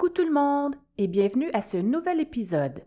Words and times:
Coucou 0.00 0.14
tout 0.14 0.24
le 0.24 0.32
monde 0.32 0.76
et 0.96 1.08
bienvenue 1.08 1.50
à 1.52 1.60
ce 1.60 1.76
nouvel 1.76 2.20
épisode. 2.20 2.86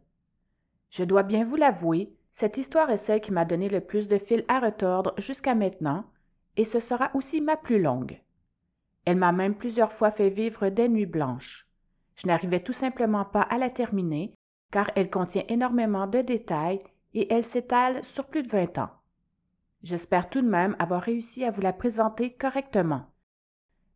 Je 0.90 1.04
dois 1.04 1.22
bien 1.22 1.46
vous 1.46 1.58
l'avouer, 1.58 2.12
cette 2.32 2.58
histoire 2.58 2.90
est 2.90 2.98
celle 2.98 3.22
qui 3.22 3.32
m'a 3.32 3.46
donné 3.46 3.70
le 3.70 3.82
plus 3.82 4.08
de 4.08 4.18
fil 4.18 4.44
à 4.48 4.60
retordre 4.60 5.14
jusqu'à 5.20 5.54
maintenant 5.54 6.06
et 6.58 6.66
ce 6.66 6.80
sera 6.80 7.12
aussi 7.14 7.40
ma 7.40 7.56
plus 7.56 7.80
longue. 7.80 8.20
Elle 9.06 9.18
m'a 9.18 9.32
même 9.32 9.54
plusieurs 9.54 9.94
fois 9.94 10.10
fait 10.10 10.32
vivre 10.32 10.70
des 10.70 10.90
nuits 10.90 11.06
blanches. 11.06 11.68
Je 12.16 12.26
n'arrivais 12.26 12.64
tout 12.64 12.74
simplement 12.74 13.26
pas 13.26 13.44
à 13.44 13.60
la 13.60 13.70
terminer 13.70 14.34
car 14.72 14.90
elle 14.96 15.12
contient 15.12 15.44
énormément 15.50 16.08
de 16.08 16.22
détails 16.22 16.82
et 17.14 17.32
elle 17.32 17.44
s'étale 17.44 18.04
sur 18.04 18.26
plus 18.26 18.42
de 18.42 18.50
20 18.50 18.80
ans. 18.80 18.90
J'espère 19.84 20.32
tout 20.32 20.42
de 20.42 20.50
même 20.50 20.76
avoir 20.80 21.04
réussi 21.04 21.46
à 21.46 21.52
vous 21.52 21.62
la 21.62 21.74
présenter 21.74 22.34
correctement. 22.34 23.06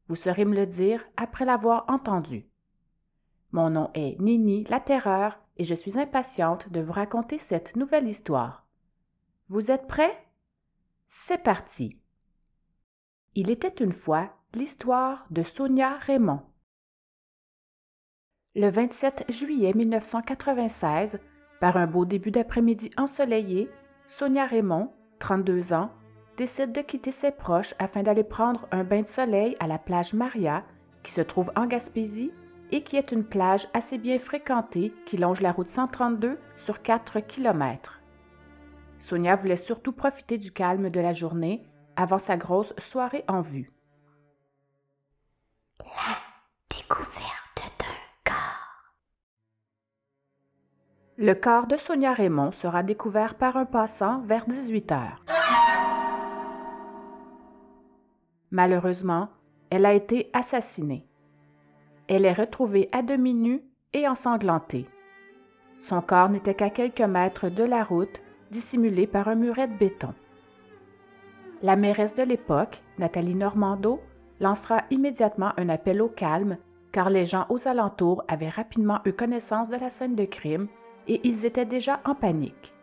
Vous 0.07 0.15
saurez 0.15 0.45
me 0.45 0.53
le 0.53 0.67
dire 0.67 1.03
après 1.17 1.45
l'avoir 1.45 1.83
entendue. 1.87 2.45
Mon 3.51 3.69
nom 3.69 3.89
est 3.93 4.19
Nini 4.19 4.65
la 4.69 4.79
Terreur 4.79 5.39
et 5.57 5.63
je 5.63 5.73
suis 5.73 5.97
impatiente 5.97 6.69
de 6.69 6.81
vous 6.81 6.91
raconter 6.91 7.39
cette 7.39 7.75
nouvelle 7.75 8.07
histoire. 8.07 8.65
Vous 9.49 9.71
êtes 9.71 9.87
prêts? 9.87 10.25
C'est 11.09 11.41
parti. 11.41 11.97
Il 13.35 13.49
était 13.49 13.83
une 13.83 13.93
fois 13.93 14.29
l'histoire 14.53 15.25
de 15.29 15.43
Sonia 15.43 15.97
Raymond. 15.97 16.41
Le 18.55 18.69
27 18.69 19.25
juillet 19.29 19.73
1996, 19.73 21.19
par 21.59 21.77
un 21.77 21.87
beau 21.87 22.05
début 22.05 22.31
d'après-midi 22.31 22.91
ensoleillé, 22.97 23.69
Sonia 24.07 24.45
Raymond, 24.45 24.91
32 25.19 25.73
ans, 25.73 25.91
décide 26.37 26.71
de 26.71 26.81
quitter 26.81 27.11
ses 27.11 27.31
proches 27.31 27.73
afin 27.79 28.03
d'aller 28.03 28.23
prendre 28.23 28.67
un 28.71 28.83
bain 28.83 29.03
de 29.03 29.07
soleil 29.07 29.55
à 29.59 29.67
la 29.67 29.77
plage 29.77 30.13
Maria, 30.13 30.63
qui 31.03 31.11
se 31.11 31.21
trouve 31.21 31.51
en 31.55 31.67
Gaspésie 31.67 32.31
et 32.71 32.83
qui 32.83 32.97
est 32.97 33.11
une 33.11 33.23
plage 33.23 33.67
assez 33.73 33.97
bien 33.97 34.19
fréquentée 34.19 34.93
qui 35.05 35.17
longe 35.17 35.41
la 35.41 35.51
route 35.51 35.69
132 35.69 36.39
sur 36.57 36.81
4 36.81 37.21
km. 37.21 38.01
Sonia 38.99 39.35
voulait 39.35 39.55
surtout 39.55 39.91
profiter 39.91 40.37
du 40.37 40.51
calme 40.51 40.89
de 40.89 40.99
la 40.99 41.13
journée 41.13 41.63
avant 41.95 42.19
sa 42.19 42.37
grosse 42.37 42.73
soirée 42.77 43.23
en 43.27 43.41
vue. 43.41 43.71
La 45.79 46.17
découverte 46.69 47.71
d'un 47.79 47.85
corps. 48.25 48.93
Le 51.17 51.33
corps 51.33 51.67
de 51.67 51.77
Sonia 51.77 52.13
Raymond 52.13 52.51
sera 52.51 52.83
découvert 52.83 53.35
par 53.35 53.57
un 53.57 53.65
passant 53.65 54.21
vers 54.21 54.45
18 54.45 54.91
heures. 54.91 55.23
Malheureusement, 58.51 59.29
elle 59.69 59.85
a 59.85 59.93
été 59.93 60.29
assassinée. 60.33 61.06
Elle 62.07 62.25
est 62.25 62.33
retrouvée 62.33 62.89
à 62.91 63.01
demi 63.01 63.33
nue 63.33 63.61
et 63.93 64.07
ensanglantée. 64.07 64.87
Son 65.79 66.01
corps 66.01 66.29
n'était 66.29 66.55
qu'à 66.55 66.69
quelques 66.69 67.01
mètres 67.01 67.49
de 67.49 67.63
la 67.63 67.83
route, 67.83 68.21
dissimulé 68.51 69.07
par 69.07 69.27
un 69.27 69.35
muret 69.35 69.67
de 69.67 69.77
béton. 69.77 70.13
La 71.61 71.75
mairesse 71.75 72.15
de 72.15 72.23
l'époque, 72.23 72.81
Nathalie 72.97 73.35
Normando, 73.35 73.99
lancera 74.39 74.83
immédiatement 74.89 75.51
un 75.57 75.69
appel 75.69 76.01
au 76.01 76.07
calme 76.07 76.57
car 76.91 77.09
les 77.09 77.25
gens 77.25 77.45
aux 77.49 77.67
alentours 77.67 78.23
avaient 78.27 78.49
rapidement 78.49 78.99
eu 79.05 79.13
connaissance 79.13 79.69
de 79.69 79.75
la 79.75 79.89
scène 79.89 80.15
de 80.15 80.25
crime 80.25 80.67
et 81.07 81.19
ils 81.23 81.45
étaient 81.45 81.65
déjà 81.65 81.99
en 82.05 82.15
panique. 82.15 82.73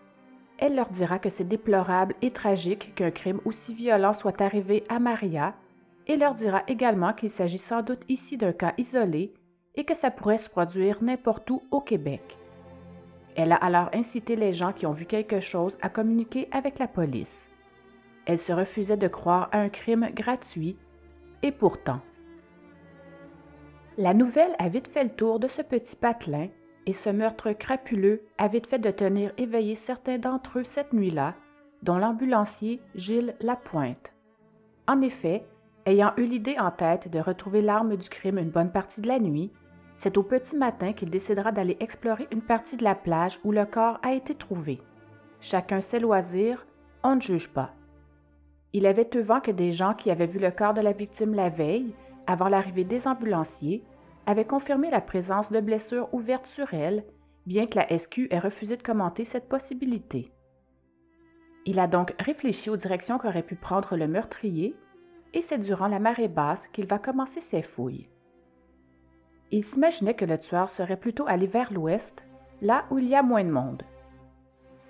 Elle 0.58 0.76
leur 0.76 0.88
dira 0.88 1.18
que 1.18 1.30
c'est 1.30 1.48
déplorable 1.48 2.14
et 2.22 2.30
tragique 2.30 2.94
qu'un 2.94 3.10
crime 3.10 3.40
aussi 3.44 3.74
violent 3.74 4.14
soit 4.14 4.40
arrivé 4.40 4.84
à 4.88 4.98
Maria 4.98 5.54
et 6.06 6.16
leur 6.16 6.34
dira 6.34 6.62
également 6.68 7.12
qu'il 7.12 7.30
s'agit 7.30 7.58
sans 7.58 7.82
doute 7.82 8.02
ici 8.08 8.36
d'un 8.36 8.52
cas 8.52 8.74
isolé 8.78 9.34
et 9.74 9.84
que 9.84 9.94
ça 9.94 10.10
pourrait 10.10 10.38
se 10.38 10.50
produire 10.50 11.02
n'importe 11.02 11.50
où 11.50 11.62
au 11.70 11.80
Québec. 11.80 12.38
Elle 13.36 13.52
a 13.52 13.56
alors 13.56 13.90
incité 13.92 14.36
les 14.36 14.52
gens 14.52 14.72
qui 14.72 14.86
ont 14.86 14.92
vu 14.92 15.06
quelque 15.06 15.40
chose 15.40 15.76
à 15.82 15.88
communiquer 15.88 16.48
avec 16.52 16.78
la 16.78 16.86
police. 16.86 17.48
Elle 18.26 18.38
se 18.38 18.52
refusait 18.52 18.96
de 18.96 19.08
croire 19.08 19.48
à 19.52 19.58
un 19.58 19.68
crime 19.68 20.08
gratuit, 20.14 20.76
et 21.42 21.52
pourtant. 21.52 22.00
La 23.98 24.14
nouvelle 24.14 24.54
a 24.58 24.68
vite 24.68 24.88
fait 24.88 25.04
le 25.04 25.10
tour 25.10 25.40
de 25.40 25.48
ce 25.48 25.62
petit 25.62 25.96
patelin, 25.96 26.48
et 26.86 26.92
ce 26.92 27.10
meurtre 27.10 27.52
crapuleux 27.52 28.22
a 28.38 28.48
vite 28.48 28.66
fait 28.66 28.78
de 28.78 28.90
tenir 28.90 29.32
éveillés 29.36 29.74
certains 29.74 30.18
d'entre 30.18 30.60
eux 30.60 30.64
cette 30.64 30.92
nuit-là, 30.92 31.34
dont 31.82 31.98
l'ambulancier 31.98 32.80
Gilles 32.94 33.34
Lapointe. 33.40 34.12
En 34.86 35.00
effet, 35.00 35.44
Ayant 35.86 36.12
eu 36.16 36.24
l'idée 36.24 36.58
en 36.58 36.70
tête 36.70 37.10
de 37.10 37.18
retrouver 37.18 37.60
l'arme 37.60 37.96
du 37.96 38.08
crime 38.08 38.38
une 38.38 38.50
bonne 38.50 38.72
partie 38.72 39.02
de 39.02 39.08
la 39.08 39.18
nuit, 39.18 39.52
c'est 39.98 40.16
au 40.16 40.22
petit 40.22 40.56
matin 40.56 40.94
qu'il 40.94 41.10
décidera 41.10 41.52
d'aller 41.52 41.76
explorer 41.78 42.26
une 42.32 42.40
partie 42.40 42.78
de 42.78 42.84
la 42.84 42.94
plage 42.94 43.38
où 43.44 43.52
le 43.52 43.66
corps 43.66 43.98
a 44.02 44.14
été 44.14 44.34
trouvé. 44.34 44.80
Chacun 45.40 45.82
ses 45.82 46.00
loisirs, 46.00 46.66
on 47.02 47.16
ne 47.16 47.20
juge 47.20 47.48
pas. 47.48 47.74
Il 48.72 48.86
avait 48.86 49.08
eu 49.14 49.20
vent 49.20 49.40
que 49.40 49.50
des 49.50 49.72
gens 49.72 49.92
qui 49.92 50.10
avaient 50.10 50.26
vu 50.26 50.38
le 50.38 50.50
corps 50.50 50.72
de 50.72 50.80
la 50.80 50.92
victime 50.92 51.34
la 51.34 51.50
veille, 51.50 51.94
avant 52.26 52.48
l'arrivée 52.48 52.84
des 52.84 53.06
ambulanciers, 53.06 53.84
avaient 54.26 54.46
confirmé 54.46 54.90
la 54.90 55.02
présence 55.02 55.52
de 55.52 55.60
blessures 55.60 56.08
ouvertes 56.14 56.46
sur 56.46 56.72
elle, 56.72 57.04
bien 57.46 57.66
que 57.66 57.78
la 57.78 57.98
SQ 57.98 58.28
ait 58.30 58.38
refusé 58.38 58.78
de 58.78 58.82
commenter 58.82 59.26
cette 59.26 59.50
possibilité. 59.50 60.32
Il 61.66 61.78
a 61.78 61.86
donc 61.86 62.14
réfléchi 62.18 62.70
aux 62.70 62.76
directions 62.78 63.18
qu'aurait 63.18 63.42
pu 63.42 63.54
prendre 63.54 63.96
le 63.96 64.08
meurtrier 64.08 64.74
et 65.34 65.42
c'est 65.42 65.58
durant 65.58 65.88
la 65.88 65.98
marée 65.98 66.28
basse 66.28 66.66
qu'il 66.68 66.86
va 66.86 66.98
commencer 66.98 67.40
ses 67.40 67.62
fouilles. 67.62 68.08
Il 69.50 69.64
s'imaginait 69.64 70.14
que 70.14 70.24
le 70.24 70.38
tueur 70.38 70.70
serait 70.70 70.96
plutôt 70.96 71.26
allé 71.26 71.46
vers 71.46 71.72
l'ouest, 71.72 72.22
là 72.62 72.84
où 72.90 72.98
il 72.98 73.08
y 73.08 73.14
a 73.14 73.22
moins 73.22 73.44
de 73.44 73.50
monde. 73.50 73.82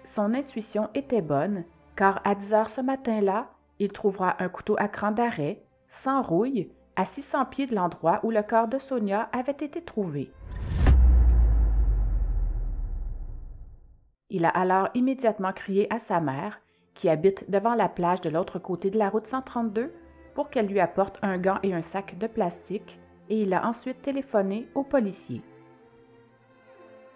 Son 0.04 0.34
intuition 0.34 0.90
était 0.94 1.22
bonne, 1.22 1.64
car 1.96 2.20
à 2.24 2.34
10 2.34 2.52
heures 2.52 2.70
ce 2.70 2.82
matin-là, 2.82 3.48
il 3.78 3.90
trouvera 3.90 4.42
un 4.42 4.48
couteau 4.48 4.76
à 4.78 4.86
cran 4.86 5.10
d'arrêt, 5.10 5.64
sans 5.88 6.22
rouille, 6.22 6.70
à 6.94 7.06
600 7.06 7.46
pieds 7.46 7.66
de 7.66 7.74
l'endroit 7.74 8.20
où 8.22 8.30
le 8.30 8.42
corps 8.42 8.68
de 8.68 8.78
Sonia 8.78 9.28
avait 9.32 9.52
été 9.52 9.82
trouvé. 9.82 10.30
Il 14.30 14.44
a 14.44 14.50
alors 14.50 14.88
immédiatement 14.94 15.52
crié 15.52 15.92
à 15.92 15.98
sa 15.98 16.20
mère, 16.20 16.60
qui 16.94 17.08
habite 17.08 17.50
devant 17.50 17.74
la 17.74 17.88
plage 17.88 18.20
de 18.20 18.30
l'autre 18.30 18.58
côté 18.58 18.90
de 18.90 18.98
la 18.98 19.08
route 19.08 19.26
132, 19.26 19.92
pour 20.34 20.50
qu'elle 20.50 20.66
lui 20.66 20.80
apporte 20.80 21.18
un 21.22 21.38
gant 21.38 21.58
et 21.62 21.74
un 21.74 21.82
sac 21.82 22.18
de 22.18 22.26
plastique 22.26 22.98
et 23.28 23.42
il 23.42 23.54
a 23.54 23.66
ensuite 23.66 24.02
téléphoné 24.02 24.68
aux 24.74 24.82
policiers. 24.82 25.42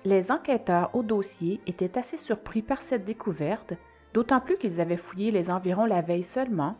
Les 0.04 0.30
enquêteurs 0.30 0.94
au 0.94 1.02
dossier 1.02 1.60
étaient 1.66 1.98
assez 1.98 2.16
surpris 2.16 2.62
par 2.62 2.82
cette 2.82 3.04
découverte, 3.04 3.74
d'autant 4.14 4.40
plus 4.40 4.56
qu'ils 4.56 4.80
avaient 4.80 4.96
fouillé 4.96 5.30
les 5.30 5.50
environs 5.50 5.84
la 5.84 6.00
veille 6.00 6.22
seulement, 6.22 6.76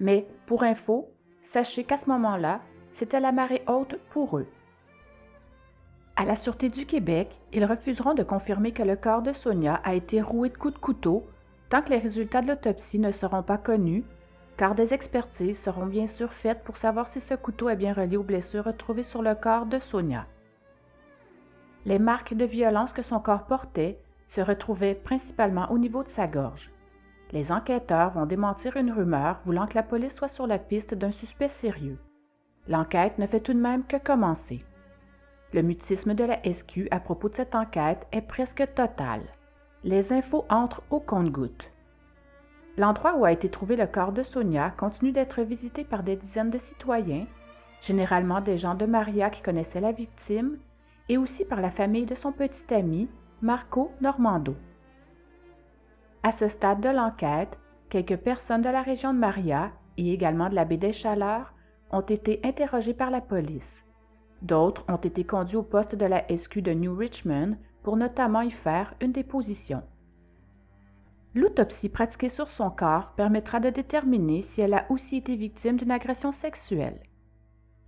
mais 0.00 0.26
pour 0.46 0.62
info, 0.62 1.08
sachez 1.42 1.84
qu'à 1.84 1.96
ce 1.96 2.10
moment-là, 2.10 2.60
c'était 2.92 3.20
la 3.20 3.32
marée 3.32 3.62
haute 3.68 3.98
pour 4.10 4.38
eux. 4.38 4.46
À 6.16 6.24
la 6.24 6.34
Sûreté 6.34 6.68
du 6.68 6.86
Québec, 6.86 7.38
ils 7.52 7.64
refuseront 7.64 8.14
de 8.14 8.22
confirmer 8.22 8.72
que 8.72 8.82
le 8.82 8.96
corps 8.96 9.22
de 9.22 9.32
Sonia 9.32 9.80
a 9.84 9.94
été 9.94 10.20
roué 10.20 10.48
de 10.48 10.56
coups 10.56 10.74
de 10.74 10.78
couteau 10.78 11.26
tant 11.68 11.82
que 11.82 11.90
les 11.90 11.98
résultats 11.98 12.42
de 12.42 12.48
l'autopsie 12.48 12.98
ne 12.98 13.10
seront 13.10 13.42
pas 13.42 13.58
connus 13.58 14.04
car 14.56 14.74
des 14.74 14.94
expertises 14.94 15.58
seront 15.58 15.86
bien 15.86 16.06
sûr 16.06 16.32
faites 16.32 16.64
pour 16.64 16.76
savoir 16.76 17.08
si 17.08 17.20
ce 17.20 17.34
couteau 17.34 17.68
est 17.68 17.76
bien 17.76 17.92
relié 17.92 18.16
aux 18.16 18.22
blessures 18.22 18.64
retrouvées 18.64 19.02
sur 19.02 19.22
le 19.22 19.34
corps 19.34 19.66
de 19.66 19.78
Sonia. 19.78 20.26
Les 21.84 21.98
marques 21.98 22.34
de 22.34 22.44
violence 22.44 22.92
que 22.92 23.02
son 23.02 23.20
corps 23.20 23.44
portait 23.44 23.98
se 24.28 24.40
retrouvaient 24.40 24.94
principalement 24.94 25.70
au 25.70 25.78
niveau 25.78 26.02
de 26.02 26.08
sa 26.08 26.26
gorge. 26.26 26.70
Les 27.32 27.52
enquêteurs 27.52 28.10
vont 28.10 28.26
démentir 28.26 28.76
une 28.76 28.92
rumeur 28.92 29.40
voulant 29.44 29.66
que 29.66 29.74
la 29.74 29.82
police 29.82 30.14
soit 30.14 30.28
sur 30.28 30.46
la 30.46 30.58
piste 30.58 30.94
d'un 30.94 31.10
suspect 31.10 31.48
sérieux. 31.48 31.98
L'enquête 32.68 33.18
ne 33.18 33.26
fait 33.26 33.40
tout 33.40 33.52
de 33.52 33.60
même 33.60 33.84
que 33.84 33.96
commencer. 33.96 34.64
Le 35.52 35.62
mutisme 35.62 36.14
de 36.14 36.24
la 36.24 36.40
SQ 36.42 36.88
à 36.90 36.98
propos 36.98 37.28
de 37.28 37.36
cette 37.36 37.54
enquête 37.54 38.06
est 38.10 38.22
presque 38.22 38.64
total. 38.74 39.22
Les 39.84 40.12
infos 40.12 40.44
entrent 40.48 40.82
au 40.90 40.98
compte-gouttes. 40.98 41.70
L'endroit 42.78 43.16
où 43.16 43.24
a 43.24 43.32
été 43.32 43.48
trouvé 43.48 43.76
le 43.76 43.86
corps 43.86 44.12
de 44.12 44.22
Sonia 44.22 44.70
continue 44.70 45.12
d'être 45.12 45.42
visité 45.42 45.82
par 45.84 46.02
des 46.02 46.16
dizaines 46.16 46.50
de 46.50 46.58
citoyens, 46.58 47.26
généralement 47.80 48.40
des 48.40 48.58
gens 48.58 48.74
de 48.74 48.84
Maria 48.84 49.30
qui 49.30 49.40
connaissaient 49.40 49.80
la 49.80 49.92
victime, 49.92 50.58
et 51.08 51.16
aussi 51.16 51.44
par 51.44 51.60
la 51.60 51.70
famille 51.70 52.06
de 52.06 52.14
son 52.14 52.32
petit 52.32 52.74
ami, 52.74 53.08
Marco 53.40 53.92
Normando. 54.00 54.56
À 56.22 56.32
ce 56.32 56.48
stade 56.48 56.80
de 56.80 56.88
l'enquête, 56.88 57.58
quelques 57.88 58.16
personnes 58.16 58.62
de 58.62 58.68
la 58.68 58.82
région 58.82 59.14
de 59.14 59.18
Maria 59.18 59.70
et 59.96 60.12
également 60.12 60.48
de 60.48 60.54
la 60.54 60.64
baie 60.64 60.76
des 60.76 60.92
Chaleurs 60.92 61.54
ont 61.90 62.00
été 62.00 62.40
interrogées 62.44 62.94
par 62.94 63.10
la 63.10 63.20
police. 63.20 63.84
D'autres 64.42 64.84
ont 64.88 64.96
été 64.96 65.24
conduits 65.24 65.56
au 65.56 65.62
poste 65.62 65.94
de 65.94 66.04
la 66.04 66.24
SQ 66.28 66.58
de 66.58 66.72
New 66.72 66.94
Richmond 66.94 67.56
pour 67.82 67.96
notamment 67.96 68.42
y 68.42 68.50
faire 68.50 68.94
une 69.00 69.12
déposition. 69.12 69.82
L'autopsie 71.36 71.90
pratiquée 71.90 72.30
sur 72.30 72.48
son 72.48 72.70
corps 72.70 73.12
permettra 73.12 73.60
de 73.60 73.68
déterminer 73.68 74.40
si 74.40 74.62
elle 74.62 74.72
a 74.72 74.86
aussi 74.88 75.18
été 75.18 75.36
victime 75.36 75.76
d'une 75.76 75.90
agression 75.90 76.32
sexuelle. 76.32 76.98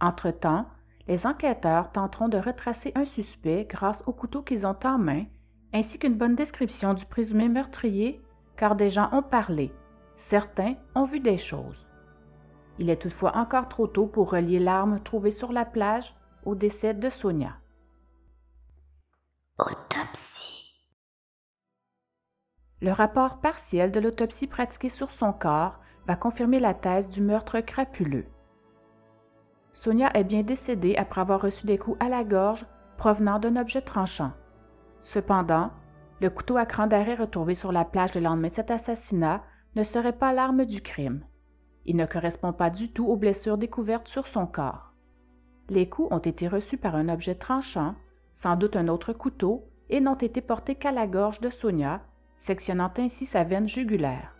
Entre-temps, 0.03 0.67
les 1.07 1.27
enquêteurs 1.27 1.91
tenteront 1.91 2.29
de 2.29 2.37
retracer 2.37 2.93
un 2.95 3.07
suspect 3.07 3.65
grâce 3.65 4.05
au 4.07 4.13
couteau 4.13 4.43
qu'ils 4.43 4.67
ont 4.67 4.77
en 4.85 4.99
main, 4.99 5.25
ainsi 5.73 5.99
qu'une 5.99 6.19
bonne 6.19 6.35
description 6.35 6.93
du 6.93 7.07
présumé 7.07 7.49
meurtrier, 7.49 8.21
car 8.59 8.77
des 8.77 8.91
gens 8.91 9.09
ont 9.13 9.23
parlé. 9.23 9.73
Certains 10.17 10.75
ont 10.95 11.05
vu 11.05 11.19
des 11.19 11.39
choses. 11.39 11.87
Il 12.79 12.91
est 12.91 13.01
toutefois 13.01 13.35
encore 13.35 13.71
trop 13.71 13.87
tôt 13.87 14.07
pour 14.07 14.31
relier 14.31 14.59
l'arme 14.59 15.01
trouvée 15.01 15.31
sur 15.31 15.53
la 15.53 15.65
plage 15.65 16.15
au 16.45 16.55
décès 16.55 16.93
de 16.93 17.09
Sonia. 17.09 17.57
Autopsie. 19.59 20.38
Le 22.81 22.93
rapport 22.93 23.39
partiel 23.41 23.91
de 23.91 23.99
l'autopsie 23.99 24.47
pratiquée 24.47 24.89
sur 24.89 25.11
son 25.11 25.33
corps 25.33 25.81
va 26.07 26.15
confirmer 26.15 26.61
la 26.61 26.75
thèse 26.75 27.09
du 27.09 27.21
meurtre 27.21 27.61
crapuleux. 27.61 28.27
Sonia 29.73 30.11
est 30.15 30.25
bien 30.25 30.43
décédée 30.43 30.97
après 30.97 31.21
avoir 31.21 31.41
reçu 31.41 31.67
des 31.67 31.77
coups 31.77 31.97
à 32.01 32.09
la 32.09 32.25
gorge 32.25 32.67
provenant 32.97 33.39
d'un 33.39 33.57
objet 33.57 33.83
tranchant. 33.83 34.33
Cependant, 35.01 35.71
le 36.21 36.31
couteau 36.31 36.57
à 36.57 36.67
cran 36.67 36.87
d'arrêt 36.87 37.15
retrouvé 37.15 37.55
sur 37.55 37.73
la 37.73 37.85
plage 37.85 38.15
le 38.15 38.21
lendemain 38.21 38.49
de 38.49 38.55
cet 38.55 38.71
assassinat 38.71 39.43
ne 39.77 39.83
serait 39.83 40.17
pas 40.17 40.33
l'arme 40.33 40.65
du 40.65 40.81
crime. 40.81 41.25
Il 41.85 41.97
ne 41.97 42.07
correspond 42.07 42.53
pas 42.53 42.71
du 42.71 42.93
tout 42.93 43.07
aux 43.07 43.17
blessures 43.17 43.59
découvertes 43.59 44.09
sur 44.09 44.27
son 44.27 44.47
corps. 44.47 44.95
Les 45.69 45.89
coups 45.89 46.13
ont 46.13 46.19
été 46.19 46.49
reçus 46.49 46.77
par 46.77 46.95
un 46.95 47.09
objet 47.09 47.35
tranchant, 47.35 47.95
sans 48.35 48.57
doute 48.57 48.77
un 48.77 48.89
autre 48.89 49.13
couteau, 49.13 49.69
et 49.91 50.01
n'ont 50.01 50.15
été 50.15 50.41
portés 50.41 50.75
qu'à 50.75 50.93
la 50.93 51.07
gorge 51.07 51.41
de 51.41 51.51
Sonia, 51.51 52.03
sectionnant 52.39 52.93
ainsi 52.99 53.27
sa 53.27 53.45
veine 53.45 53.69
jugulaire. 53.69 54.35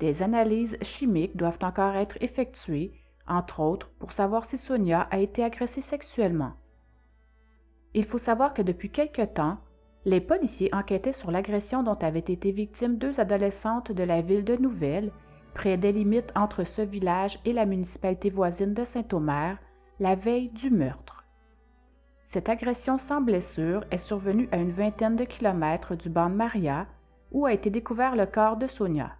Des 0.00 0.22
analyses 0.22 0.78
chimiques 0.82 1.36
doivent 1.36 1.58
encore 1.62 1.94
être 1.94 2.16
effectuées, 2.20 2.92
entre 3.28 3.60
autres 3.60 3.90
pour 3.98 4.12
savoir 4.12 4.44
si 4.44 4.58
Sonia 4.58 5.06
a 5.10 5.18
été 5.18 5.44
agressée 5.44 5.82
sexuellement. 5.82 6.52
Il 7.94 8.04
faut 8.04 8.18
savoir 8.18 8.54
que 8.54 8.62
depuis 8.62 8.90
quelque 8.90 9.22
temps, 9.22 9.58
les 10.04 10.20
policiers 10.20 10.74
enquêtaient 10.74 11.12
sur 11.12 11.30
l'agression 11.30 11.82
dont 11.82 11.98
avaient 12.00 12.18
été 12.20 12.52
victimes 12.52 12.96
deux 12.96 13.20
adolescentes 13.20 13.92
de 13.92 14.02
la 14.02 14.22
ville 14.22 14.44
de 14.44 14.56
Nouvelle, 14.56 15.12
près 15.52 15.76
des 15.76 15.92
limites 15.92 16.32
entre 16.34 16.64
ce 16.64 16.82
village 16.82 17.38
et 17.44 17.52
la 17.52 17.66
municipalité 17.66 18.30
voisine 18.30 18.72
de 18.72 18.84
Saint-Omer, 18.84 19.58
la 19.98 20.14
veille 20.14 20.48
du 20.48 20.70
meurtre. 20.70 21.24
Cette 22.24 22.48
agression 22.48 22.96
sans 22.96 23.20
blessure 23.20 23.84
est 23.90 23.98
survenue 23.98 24.48
à 24.52 24.56
une 24.56 24.70
vingtaine 24.70 25.16
de 25.16 25.24
kilomètres 25.24 25.96
du 25.96 26.08
banc 26.08 26.30
de 26.30 26.36
Maria, 26.36 26.86
où 27.30 27.46
a 27.46 27.52
été 27.52 27.70
découvert 27.70 28.16
le 28.16 28.26
corps 28.26 28.56
de 28.56 28.66
Sonia. 28.66 29.16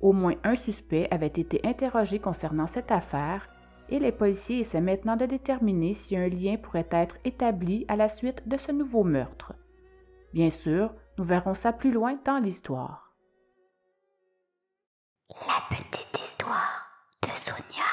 Au 0.00 0.12
moins 0.12 0.34
un 0.44 0.56
suspect 0.56 1.08
avait 1.10 1.26
été 1.26 1.60
interrogé 1.64 2.18
concernant 2.18 2.66
cette 2.66 2.90
affaire 2.90 3.48
et 3.88 3.98
les 3.98 4.12
policiers 4.12 4.60
essaient 4.60 4.80
maintenant 4.80 5.16
de 5.16 5.26
déterminer 5.26 5.94
si 5.94 6.16
un 6.16 6.28
lien 6.28 6.56
pourrait 6.56 6.88
être 6.90 7.16
établi 7.24 7.84
à 7.88 7.96
la 7.96 8.08
suite 8.08 8.46
de 8.48 8.56
ce 8.56 8.72
nouveau 8.72 9.04
meurtre. 9.04 9.54
Bien 10.32 10.50
sûr, 10.50 10.92
nous 11.18 11.24
verrons 11.24 11.54
ça 11.54 11.72
plus 11.72 11.92
loin 11.92 12.18
dans 12.24 12.38
l'histoire. 12.38 13.14
La 15.30 15.76
petite 15.76 16.18
histoire 16.18 16.88
de 17.22 17.28
Sonia. 17.28 17.84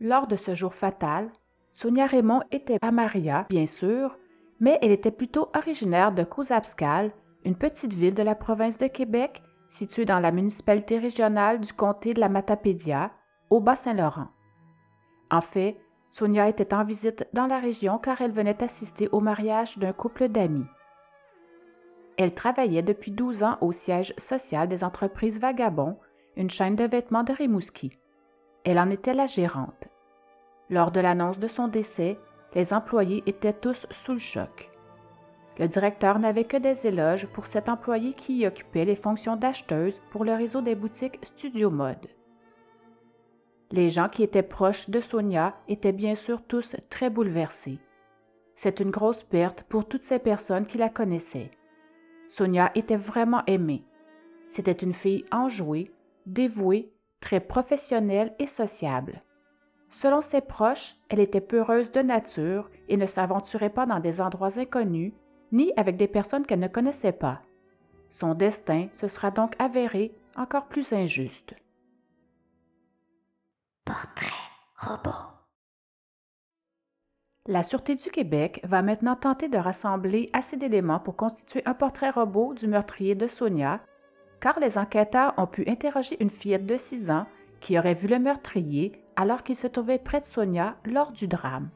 Lors 0.00 0.26
de 0.26 0.36
ce 0.36 0.54
jour 0.54 0.74
fatal, 0.74 1.30
Sonia 1.72 2.06
Raymond 2.06 2.42
était 2.50 2.78
à 2.82 2.90
Maria, 2.90 3.46
bien 3.48 3.66
sûr, 3.66 4.16
mais 4.60 4.78
elle 4.82 4.92
était 4.92 5.10
plutôt 5.10 5.48
originaire 5.54 6.12
de 6.12 6.24
Cousapscal, 6.24 7.12
une 7.44 7.56
petite 7.56 7.92
ville 7.92 8.14
de 8.14 8.22
la 8.22 8.34
province 8.34 8.78
de 8.78 8.86
Québec 8.86 9.42
située 9.68 10.04
dans 10.04 10.20
la 10.20 10.32
municipalité 10.32 10.98
régionale 10.98 11.60
du 11.60 11.72
comté 11.72 12.14
de 12.14 12.20
la 12.20 12.28
Matapédia, 12.28 13.10
au 13.50 13.60
Bas-Saint-Laurent. 13.60 14.28
En 15.30 15.40
fait, 15.40 15.76
Sonia 16.10 16.48
était 16.48 16.72
en 16.74 16.84
visite 16.84 17.26
dans 17.32 17.46
la 17.46 17.58
région 17.58 17.98
car 17.98 18.20
elle 18.20 18.32
venait 18.32 18.62
assister 18.62 19.08
au 19.12 19.20
mariage 19.20 19.78
d'un 19.78 19.92
couple 19.92 20.28
d'amis. 20.28 20.66
Elle 22.16 22.34
travaillait 22.34 22.82
depuis 22.82 23.10
12 23.10 23.42
ans 23.42 23.58
au 23.60 23.72
siège 23.72 24.14
social 24.16 24.68
des 24.68 24.82
entreprises 24.82 25.38
Vagabond, 25.38 25.98
une 26.36 26.50
chaîne 26.50 26.76
de 26.76 26.84
vêtements 26.84 27.24
de 27.24 27.32
Rimouski. 27.32 27.98
Elle 28.64 28.78
en 28.78 28.90
était 28.90 29.14
la 29.14 29.26
gérante. 29.26 29.88
Lors 30.70 30.90
de 30.90 31.00
l'annonce 31.00 31.38
de 31.38 31.46
son 31.46 31.68
décès, 31.68 32.18
les 32.54 32.72
employés 32.72 33.22
étaient 33.26 33.52
tous 33.52 33.86
sous 33.90 34.12
le 34.12 34.18
choc. 34.18 34.70
Le 35.58 35.68
directeur 35.68 36.18
n'avait 36.18 36.44
que 36.44 36.56
des 36.56 36.86
éloges 36.86 37.26
pour 37.28 37.46
cet 37.46 37.68
employé 37.68 38.12
qui 38.12 38.38
y 38.38 38.46
occupait 38.46 38.84
les 38.84 38.96
fonctions 38.96 39.36
d'acheteuse 39.36 40.00
pour 40.10 40.24
le 40.24 40.34
réseau 40.34 40.60
des 40.60 40.74
boutiques 40.74 41.18
Studio 41.22 41.70
Mode. 41.70 42.08
Les 43.72 43.90
gens 43.90 44.08
qui 44.08 44.22
étaient 44.22 44.42
proches 44.42 44.90
de 44.90 45.00
Sonia 45.00 45.56
étaient 45.66 45.92
bien 45.92 46.14
sûr 46.14 46.42
tous 46.42 46.76
très 46.90 47.10
bouleversés. 47.10 47.78
C'est 48.54 48.80
une 48.80 48.90
grosse 48.90 49.24
perte 49.24 49.64
pour 49.64 49.88
toutes 49.88 50.02
ces 50.02 50.18
personnes 50.18 50.66
qui 50.66 50.78
la 50.78 50.88
connaissaient. 50.88 51.50
Sonia 52.28 52.70
était 52.74 52.96
vraiment 52.96 53.44
aimée. 53.46 53.84
C'était 54.48 54.72
une 54.72 54.94
fille 54.94 55.24
enjouée, 55.32 55.90
dévouée, 56.26 56.92
très 57.20 57.40
professionnelle 57.40 58.34
et 58.38 58.46
sociable. 58.46 59.22
Selon 59.90 60.20
ses 60.20 60.40
proches, 60.40 60.96
elle 61.08 61.20
était 61.20 61.40
peureuse 61.40 61.90
de 61.90 62.00
nature 62.00 62.70
et 62.88 62.96
ne 62.96 63.06
s'aventurait 63.06 63.70
pas 63.70 63.86
dans 63.86 64.00
des 64.00 64.20
endroits 64.20 64.58
inconnus 64.58 65.12
ni 65.52 65.72
avec 65.76 65.96
des 65.96 66.08
personnes 66.08 66.44
qu'elle 66.44 66.60
ne 66.60 66.68
connaissait 66.68 67.12
pas. 67.12 67.42
Son 68.10 68.34
destin 68.34 68.88
se 68.94 69.08
sera 69.08 69.30
donc 69.30 69.54
avéré 69.58 70.12
encore 70.36 70.66
plus 70.66 70.92
injuste. 70.92 71.54
Portrait 73.84 74.26
robot. 74.78 75.10
La 77.46 77.62
Sûreté 77.62 77.94
du 77.94 78.10
Québec 78.10 78.60
va 78.64 78.82
maintenant 78.82 79.14
tenter 79.14 79.48
de 79.48 79.56
rassembler 79.56 80.30
assez 80.32 80.56
d'éléments 80.56 80.98
pour 80.98 81.14
constituer 81.14 81.62
un 81.64 81.74
portrait 81.74 82.10
robot 82.10 82.54
du 82.54 82.66
meurtrier 82.66 83.14
de 83.14 83.28
Sonia, 83.28 83.80
car 84.40 84.58
les 84.58 84.78
enquêteurs 84.78 85.32
ont 85.36 85.46
pu 85.46 85.64
interroger 85.68 86.16
une 86.20 86.30
fillette 86.30 86.66
de 86.66 86.76
6 86.76 87.10
ans 87.10 87.26
qui 87.60 87.78
aurait 87.78 87.94
vu 87.94 88.08
le 88.08 88.18
meurtrier 88.18 89.00
alors 89.16 89.42
qu'il 89.42 89.56
se 89.56 89.66
trouvait 89.66 89.98
près 89.98 90.20
de 90.20 90.26
Sonia 90.26 90.76
lors 90.84 91.12
du 91.12 91.26
drame. 91.26 91.70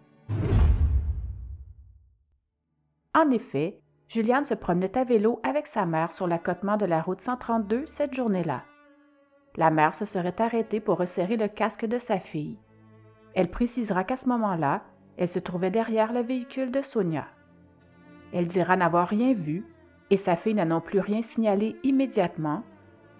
En 3.14 3.30
effet, 3.30 3.80
Juliane 4.08 4.44
se 4.44 4.54
promenait 4.54 4.96
à 4.96 5.04
vélo 5.04 5.40
avec 5.42 5.66
sa 5.66 5.84
mère 5.86 6.12
sur 6.12 6.26
l'accotement 6.26 6.76
de 6.76 6.86
la 6.86 7.00
route 7.00 7.20
132 7.20 7.86
cette 7.86 8.14
journée-là. 8.14 8.62
La 9.56 9.70
mère 9.70 9.94
se 9.94 10.04
serait 10.04 10.40
arrêtée 10.40 10.80
pour 10.80 10.98
resserrer 10.98 11.36
le 11.36 11.48
casque 11.48 11.86
de 11.86 11.98
sa 11.98 12.18
fille. 12.18 12.58
Elle 13.34 13.50
précisera 13.50 14.04
qu'à 14.04 14.16
ce 14.16 14.28
moment-là, 14.28 14.82
elle 15.16 15.28
se 15.28 15.38
trouvait 15.38 15.70
derrière 15.70 16.12
le 16.12 16.20
véhicule 16.20 16.70
de 16.70 16.82
Sonia. 16.82 17.26
Elle 18.32 18.46
dira 18.46 18.76
n'avoir 18.76 19.08
rien 19.08 19.34
vu 19.34 19.64
et 20.10 20.16
sa 20.16 20.36
fille 20.36 20.54
n'a 20.54 20.64
non 20.64 20.80
plus 20.80 21.00
rien 21.00 21.22
signalé 21.22 21.76
immédiatement, 21.82 22.62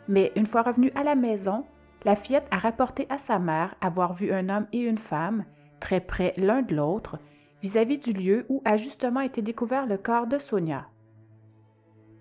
mais 0.08 0.32
une 0.36 0.46
fois 0.46 0.62
revenue 0.62 0.92
à 0.94 1.04
la 1.04 1.14
maison, 1.14 1.64
la 2.04 2.16
fillette 2.16 2.48
a 2.50 2.58
rapporté 2.58 3.06
à 3.10 3.18
sa 3.18 3.38
mère 3.38 3.74
avoir 3.80 4.14
vu 4.14 4.32
un 4.32 4.48
homme 4.48 4.66
et 4.72 4.80
une 4.80 4.98
femme, 4.98 5.44
très 5.80 6.00
près 6.00 6.32
l'un 6.36 6.62
de 6.62 6.74
l'autre, 6.74 7.18
vis-à-vis 7.62 7.98
du 7.98 8.12
lieu 8.12 8.46
où 8.48 8.62
a 8.64 8.76
justement 8.76 9.20
été 9.20 9.42
découvert 9.42 9.86
le 9.86 9.98
corps 9.98 10.26
de 10.26 10.38
Sonia. 10.38 10.86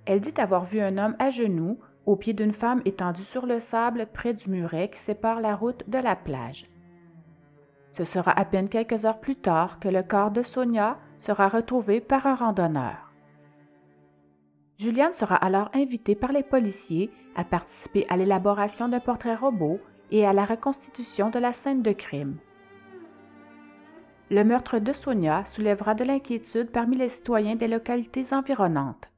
Elle 0.05 0.21
dit 0.21 0.33
avoir 0.37 0.65
vu 0.65 0.81
un 0.81 0.97
homme 0.97 1.15
à 1.19 1.29
genoux, 1.29 1.79
au 2.05 2.15
pied 2.15 2.33
d'une 2.33 2.53
femme 2.53 2.81
étendue 2.85 3.23
sur 3.23 3.45
le 3.45 3.59
sable 3.59 4.07
près 4.11 4.33
du 4.33 4.49
muret 4.49 4.89
qui 4.89 4.99
sépare 4.99 5.41
la 5.41 5.55
route 5.55 5.87
de 5.87 5.99
la 5.99 6.15
plage. 6.15 6.67
Ce 7.91 8.05
sera 8.05 8.31
à 8.31 8.45
peine 8.45 8.69
quelques 8.69 9.05
heures 9.05 9.19
plus 9.19 9.35
tard 9.35 9.79
que 9.79 9.89
le 9.89 10.03
corps 10.03 10.31
de 10.31 10.43
Sonia 10.43 10.97
sera 11.17 11.47
retrouvé 11.49 12.01
par 12.01 12.25
un 12.25 12.35
randonneur. 12.35 13.13
Juliane 14.77 15.13
sera 15.13 15.35
alors 15.35 15.69
invitée 15.73 16.15
par 16.15 16.31
les 16.31 16.43
policiers 16.43 17.11
à 17.35 17.43
participer 17.43 18.05
à 18.09 18.17
l'élaboration 18.17 18.87
d'un 18.89 18.99
portrait 18.99 19.35
robot 19.35 19.79
et 20.11 20.25
à 20.25 20.33
la 20.33 20.45
reconstitution 20.45 21.29
de 21.29 21.39
la 21.39 21.53
scène 21.53 21.81
de 21.81 21.91
crime. 21.91 22.37
Le 24.31 24.43
meurtre 24.43 24.79
de 24.79 24.93
Sonia 24.93 25.45
soulèvera 25.45 25.95
de 25.95 26.03
l'inquiétude 26.03 26.69
parmi 26.71 26.97
les 26.97 27.09
citoyens 27.09 27.55
des 27.55 27.67
localités 27.67 28.25
environnantes. 28.31 29.09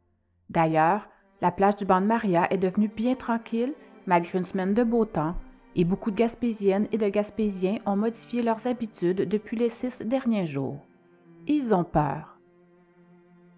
D'ailleurs, 0.49 1.09
la 1.41 1.51
plage 1.51 1.75
du 1.75 1.85
banc 1.85 2.01
de 2.01 2.05
Maria 2.05 2.47
est 2.51 2.57
devenue 2.57 2.87
bien 2.87 3.15
tranquille 3.15 3.73
malgré 4.05 4.37
une 4.37 4.45
semaine 4.45 4.73
de 4.73 4.83
beau 4.83 5.05
temps 5.05 5.35
et 5.75 5.85
beaucoup 5.85 6.11
de 6.11 6.15
Gaspésiennes 6.15 6.87
et 6.91 6.97
de 6.97 7.09
Gaspésiens 7.09 7.79
ont 7.85 7.95
modifié 7.95 8.41
leurs 8.41 8.67
habitudes 8.67 9.27
depuis 9.27 9.57
les 9.57 9.69
six 9.69 10.01
derniers 10.01 10.45
jours. 10.45 10.77
Ils 11.47 11.73
ont 11.73 11.83
peur. 11.83 12.37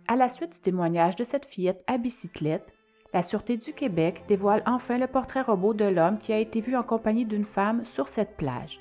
À 0.08 0.16
la 0.16 0.30
suite 0.30 0.54
du 0.54 0.60
témoignage 0.60 1.16
de 1.16 1.24
cette 1.24 1.46
fillette 1.46 1.84
à 1.88 1.98
bicyclette, 1.98 2.72
la 3.14 3.22
Sûreté 3.22 3.58
du 3.58 3.74
Québec 3.74 4.24
dévoile 4.28 4.64
enfin 4.66 4.98
le 4.98 5.08
portrait 5.08 5.42
robot 5.42 5.74
de 5.74 5.86
l'homme 5.86 6.18
qui 6.18 6.34
a 6.34 6.40
été 6.40 6.62
vu 6.62 6.76
en 6.76 6.84
compagnie 6.84 7.26
d'une 7.26 7.46
femme 7.46 7.86
sur 7.86 8.08
cette 8.08 8.36
plage. 8.36 8.80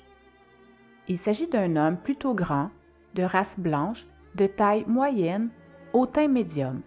Il 1.07 1.17
s'agit 1.17 1.47
d'un 1.47 1.75
homme 1.75 1.97
plutôt 1.97 2.33
grand, 2.33 2.71
de 3.13 3.23
race 3.23 3.59
blanche, 3.59 4.05
de 4.35 4.47
taille 4.47 4.85
moyenne, 4.87 5.49
au 5.93 6.07
teint 6.07 6.27
médium. 6.27 6.81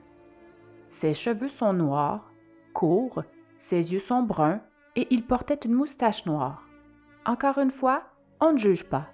Ses 0.91 1.15
cheveux 1.15 1.49
sont 1.49 1.73
noirs, 1.73 2.33
courts, 2.73 3.23
ses 3.59 3.93
yeux 3.93 4.01
sont 4.01 4.23
bruns 4.23 4.61
et 4.97 5.07
il 5.11 5.25
portait 5.25 5.61
une 5.65 5.75
moustache 5.75 6.27
noire. 6.27 6.65
Encore 7.25 7.59
une 7.59 7.71
fois, 7.71 8.03
on 8.41 8.53
ne 8.53 8.59
juge 8.59 8.85
pas. 8.85 9.07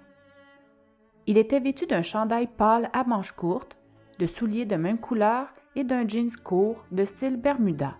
Il 1.27 1.37
était 1.37 1.59
vêtu 1.59 1.85
d'un 1.85 2.01
chandail 2.01 2.47
pâle 2.47 2.89
à 2.93 3.03
manches 3.03 3.31
courtes, 3.31 3.77
de 4.19 4.25
souliers 4.25 4.65
de 4.65 4.75
même 4.75 4.97
couleur 4.97 5.47
et 5.75 5.83
d'un 5.83 6.07
jeans 6.07 6.35
court 6.43 6.83
de 6.91 7.05
style 7.05 7.37
Bermuda. 7.37 7.95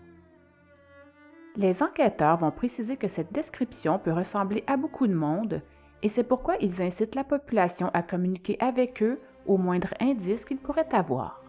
Les 1.56 1.84
enquêteurs 1.84 2.38
vont 2.38 2.50
préciser 2.50 2.96
que 2.96 3.06
cette 3.06 3.32
description 3.32 4.00
peut 4.00 4.12
ressembler 4.12 4.64
à 4.66 4.76
beaucoup 4.76 5.06
de 5.06 5.14
monde 5.14 5.62
et 6.02 6.08
c'est 6.08 6.24
pourquoi 6.24 6.56
ils 6.60 6.82
incitent 6.82 7.14
la 7.14 7.22
population 7.22 7.90
à 7.94 8.02
communiquer 8.02 8.56
avec 8.60 9.02
eux 9.02 9.20
au 9.46 9.56
moindre 9.56 9.94
indice 10.00 10.44
qu'ils 10.44 10.58
pourraient 10.58 10.92
avoir. 10.92 11.42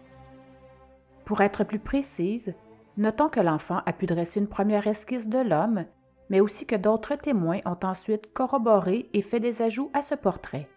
Pour 1.24 1.40
être 1.40 1.64
plus 1.64 1.80
précise, 1.80 2.54
notons 2.96 3.28
que 3.28 3.40
l'enfant 3.40 3.80
a 3.84 3.92
pu 3.92 4.06
dresser 4.06 4.38
une 4.38 4.46
première 4.46 4.86
esquisse 4.86 5.28
de 5.28 5.40
l'homme, 5.40 5.84
mais 6.30 6.38
aussi 6.38 6.66
que 6.66 6.76
d'autres 6.76 7.16
témoins 7.16 7.60
ont 7.66 7.78
ensuite 7.82 8.32
corroboré 8.32 9.10
et 9.12 9.22
fait 9.22 9.40
des 9.40 9.60
ajouts 9.60 9.90
à 9.92 10.02
ce 10.02 10.14
portrait. 10.14 10.68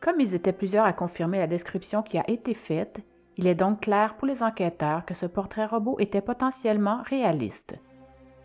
Comme 0.00 0.20
ils 0.20 0.34
étaient 0.34 0.52
plusieurs 0.52 0.86
à 0.86 0.92
confirmer 0.92 1.38
la 1.38 1.48
description 1.48 2.02
qui 2.02 2.16
a 2.16 2.30
été 2.30 2.54
faite, 2.54 3.00
il 3.36 3.48
est 3.48 3.56
donc 3.56 3.80
clair 3.80 4.14
pour 4.14 4.28
les 4.28 4.42
enquêteurs 4.44 5.04
que 5.04 5.14
ce 5.14 5.26
portrait 5.26 5.66
robot 5.66 5.96
était 5.98 6.20
potentiellement 6.20 7.02
réaliste. 7.02 7.74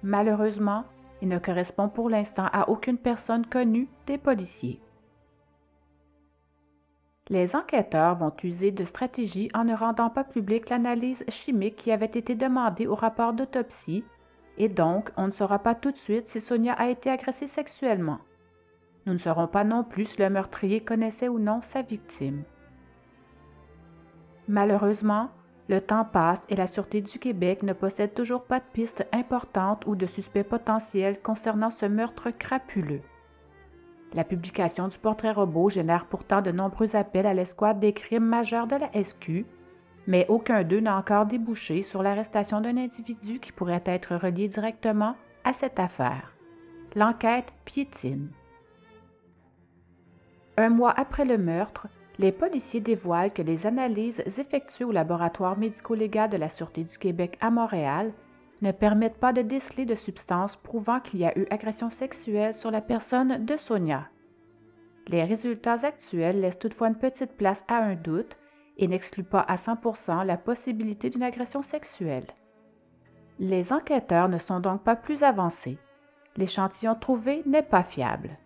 Malheureusement, 0.03 0.85
il 1.21 1.27
ne 1.27 1.37
correspond 1.37 1.89
pour 1.89 2.09
l'instant 2.09 2.47
à 2.51 2.69
aucune 2.69 2.97
personne 2.97 3.45
connue 3.45 3.87
des 4.07 4.17
policiers. 4.17 4.81
Les 7.29 7.55
enquêteurs 7.55 8.15
vont 8.15 8.33
user 8.43 8.71
de 8.71 8.83
stratégies 8.83 9.51
en 9.53 9.63
ne 9.63 9.75
rendant 9.75 10.09
pas 10.09 10.23
publique 10.23 10.69
l'analyse 10.69 11.23
chimique 11.29 11.77
qui 11.77 11.91
avait 11.91 12.05
été 12.05 12.35
demandée 12.35 12.87
au 12.87 12.95
rapport 12.95 13.33
d'autopsie, 13.33 14.03
et 14.57 14.67
donc 14.67 15.11
on 15.15 15.27
ne 15.27 15.31
saura 15.31 15.59
pas 15.59 15.75
tout 15.75 15.91
de 15.91 15.97
suite 15.97 16.27
si 16.27 16.41
Sonia 16.41 16.73
a 16.73 16.89
été 16.89 17.09
agressée 17.09 17.47
sexuellement. 17.47 18.19
Nous 19.05 19.13
ne 19.13 19.17
saurons 19.17 19.47
pas 19.47 19.63
non 19.63 19.83
plus 19.83 20.05
si 20.05 20.19
le 20.21 20.29
meurtrier 20.29 20.83
connaissait 20.83 21.29
ou 21.29 21.39
non 21.39 21.61
sa 21.61 21.83
victime. 21.83 22.43
Malheureusement, 24.47 25.29
le 25.71 25.79
temps 25.79 26.03
passe 26.03 26.41
et 26.49 26.55
la 26.57 26.67
Sûreté 26.67 27.01
du 27.01 27.17
Québec 27.17 27.63
ne 27.63 27.71
possède 27.71 28.13
toujours 28.13 28.43
pas 28.43 28.59
de 28.59 28.65
pistes 28.73 29.07
importantes 29.13 29.85
ou 29.87 29.95
de 29.95 30.05
suspects 30.05 30.43
potentiels 30.43 31.21
concernant 31.21 31.71
ce 31.71 31.85
meurtre 31.85 32.29
crapuleux. 32.29 33.01
La 34.13 34.25
publication 34.25 34.89
du 34.89 34.97
portrait 34.97 35.31
robot 35.31 35.69
génère 35.69 36.07
pourtant 36.07 36.41
de 36.41 36.51
nombreux 36.51 36.97
appels 36.97 37.25
à 37.25 37.33
l'escouade 37.33 37.79
des 37.79 37.93
crimes 37.93 38.25
majeurs 38.25 38.67
de 38.67 38.75
la 38.75 38.91
SQ, 39.01 39.45
mais 40.07 40.25
aucun 40.27 40.63
d'eux 40.63 40.81
n'a 40.81 40.97
encore 40.97 41.25
débouché 41.25 41.83
sur 41.83 42.03
l'arrestation 42.03 42.59
d'un 42.59 42.75
individu 42.75 43.39
qui 43.39 43.53
pourrait 43.53 43.83
être 43.85 44.17
relié 44.17 44.49
directement 44.49 45.15
à 45.45 45.53
cette 45.53 45.79
affaire. 45.79 46.33
L'enquête 46.97 47.53
piétine. 47.63 48.29
Un 50.57 50.69
mois 50.69 50.93
après 50.99 51.23
le 51.23 51.37
meurtre, 51.37 51.87
les 52.21 52.31
policiers 52.31 52.81
dévoilent 52.81 53.33
que 53.33 53.41
les 53.41 53.65
analyses 53.65 54.21
effectuées 54.27 54.85
au 54.85 54.91
laboratoire 54.91 55.57
médico-légal 55.57 56.29
de 56.29 56.37
la 56.37 56.49
Sûreté 56.49 56.83
du 56.83 56.97
Québec 56.99 57.35
à 57.41 57.49
Montréal 57.49 58.13
ne 58.61 58.71
permettent 58.71 59.17
pas 59.17 59.33
de 59.33 59.41
déceler 59.41 59.85
de 59.85 59.95
substances 59.95 60.55
prouvant 60.55 60.99
qu'il 60.99 61.19
y 61.19 61.25
a 61.25 61.35
eu 61.35 61.47
agression 61.49 61.89
sexuelle 61.89 62.53
sur 62.53 62.69
la 62.69 62.79
personne 62.81 63.43
de 63.43 63.57
Sonia. 63.57 64.07
Les 65.07 65.23
résultats 65.23 65.83
actuels 65.83 66.41
laissent 66.41 66.59
toutefois 66.59 66.89
une 66.89 66.95
petite 66.95 67.35
place 67.37 67.65
à 67.67 67.77
un 67.77 67.95
doute 67.95 68.37
et 68.77 68.87
n'excluent 68.87 69.23
pas 69.23 69.41
à 69.41 69.55
100% 69.55 70.23
la 70.23 70.37
possibilité 70.37 71.09
d'une 71.09 71.23
agression 71.23 71.63
sexuelle. 71.63 72.27
Les 73.39 73.73
enquêteurs 73.73 74.29
ne 74.29 74.37
sont 74.37 74.59
donc 74.59 74.83
pas 74.83 74.95
plus 74.95 75.23
avancés. 75.23 75.79
L'échantillon 76.37 76.93
trouvé 76.93 77.41
n'est 77.47 77.63
pas 77.63 77.83
fiable. 77.83 78.37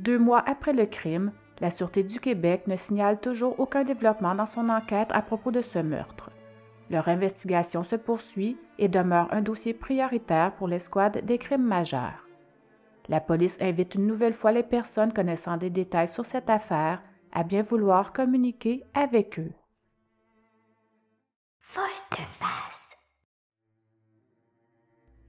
Deux 0.00 0.18
mois 0.18 0.42
après 0.44 0.72
le 0.72 0.86
crime, 0.86 1.30
la 1.62 1.70
Sûreté 1.70 2.02
du 2.02 2.18
Québec 2.18 2.66
ne 2.66 2.76
signale 2.76 3.20
toujours 3.20 3.58
aucun 3.60 3.84
développement 3.84 4.34
dans 4.34 4.46
son 4.46 4.68
enquête 4.68 5.08
à 5.12 5.22
propos 5.22 5.52
de 5.52 5.62
ce 5.62 5.78
meurtre. 5.78 6.30
Leur 6.90 7.08
investigation 7.08 7.84
se 7.84 7.94
poursuit 7.94 8.58
et 8.78 8.88
demeure 8.88 9.32
un 9.32 9.42
dossier 9.42 9.72
prioritaire 9.72 10.52
pour 10.56 10.66
l'escouade 10.66 11.24
des 11.24 11.38
crimes 11.38 11.64
majeurs. 11.64 12.26
La 13.08 13.20
police 13.20 13.56
invite 13.60 13.94
une 13.94 14.08
nouvelle 14.08 14.34
fois 14.34 14.50
les 14.50 14.64
personnes 14.64 15.12
connaissant 15.12 15.56
des 15.56 15.70
détails 15.70 16.08
sur 16.08 16.26
cette 16.26 16.50
affaire 16.50 17.00
à 17.30 17.44
bien 17.44 17.62
vouloir 17.62 18.12
communiquer 18.12 18.82
avec 18.92 19.38
eux. 19.38 19.52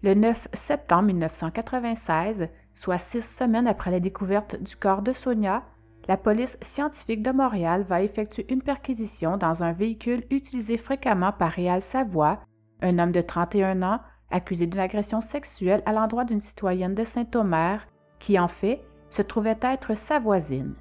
Le 0.02 0.16
9 0.16 0.48
septembre 0.54 1.04
1996, 1.04 2.50
soit 2.74 2.98
six 2.98 3.22
semaines 3.22 3.68
après 3.68 3.92
la 3.92 4.00
découverte 4.00 4.56
du 4.56 4.76
corps 4.76 5.04
de 5.04 5.14
Sonia, 5.14 5.64
la 6.08 6.18
police 6.18 6.58
scientifique 6.62 7.24
de 7.24 7.32
Montréal 7.32 7.86
va 7.88 8.02
effectuer 8.02 8.46
une 8.52 8.62
perquisition 8.62 9.38
dans 9.38 9.64
un 9.64 9.72
véhicule 9.72 10.26
utilisé 10.30 10.78
fréquemment 10.78 11.32
par 11.32 11.52
Réal 11.52 11.82
Savoie, 11.82 12.40
un 12.82 13.00
homme 13.00 13.14
de 13.14 13.22
31 13.22 13.82
ans 13.84 14.00
accusé 14.30 14.66
d'une 14.66 14.80
agression 14.80 15.22
sexuelle 15.22 15.84
à 15.86 15.94
l'endroit 15.94 16.26
d'une 16.26 16.42
citoyenne 16.42 16.96
de 16.96 17.04
Saint-Omer, 17.04 17.88
qui 18.20 18.38
en 18.38 18.48
fait 18.48 18.82
se 19.10 19.22
trouvait 19.22 19.60
être 19.62 19.96
sa 19.96 20.20
voisine. 20.20 20.74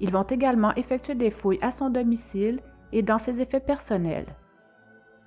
Ils 0.00 0.12
vont 0.12 0.22
également 0.22 0.74
effectuer 0.74 1.14
des 1.14 1.30
fouilles 1.30 1.58
à 1.62 1.72
son 1.72 1.90
domicile 1.90 2.60
et 2.92 3.02
dans 3.02 3.18
ses 3.18 3.40
effets 3.40 3.60
personnels. 3.60 4.36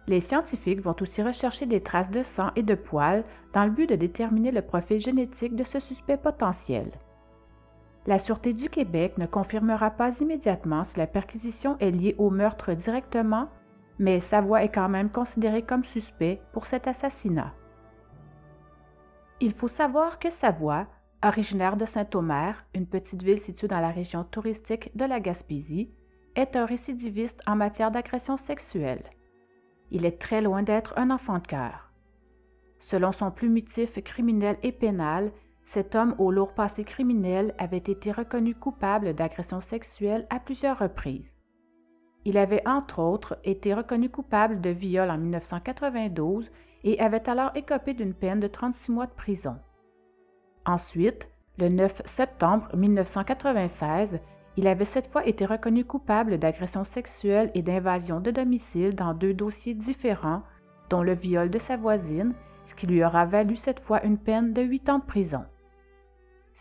Les 0.07 0.19
scientifiques 0.19 0.81
vont 0.81 0.95
aussi 1.01 1.21
rechercher 1.21 1.65
des 1.65 1.81
traces 1.81 2.09
de 2.09 2.23
sang 2.23 2.51
et 2.55 2.63
de 2.63 2.75
poils 2.75 3.23
dans 3.53 3.65
le 3.65 3.71
but 3.71 3.89
de 3.89 3.95
déterminer 3.95 4.51
le 4.51 4.61
profil 4.61 4.99
génétique 4.99 5.55
de 5.55 5.63
ce 5.63 5.79
suspect 5.79 6.17
potentiel. 6.17 6.91
La 8.07 8.17
Sûreté 8.17 8.53
du 8.53 8.69
Québec 8.69 9.17
ne 9.19 9.27
confirmera 9.27 9.91
pas 9.91 10.19
immédiatement 10.19 10.83
si 10.83 10.97
la 10.97 11.05
perquisition 11.05 11.77
est 11.79 11.91
liée 11.91 12.15
au 12.17 12.31
meurtre 12.31 12.73
directement, 12.73 13.47
mais 13.99 14.19
Savoie 14.19 14.63
est 14.63 14.71
quand 14.71 14.89
même 14.89 15.11
considéré 15.11 15.61
comme 15.61 15.83
suspect 15.83 16.41
pour 16.51 16.65
cet 16.65 16.87
assassinat. 16.87 17.53
Il 19.39 19.53
faut 19.53 19.67
savoir 19.67 20.17
que 20.17 20.31
Savoie, 20.31 20.87
originaire 21.23 21.77
de 21.77 21.85
Saint-Omer, 21.85 22.65
une 22.73 22.87
petite 22.87 23.21
ville 23.21 23.39
située 23.39 23.67
dans 23.67 23.79
la 23.79 23.91
région 23.91 24.23
touristique 24.23 24.95
de 24.97 25.05
la 25.05 25.19
Gaspésie, 25.19 25.91
est 26.35 26.55
un 26.55 26.65
récidiviste 26.65 27.41
en 27.45 27.55
matière 27.55 27.91
d'agression 27.91 28.37
sexuelle. 28.37 29.03
Il 29.91 30.05
est 30.05 30.19
très 30.19 30.41
loin 30.41 30.63
d'être 30.63 30.97
un 30.97 31.11
enfant 31.11 31.37
de 31.37 31.45
cœur. 31.45 31.91
Selon 32.79 33.11
son 33.11 33.29
plumitif 33.29 34.01
criminel 34.03 34.57
et 34.63 34.71
pénal, 34.71 35.31
cet 35.73 35.95
homme 35.95 36.15
au 36.17 36.31
lourd 36.31 36.51
passé 36.51 36.83
criminel 36.83 37.55
avait 37.57 37.77
été 37.77 38.11
reconnu 38.11 38.53
coupable 38.53 39.13
d'agression 39.13 39.61
sexuelle 39.61 40.27
à 40.29 40.37
plusieurs 40.37 40.77
reprises. 40.77 41.33
Il 42.25 42.37
avait 42.37 42.67
entre 42.67 42.99
autres 42.99 43.37
été 43.45 43.73
reconnu 43.73 44.09
coupable 44.09 44.59
de 44.59 44.69
viol 44.69 45.09
en 45.09 45.17
1992 45.17 46.51
et 46.83 46.99
avait 46.99 47.29
alors 47.29 47.51
écopé 47.55 47.93
d'une 47.93 48.13
peine 48.13 48.41
de 48.41 48.47
36 48.47 48.91
mois 48.91 49.05
de 49.05 49.13
prison. 49.13 49.55
Ensuite, 50.65 51.29
le 51.57 51.69
9 51.69 52.01
septembre 52.03 52.67
1996, 52.75 54.19
il 54.57 54.67
avait 54.67 54.83
cette 54.83 55.07
fois 55.07 55.25
été 55.25 55.45
reconnu 55.45 55.85
coupable 55.85 56.37
d'agression 56.37 56.83
sexuelle 56.83 57.49
et 57.53 57.61
d'invasion 57.61 58.19
de 58.19 58.31
domicile 58.31 58.93
dans 58.93 59.13
deux 59.13 59.33
dossiers 59.33 59.73
différents, 59.73 60.43
dont 60.89 61.01
le 61.01 61.13
viol 61.13 61.49
de 61.49 61.59
sa 61.59 61.77
voisine, 61.77 62.33
ce 62.65 62.75
qui 62.75 62.87
lui 62.87 63.05
aura 63.05 63.25
valu 63.25 63.55
cette 63.55 63.79
fois 63.79 64.03
une 64.03 64.17
peine 64.17 64.51
de 64.51 64.61
huit 64.61 64.89
ans 64.89 64.99
de 64.99 65.05
prison. 65.05 65.45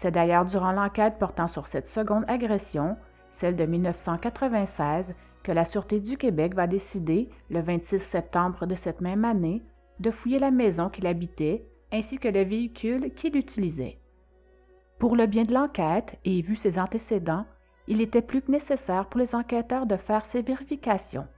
C'est 0.01 0.13
d'ailleurs 0.13 0.47
durant 0.47 0.73
l'enquête 0.73 1.19
portant 1.19 1.47
sur 1.47 1.67
cette 1.67 1.87
seconde 1.87 2.25
agression, 2.27 2.97
celle 3.33 3.55
de 3.55 3.67
1996, 3.67 5.15
que 5.43 5.53
la 5.53 5.67
Sûreté 5.67 6.01
du 6.01 6.17
Québec 6.17 6.55
va 6.55 6.67
décider, 6.67 7.29
le 7.51 7.61
26 7.61 7.99
septembre 7.99 8.65
de 8.65 8.75
cette 8.75 9.03
même 9.03 9.27
année, 9.27 9.63
de 9.99 10.11
fouiller 10.11 10.39
la 10.39 10.51
maison 10.51 10.89
qu'il 10.89 11.07
habitait 11.07 11.67
ainsi 11.93 12.17
que 12.17 12.29
le 12.29 12.45
véhicule 12.45 13.13
qu'il 13.13 13.37
utilisait. 13.37 13.99
Pour 14.99 15.17
le 15.17 15.27
bien 15.27 15.45
de 15.45 15.53
l'enquête 15.53 16.19
et 16.25 16.41
vu 16.41 16.57
ses 16.57 16.79
antécédents, 16.79 17.45
il 17.87 18.01
était 18.01 18.23
plus 18.23 18.41
que 18.41 18.53
nécessaire 18.53 19.05
pour 19.05 19.21
les 19.21 19.35
enquêteurs 19.35 19.85
de 19.85 19.99
faire 19.99 20.25
ces 20.25 20.41
vérifications. 20.41 21.29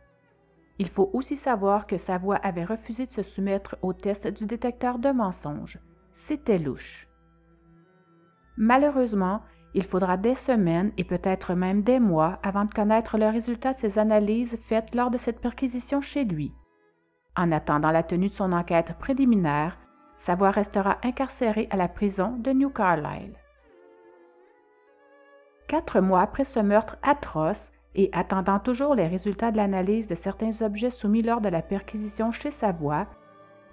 Il 0.78 0.88
faut 0.88 1.11
aussi 1.14 1.37
savoir 1.37 1.88
que 1.88 1.99
sa 1.99 2.16
voix 2.16 2.37
avait 2.37 2.64
refusé 2.64 3.07
de 3.07 3.11
se 3.11 3.23
soumettre 3.25 3.76
au 3.83 3.92
test 3.92 4.28
du 4.28 4.47
détecteur 4.47 5.00
de 5.00 5.11
mensonges. 5.11 5.81
C'était 6.12 6.59
louche. 6.59 7.09
Malheureusement, 8.56 9.42
il 9.75 9.85
faudra 9.85 10.16
des 10.16 10.35
semaines 10.35 10.92
et 10.99 11.04
peut-être 11.04 11.54
même 11.54 11.82
des 11.82 11.99
mois 11.99 12.38
avant 12.42 12.64
de 12.64 12.75
connaître 12.75 13.16
le 13.16 13.28
résultat 13.28 13.73
de 13.73 13.78
ses 13.78 13.99
analyses 13.99 14.59
faites 14.68 14.94
lors 14.94 15.11
de 15.11 15.18
cette 15.18 15.40
perquisition 15.40 16.00
chez 16.00 16.25
lui. 16.25 16.52
En 17.37 17.50
attendant 17.52 17.90
la 17.90 18.02
tenue 18.02 18.28
de 18.28 18.35
son 18.35 18.52
enquête 18.52 18.94
préliminaire, 18.99 19.78
sa 20.18 20.35
voix 20.35 20.50
restera 20.50 20.99
incarcérée 21.02 21.68
à 21.71 21.76
la 21.76 21.88
prison 21.88 22.37
de 22.38 22.52
New 22.52 22.68
Carlisle. 22.68 23.35
Quatre 25.66 26.00
mois 26.00 26.21
après 26.21 26.44
ce 26.44 26.61
meurtre 26.61 26.99
atroce, 27.02 27.73
et 27.94 28.09
attendant 28.12 28.59
toujours 28.59 28.94
les 28.94 29.06
résultats 29.06 29.50
de 29.50 29.56
l'analyse 29.56 30.06
de 30.06 30.14
certains 30.14 30.62
objets 30.62 30.90
soumis 30.90 31.23
lors 31.23 31.40
de 31.40 31.49
la 31.49 31.62
perquisition 31.62 32.32
chez 32.32 32.50
Savoie, 32.50 33.06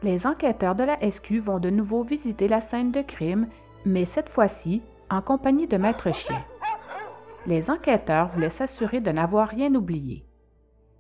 les 0.04 0.26
enquêteurs 0.26 0.76
de 0.76 0.84
la 0.84 0.98
SQ 1.10 1.40
vont 1.40 1.60
de 1.60 1.70
nouveau 1.70 2.04
visiter 2.04 2.48
la 2.48 2.62
scène 2.62 2.92
de 2.92 3.02
crime 3.02 3.48
mais 3.86 4.06
cette 4.06 4.30
fois-ci 4.30 4.82
en 5.10 5.22
compagnie 5.22 5.68
de 5.68 5.78
Maître 5.78 6.14
Chien. 6.14 6.44
Les 7.46 7.70
enquêteurs 7.70 8.28
voulaient 8.28 8.50
s'assurer 8.50 9.02
de 9.02 9.12
n'avoir 9.12 9.48
rien 9.48 9.74
oublié. 9.74 10.26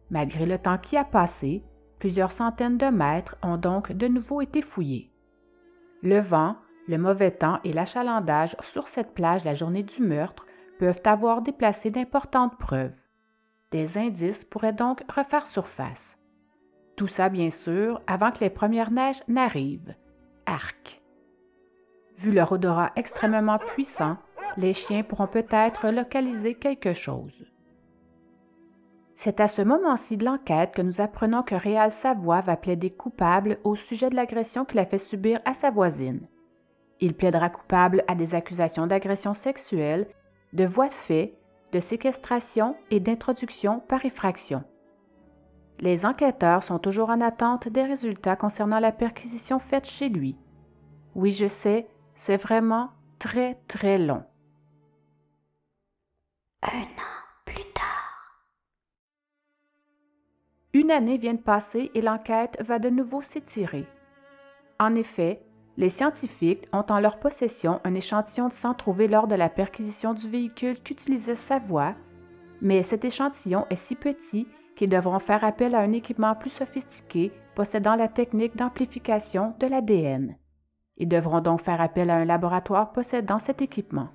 Malgré 0.10 0.46
le 0.46 0.58
temps 0.58 0.78
qui 0.78 0.98
a 0.98 1.04
passé, 1.04 1.64
plusieurs 2.00 2.32
centaines 2.32 2.78
de 2.78 2.88
mètres 2.88 3.36
ont 3.44 3.58
donc 3.58 3.92
de 3.92 4.08
nouveau 4.08 4.42
été 4.42 4.62
fouillés. 4.62 5.12
Le 6.02 6.20
vent, 6.20 6.56
le 6.88 6.98
mauvais 6.98 7.32
temps 7.32 7.60
et 7.64 7.74
l'achalandage 7.74 8.56
sur 8.62 8.88
cette 8.88 9.14
plage 9.14 9.44
la 9.44 9.54
journée 9.54 9.84
du 9.84 10.02
meurtre 10.02 10.46
peuvent 10.80 11.02
avoir 11.04 11.42
déplacé 11.42 11.92
d'importantes 11.92 12.58
preuves. 12.58 12.96
Des 13.72 13.98
indices 13.98 14.46
pourraient 14.46 14.74
donc 14.74 15.04
refaire 15.14 15.46
surface. 15.46 16.18
Tout 16.96 17.08
ça, 17.08 17.30
bien 17.30 17.52
sûr, 17.52 18.02
avant 18.08 18.32
que 18.32 18.40
les 18.40 18.50
premières 18.50 18.92
neiges 18.92 19.22
n'arrivent. 19.28 19.94
Arc. 20.46 20.99
Vu 22.20 22.34
leur 22.34 22.52
odorat 22.52 22.92
extrêmement 22.98 23.60
puissant, 23.60 24.18
les 24.58 24.74
chiens 24.74 25.04
pourront 25.04 25.28
peut-être 25.28 25.88
localiser 25.88 26.54
quelque 26.54 26.92
chose. 26.92 27.46
C'est 29.16 29.40
à 29.40 29.48
ce 29.48 29.62
moment-ci 29.62 30.18
de 30.18 30.26
l'enquête 30.26 30.74
que 30.74 30.82
nous 30.82 31.00
apprenons 31.00 31.44
que 31.44 31.56
Réal 31.56 31.92
Savoie 31.92 32.42
va 32.42 32.58
plaider 32.58 32.90
coupable 32.90 33.58
au 33.64 33.76
sujet 33.76 34.10
de 34.10 34.18
l'agression 34.18 34.66
qu'il 34.66 34.80
a 34.80 34.86
fait 34.86 34.98
subir 34.98 35.40
à 35.46 35.54
sa 35.54 35.70
voisine. 35.70 36.28
Il 37.00 37.14
plaidera 37.14 37.50
coupable 37.50 38.04
à 38.10 38.16
des 38.16 38.36
accusations 38.36 38.86
d'agression 38.86 39.34
sexuelle, 39.34 40.06
de 40.52 40.66
voie 40.66 40.90
de 40.90 40.94
fait, 40.94 41.38
de 41.72 41.80
séquestration 41.80 42.76
et 42.92 43.00
d'introduction 43.00 43.80
par 43.80 44.04
effraction. 44.04 44.66
Les 45.80 46.06
enquêteurs 46.06 46.66
sont 46.66 46.80
toujours 46.80 47.12
en 47.12 47.22
attente 47.22 47.70
des 47.70 47.84
résultats 47.84 48.36
concernant 48.36 48.80
la 48.80 48.92
perquisition 48.92 49.60
faite 49.60 49.86
chez 49.86 50.10
lui. 50.10 50.36
Oui, 51.16 51.32
je 51.32 51.48
sais, 51.48 51.88
c'est 52.20 52.36
vraiment 52.36 52.90
très, 53.18 53.56
très 53.70 53.98
long. 53.98 54.24
Un 56.62 56.82
an 56.82 57.16
plus 57.46 57.64
tard. 57.74 58.44
Une 60.74 60.92
année 60.92 61.18
vient 61.18 61.34
de 61.34 61.40
passer 61.40 61.90
et 61.96 62.02
l'enquête 62.02 62.62
va 62.62 62.78
de 62.78 62.90
nouveau 62.90 63.22
s'étirer. 63.22 63.88
En 64.82 64.96
effet, 64.96 65.42
les 65.78 65.88
scientifiques 65.88 66.68
ont 66.74 66.86
en 66.90 67.00
leur 67.00 67.20
possession 67.20 67.80
un 67.86 67.96
échantillon 67.96 68.50
de 68.50 68.54
sang 68.54 68.74
trouvé 68.74 69.08
lors 69.08 69.28
de 69.28 69.36
la 69.36 69.48
perquisition 69.48 70.14
du 70.14 70.28
véhicule 70.28 70.82
qu'utilisait 70.84 71.38
Savoie, 71.38 71.96
mais 72.62 72.84
cet 72.84 73.06
échantillon 73.06 73.66
est 73.70 73.78
si 73.78 73.96
petit 73.96 74.46
qu'ils 74.76 74.90
devront 74.90 75.20
faire 75.20 75.46
appel 75.46 75.74
à 75.74 75.80
un 75.80 75.94
équipement 75.94 76.36
plus 76.36 76.50
sophistiqué 76.50 77.32
possédant 77.56 77.96
la 77.96 78.10
technique 78.10 78.58
d'amplification 78.58 79.56
de 79.58 79.68
l'ADN. 79.68 80.36
Ils 81.00 81.08
devront 81.08 81.42
donc 81.42 81.62
faire 81.62 81.82
appel 81.82 82.10
à 82.10 82.18
un 82.18 82.26
laboratoire 82.26 82.92
possédant 82.92 83.40
cet 83.40 83.62
équipement. 83.62 84.10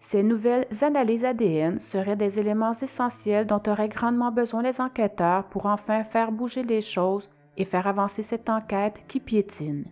Ces 0.00 0.22
nouvelles 0.22 0.66
analyses 0.80 1.24
ADN 1.24 1.78
seraient 1.78 2.16
des 2.16 2.38
éléments 2.38 2.72
essentiels 2.72 3.46
dont 3.46 3.62
auraient 3.68 3.88
grandement 3.88 4.32
besoin 4.32 4.62
les 4.62 4.80
enquêteurs 4.80 5.44
pour 5.44 5.66
enfin 5.66 6.04
faire 6.04 6.32
bouger 6.32 6.62
les 6.64 6.80
choses 6.80 7.30
et 7.56 7.64
faire 7.64 7.86
avancer 7.86 8.22
cette 8.22 8.48
enquête 8.48 9.00
qui 9.06 9.20
piétine. 9.20 9.84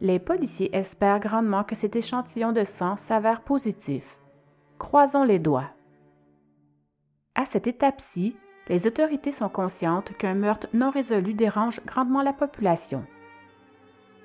Les 0.00 0.18
policiers 0.18 0.74
espèrent 0.74 1.20
grandement 1.20 1.64
que 1.64 1.74
cet 1.74 1.96
échantillon 1.96 2.52
de 2.52 2.64
sang 2.64 2.96
s'avère 2.96 3.42
positif. 3.42 4.18
Croisons 4.78 5.24
les 5.24 5.38
doigts. 5.38 5.70
À 7.34 7.46
cette 7.46 7.66
étape-ci, 7.66 8.36
les 8.68 8.86
autorités 8.86 9.32
sont 9.32 9.48
conscientes 9.48 10.16
qu'un 10.18 10.34
meurtre 10.34 10.68
non 10.72 10.90
résolu 10.90 11.34
dérange 11.34 11.80
grandement 11.86 12.22
la 12.22 12.32
population. 12.32 13.04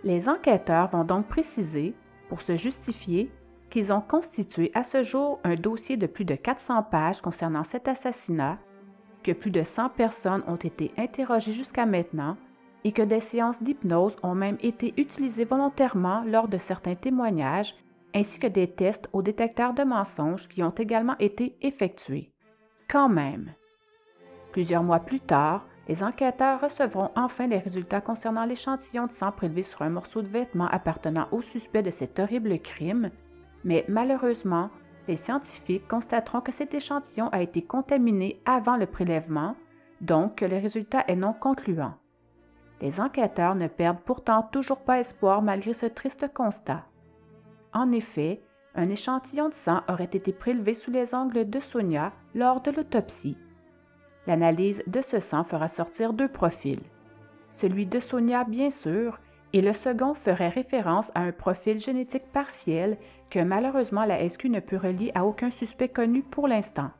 Les 0.04 0.28
enquêteurs 0.28 0.90
vont 0.90 1.06
donc 1.06 1.28
préciser, 1.28 1.94
pour 2.28 2.42
se 2.42 2.58
justifier, 2.58 3.32
qu'ils 3.70 3.94
ont 3.94 4.02
constitué 4.02 4.70
à 4.74 4.84
ce 4.84 5.02
jour 5.02 5.40
un 5.44 5.56
dossier 5.56 5.98
de 5.98 6.08
plus 6.08 6.26
de 6.26 6.36
400 6.36 6.84
pages 6.84 7.22
concernant 7.22 7.64
cet 7.64 7.88
assassinat, 7.88 8.60
que 9.24 9.32
plus 9.32 9.52
de 9.52 9.64
100 9.64 9.90
personnes 9.90 10.44
ont 10.48 10.58
été 10.58 10.92
interrogées 10.98 11.54
jusqu'à 11.54 11.86
maintenant 11.86 12.38
et 12.84 12.92
que 12.92 13.02
des 13.02 13.22
séances 13.22 13.64
d'hypnose 13.64 14.18
ont 14.24 14.36
même 14.36 14.58
été 14.62 14.94
utilisées 14.98 15.46
volontairement 15.46 16.22
lors 16.26 16.50
de 16.50 16.58
certains 16.58 16.96
témoignages, 16.96 17.76
ainsi 18.14 18.40
que 18.40 18.48
des 18.48 18.68
tests 18.68 19.08
au 19.14 19.22
détecteur 19.22 19.74
de 19.74 19.84
mensonges 19.84 20.50
qui 20.50 20.62
ont 20.64 20.76
également 20.78 21.18
été 21.20 21.56
effectués. 21.62 22.32
Quand 22.90 23.10
même. 23.10 23.54
Plusieurs 24.52 24.84
mois 24.84 25.00
plus 25.00 25.22
tard, 25.22 25.66
les 25.88 26.04
enquêteurs 26.04 26.62
recevront 26.62 27.12
enfin 27.16 27.48
les 27.48 27.58
résultats 27.58 28.02
concernant 28.02 28.46
l'échantillon 28.46 29.08
de 29.08 29.12
sang 29.12 29.32
prélevé 29.32 29.64
sur 29.64 29.82
un 29.82 29.90
morceau 29.90 30.22
de 30.22 30.28
vêtement 30.28 30.68
appartenant 30.68 31.28
au 31.32 31.42
suspect 31.42 31.84
de 31.84 31.92
cet 31.92 32.20
horrible 32.20 32.58
crime, 32.60 33.12
mais 33.66 33.84
malheureusement, 33.88 34.70
les 35.08 35.18
scientifiques 35.18 35.88
constateront 35.88 36.42
que 36.42 36.54
cet 36.54 36.74
échantillon 36.74 37.28
a 37.30 37.42
été 37.42 37.62
contaminé 37.62 38.42
avant 38.46 38.78
le 38.78 38.86
prélèvement, 38.86 39.56
donc 40.00 40.36
que 40.36 40.46
le 40.46 40.58
résultat 40.58 41.04
est 41.08 41.18
non 41.18 41.34
concluant. 41.34 41.96
Les 42.82 43.00
enquêteurs 43.00 43.56
ne 43.56 43.68
perdent 43.68 44.02
pourtant 44.06 44.44
toujours 44.44 44.80
pas 44.80 45.00
espoir 45.00 45.42
malgré 45.42 45.74
ce 45.74 45.86
triste 45.86 46.34
constat. 46.34 46.86
En 47.74 47.92
effet, 47.92 48.42
un 48.76 48.90
échantillon 48.90 49.50
de 49.50 49.54
sang 49.54 49.82
aurait 49.88 50.04
été 50.06 50.32
prélevé 50.34 50.74
sous 50.74 50.92
les 50.92 51.14
ongles 51.14 51.50
de 51.50 51.60
Sonia 51.60 52.14
lors 52.34 52.62
de 52.62 52.72
l'autopsie. 52.72 53.38
L'analyse 54.28 54.84
de 54.88 55.02
ce 55.02 55.20
sang 55.20 55.44
fera 55.44 55.68
sortir 55.68 56.14
deux 56.14 56.28
profils. 56.28 56.82
Celui 57.50 57.86
de 57.86 58.00
Sonia, 58.00 58.44
bien 58.44 58.70
sûr, 58.70 59.20
et 59.54 59.62
le 59.62 59.74
second 59.74 60.14
ferait 60.14 60.50
référence 60.50 61.12
à 61.14 61.22
un 61.22 61.32
profil 61.32 61.80
génétique 61.80 62.32
partiel 62.32 62.98
que 63.30 63.40
malheureusement 63.40 64.06
la 64.06 64.28
SQ 64.28 64.46
ne 64.46 64.60
peut 64.60 64.78
relier 64.78 65.12
à 65.14 65.26
aucun 65.26 65.50
suspect 65.50 65.90
connu 65.90 66.24
pour 66.24 66.48
l'instant. 66.48 66.92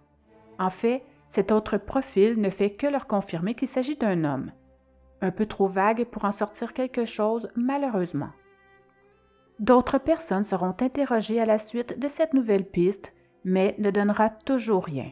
En 0.60 0.70
fait, 0.70 1.04
cet 1.30 1.52
autre 1.52 1.78
profil 1.78 2.40
ne 2.40 2.50
fait 2.50 2.72
que 2.72 2.88
leur 2.88 3.08
confirmer 3.08 3.56
qu'il 3.56 3.68
s'agit 3.68 3.96
d'un 3.96 4.24
homme 4.24 4.52
un 5.24 5.32
peu 5.32 5.46
trop 5.46 5.68
vague 5.68 6.04
pour 6.06 6.26
en 6.26 6.32
sortir 6.32 6.74
quelque 6.74 7.06
chose, 7.06 7.50
malheureusement. 7.56 8.32
D'autres 9.60 9.98
personnes 9.98 10.44
seront 10.44 10.76
interrogées 10.82 11.40
à 11.40 11.46
la 11.46 11.58
suite 11.58 11.98
de 11.98 12.08
cette 12.10 12.34
nouvelle 12.34 12.66
piste, 12.66 13.14
mais 13.46 13.76
ne 13.80 13.90
donnera 13.90 14.30
toujours 14.30 14.84
rien. 14.84 15.12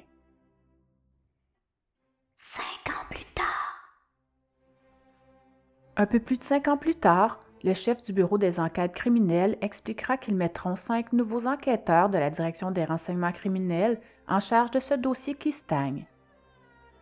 Un 6.02 6.08
peu 6.08 6.20
plus 6.20 6.40
de 6.40 6.44
cinq 6.44 6.68
ans 6.68 6.78
plus 6.78 6.96
tard, 6.96 7.40
le 7.64 7.76
chef 7.76 8.02
du 8.02 8.12
bureau 8.12 8.40
des 8.40 8.60
enquêtes 8.60 8.96
criminelles 8.96 9.56
expliquera 9.62 10.18
qu'ils 10.18 10.36
mettront 10.36 10.76
cinq 10.76 11.14
nouveaux 11.14 11.46
enquêteurs 11.46 12.10
de 12.10 12.18
la 12.18 12.32
direction 12.32 12.72
des 12.72 12.86
renseignements 12.86 13.32
criminels 13.32 14.02
en 14.28 14.40
charge 14.40 14.72
de 14.72 14.80
ce 14.80 14.96
dossier 14.96 15.36
qui 15.36 15.52
stagne. 15.52 16.08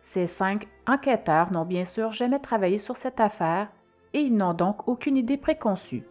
Ces 0.02 0.26
cinq 0.26 0.68
enquêteurs 0.86 1.50
n'ont 1.50 1.64
bien 1.64 1.86
sûr 1.86 2.12
jamais 2.12 2.40
travaillé 2.40 2.76
sur 2.76 2.98
cette 2.98 3.20
affaire 3.20 3.68
et 4.12 4.20
ils 4.20 4.36
n'ont 4.36 4.52
donc 4.52 4.86
aucune 4.86 5.16
idée 5.16 5.38
préconçue. 5.38 6.04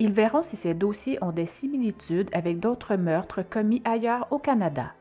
Ils 0.00 0.12
verront 0.12 0.42
si 0.42 0.56
ces 0.56 0.74
dossiers 0.74 1.16
ont 1.24 1.32
des 1.32 1.46
similitudes 1.46 2.28
avec 2.34 2.60
d'autres 2.60 2.96
meurtres 2.96 3.40
commis 3.40 3.80
ailleurs 3.86 4.26
au 4.30 4.38
Canada. 4.38 4.92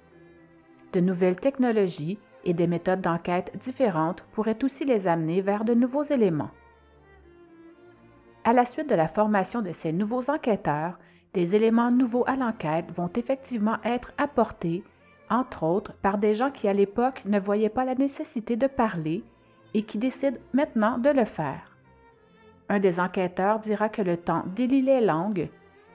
De 0.94 1.02
nouvelles 1.02 1.42
technologies 1.42 2.20
et 2.46 2.54
des 2.54 2.68
méthodes 2.68 3.02
d'enquête 3.02 3.52
différentes 3.58 4.22
pourraient 4.32 4.64
aussi 4.64 4.86
les 4.86 5.08
amener 5.08 5.42
vers 5.42 5.66
de 5.66 5.74
nouveaux 5.74 6.04
éléments. 6.04 6.52
À 8.50 8.54
la 8.54 8.66
suite 8.66 8.90
de 8.90 8.96
la 8.96 9.08
formation 9.08 9.62
de 9.62 9.72
ces 9.74 9.92
nouveaux 9.94 10.32
enquêteurs, 10.32 10.98
des 11.36 11.54
éléments 11.54 11.92
nouveaux 11.92 12.24
à 12.26 12.36
l'enquête 12.36 12.92
vont 12.96 13.12
effectivement 13.16 13.78
être 13.84 14.12
apportés 14.18 14.84
entre 15.30 15.62
autres 15.62 15.94
par 16.02 16.18
des 16.18 16.34
gens 16.34 16.50
qui 16.50 16.68
à 16.68 16.74
l'époque 16.74 17.22
ne 17.26 17.40
voyaient 17.40 17.70
pas 17.70 17.86
la 17.86 17.94
nécessité 17.94 18.56
de 18.56 18.66
parler 18.66 19.24
et 19.76 19.84
qui 19.84 20.00
décident 20.00 20.40
maintenant 20.52 20.98
de 20.98 21.12
le 21.12 21.26
faire. 21.26 21.78
Un 22.70 22.80
des 22.80 23.00
enquêteurs 23.00 23.60
dira 23.60 23.88
que 23.88 24.02
le 24.02 24.18
temps 24.18 24.44
délie 24.56 24.82
les 24.82 25.02
langues, 25.02 25.48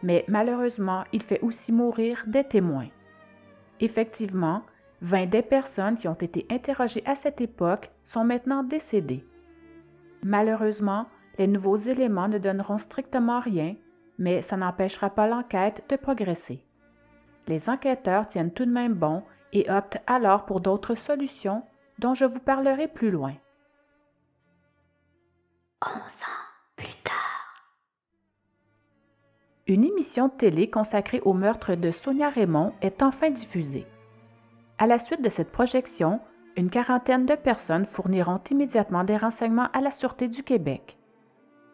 mais 0.04 0.24
malheureusement, 0.28 1.02
il 1.12 1.24
fait 1.24 1.40
aussi 1.40 1.72
mourir 1.72 2.22
des 2.28 2.44
témoins. 2.44 2.86
Effectivement, 3.80 4.62
20 5.00 5.26
des 5.26 5.42
personnes 5.42 5.96
qui 5.96 6.06
ont 6.06 6.14
été 6.14 6.46
interrogées 6.48 7.02
à 7.04 7.16
cette 7.16 7.40
époque 7.40 7.90
sont 8.04 8.22
maintenant 8.22 8.62
décédées. 8.62 9.24
Malheureusement, 10.22 11.06
les 11.38 11.46
nouveaux 11.46 11.76
éléments 11.76 12.28
ne 12.28 12.38
donneront 12.38 12.78
strictement 12.78 13.40
rien, 13.40 13.76
mais 14.18 14.42
ça 14.42 14.56
n'empêchera 14.56 15.10
pas 15.10 15.26
l'enquête 15.26 15.84
de 15.88 15.96
progresser 15.96 16.64
les 17.46 17.68
enquêteurs 17.68 18.28
tiennent 18.28 18.52
tout 18.52 18.64
de 18.64 18.70
même 18.70 18.94
bon 18.94 19.22
et 19.52 19.70
optent 19.70 19.98
alors 20.06 20.44
pour 20.44 20.60
d'autres 20.60 20.94
solutions 20.94 21.62
dont 21.98 22.14
je 22.14 22.24
vous 22.24 22.40
parlerai 22.40 22.88
plus 22.88 23.10
loin. 23.10 23.34
Onze 25.84 25.92
ans 25.92 26.44
plus 26.76 26.94
tard. 27.04 27.12
Une 29.66 29.84
émission 29.84 30.28
de 30.28 30.32
télé 30.32 30.70
consacrée 30.70 31.20
au 31.20 31.34
meurtre 31.34 31.74
de 31.74 31.90
Sonia 31.90 32.30
Raymond 32.30 32.72
est 32.80 33.02
enfin 33.02 33.30
diffusée. 33.30 33.86
À 34.78 34.86
la 34.86 34.98
suite 34.98 35.22
de 35.22 35.28
cette 35.28 35.52
projection, 35.52 36.20
une 36.56 36.70
quarantaine 36.70 37.26
de 37.26 37.34
personnes 37.34 37.86
fourniront 37.86 38.40
immédiatement 38.50 39.04
des 39.04 39.16
renseignements 39.16 39.68
à 39.72 39.80
la 39.80 39.90
Sûreté 39.90 40.28
du 40.28 40.42
Québec. 40.42 40.98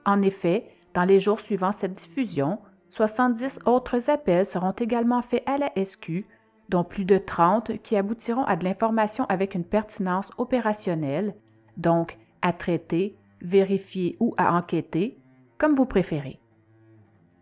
En 0.04 0.22
effet, 0.22 0.68
dans 0.94 1.04
les 1.04 1.20
jours 1.20 1.40
suivant 1.40 1.72
cette 1.72 1.94
diffusion, 1.94 2.58
70 2.90 3.60
autres 3.66 4.10
appels 4.10 4.46
seront 4.46 4.72
également 4.72 5.22
faits 5.22 5.44
à 5.46 5.58
la 5.58 5.70
SQ, 5.82 6.26
dont 6.68 6.84
plus 6.84 7.04
de 7.04 7.18
30 7.18 7.82
qui 7.82 7.96
aboutiront 7.96 8.44
à 8.44 8.56
de 8.56 8.64
l'information 8.64 9.24
avec 9.28 9.54
une 9.54 9.64
pertinence 9.64 10.30
opérationnelle, 10.38 11.34
donc 11.76 12.18
à 12.42 12.52
traiter, 12.52 13.16
vérifier 13.40 14.16
ou 14.20 14.34
à 14.36 14.54
enquêter, 14.54 15.18
comme 15.58 15.74
vous 15.74 15.86
préférez. 15.86 16.40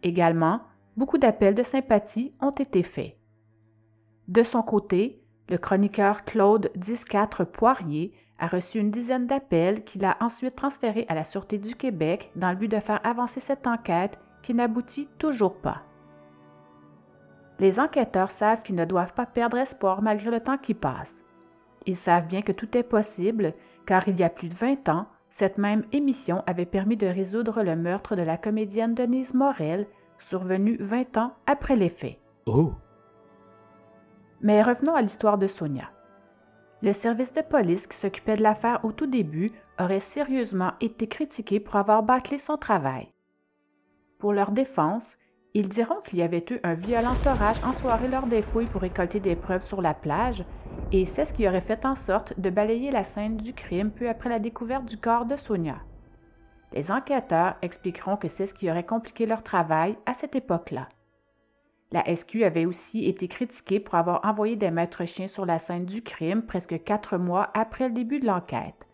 Également, 0.02 0.60
beaucoup 0.96 1.18
d'appels 1.18 1.54
de 1.54 1.62
sympathie 1.62 2.32
ont 2.40 2.50
été 2.50 2.82
faits. 2.82 3.16
De 4.28 4.42
son 4.42 4.62
côté, 4.62 5.22
le 5.48 5.58
chroniqueur 5.58 6.24
Claude 6.24 6.70
104 6.80 7.44
Poirier 7.44 8.12
a 8.38 8.46
reçu 8.46 8.78
une 8.78 8.90
dizaine 8.90 9.26
d'appels 9.26 9.84
qu'il 9.84 10.04
a 10.04 10.16
ensuite 10.20 10.56
transférés 10.56 11.06
à 11.08 11.14
la 11.14 11.24
Sûreté 11.24 11.58
du 11.58 11.74
Québec 11.74 12.30
dans 12.36 12.50
le 12.50 12.56
but 12.56 12.68
de 12.68 12.80
faire 12.80 13.00
avancer 13.04 13.40
cette 13.40 13.66
enquête 13.66 14.18
qui 14.42 14.54
n'aboutit 14.54 15.08
toujours 15.18 15.56
pas. 15.56 15.82
Les 17.58 17.80
enquêteurs 17.80 18.30
savent 18.30 18.62
qu'ils 18.62 18.76
ne 18.76 18.84
doivent 18.84 19.14
pas 19.14 19.26
perdre 19.26 19.58
espoir 19.58 20.02
malgré 20.02 20.30
le 20.30 20.40
temps 20.40 20.58
qui 20.58 20.74
passe. 20.74 21.24
Ils 21.86 21.96
savent 21.96 22.28
bien 22.28 22.42
que 22.42 22.52
tout 22.52 22.76
est 22.76 22.84
possible, 22.84 23.54
car 23.86 24.06
il 24.06 24.18
y 24.18 24.22
a 24.22 24.30
plus 24.30 24.48
de 24.48 24.54
20 24.54 24.88
ans, 24.88 25.06
cette 25.30 25.58
même 25.58 25.84
émission 25.92 26.42
avait 26.46 26.66
permis 26.66 26.96
de 26.96 27.06
résoudre 27.06 27.62
le 27.62 27.76
meurtre 27.76 28.14
de 28.14 28.22
la 28.22 28.36
comédienne 28.36 28.94
Denise 28.94 29.34
Morel, 29.34 29.86
survenu 30.18 30.76
20 30.80 31.16
ans 31.16 31.32
après 31.46 31.76
les 31.76 31.90
faits. 31.90 32.18
Oh! 32.46 32.72
Mais 34.40 34.62
revenons 34.62 34.94
à 34.94 35.02
l'histoire 35.02 35.38
de 35.38 35.48
Sonia. 35.48 35.90
Le 36.80 36.92
service 36.92 37.32
de 37.32 37.42
police 37.42 37.88
qui 37.88 37.96
s'occupait 37.96 38.36
de 38.36 38.42
l'affaire 38.42 38.84
au 38.84 38.92
tout 38.92 39.06
début 39.06 39.50
aurait 39.80 39.98
sérieusement 39.98 40.72
été 40.80 41.08
critiqué 41.08 41.58
pour 41.58 41.74
avoir 41.74 42.04
bâclé 42.04 42.38
son 42.38 42.56
travail. 42.56 43.08
Pour 44.20 44.32
leur 44.32 44.52
défense, 44.52 45.16
ils 45.54 45.68
diront 45.68 46.00
qu'il 46.04 46.20
y 46.20 46.22
avait 46.22 46.44
eu 46.50 46.60
un 46.62 46.74
violent 46.74 47.16
orage 47.26 47.60
en 47.64 47.72
soirée 47.72 48.06
lors 48.06 48.26
des 48.26 48.42
fouilles 48.42 48.66
pour 48.66 48.82
récolter 48.82 49.18
des 49.18 49.34
preuves 49.34 49.62
sur 49.62 49.82
la 49.82 49.94
plage, 49.94 50.44
et 50.92 51.04
c'est 51.04 51.24
ce 51.24 51.32
qui 51.32 51.48
aurait 51.48 51.62
fait 51.62 51.84
en 51.84 51.96
sorte 51.96 52.38
de 52.38 52.50
balayer 52.50 52.92
la 52.92 53.02
scène 53.02 53.38
du 53.38 53.54
crime 53.54 53.90
peu 53.90 54.08
après 54.08 54.28
la 54.28 54.38
découverte 54.38 54.84
du 54.84 54.98
corps 54.98 55.26
de 55.26 55.36
Sonia. 55.36 55.78
Les 56.72 56.92
enquêteurs 56.92 57.56
expliqueront 57.62 58.16
que 58.16 58.28
c'est 58.28 58.46
ce 58.46 58.54
qui 58.54 58.70
aurait 58.70 58.86
compliqué 58.86 59.26
leur 59.26 59.42
travail 59.42 59.96
à 60.06 60.14
cette 60.14 60.36
époque-là. 60.36 60.88
La 61.90 62.04
SQ 62.14 62.42
avait 62.42 62.66
aussi 62.66 63.06
été 63.06 63.28
critiquée 63.28 63.80
pour 63.80 63.94
avoir 63.94 64.24
envoyé 64.24 64.56
des 64.56 64.70
maîtres 64.70 65.06
chiens 65.06 65.28
sur 65.28 65.46
la 65.46 65.58
scène 65.58 65.86
du 65.86 66.02
crime 66.02 66.42
presque 66.42 66.82
quatre 66.84 67.16
mois 67.16 67.50
après 67.54 67.88
le 67.88 67.94
début 67.94 68.20
de 68.20 68.26
l'enquête. 68.26 68.86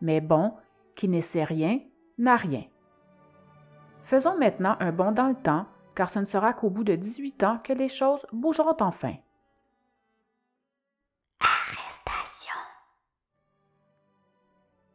Mais 0.00 0.20
bon, 0.20 0.54
qui 0.96 1.08
ne 1.08 1.20
sait 1.20 1.44
rien, 1.44 1.80
n'a 2.16 2.36
rien. 2.36 2.64
Faisons 4.04 4.38
maintenant 4.38 4.76
un 4.80 4.92
bond 4.92 5.12
dans 5.12 5.28
le 5.28 5.34
temps, 5.34 5.66
car 5.94 6.08
ce 6.08 6.20
ne 6.20 6.24
sera 6.24 6.54
qu'au 6.54 6.70
bout 6.70 6.84
de 6.84 6.94
18 6.94 7.42
ans 7.44 7.58
que 7.62 7.74
les 7.74 7.88
choses 7.88 8.24
bougeront 8.32 8.76
enfin. 8.80 9.14
Arrestation. 11.40 12.54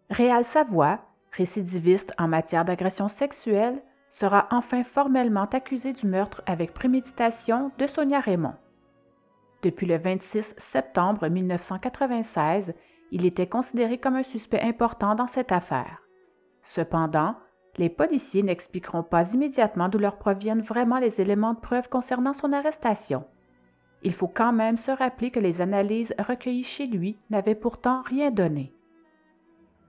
Réal 0.10 0.44
Savoie, 0.44 1.02
récidiviste 1.32 2.14
en 2.18 2.28
matière 2.28 2.66
d'agression 2.66 3.08
sexuelle, 3.10 3.84
sera 4.14 4.48
enfin 4.52 4.84
formellement 4.84 5.48
accusé 5.52 5.92
du 5.92 6.06
meurtre 6.06 6.44
avec 6.46 6.72
préméditation 6.72 7.72
de 7.80 7.88
Sonia 7.88 8.20
Raymond. 8.20 8.54
Depuis 9.64 9.88
le 9.88 9.98
26 9.98 10.54
septembre 10.56 11.28
1996, 11.28 12.76
il 13.12 13.26
était 13.26 13.48
considéré 13.48 13.98
comme 13.98 14.16
un 14.16 14.24
suspect 14.24 14.62
important 14.62 15.16
dans 15.16 15.26
cette 15.26 15.52
affaire. 15.52 16.04
Cependant, 16.62 17.36
les 17.78 17.90
policiers 17.90 18.44
n'expliqueront 18.44 19.02
pas 19.02 19.34
immédiatement 19.34 19.90
d'où 19.90 19.98
leur 19.98 20.20
proviennent 20.20 20.62
vraiment 20.62 21.00
les 21.00 21.20
éléments 21.20 21.56
de 21.56 21.60
preuve 21.60 21.90
concernant 21.90 22.34
son 22.34 22.54
arrestation. 22.54 23.26
Il 24.04 24.14
faut 24.14 24.28
quand 24.28 24.54
même 24.54 24.78
se 24.78 24.92
rappeler 24.92 25.32
que 25.32 25.40
les 25.40 25.60
analyses 25.60 26.14
recueillies 26.20 26.64
chez 26.64 26.86
lui 26.86 27.18
n'avaient 27.32 27.56
pourtant 27.56 28.04
rien 28.04 28.30
donné. 28.30 28.76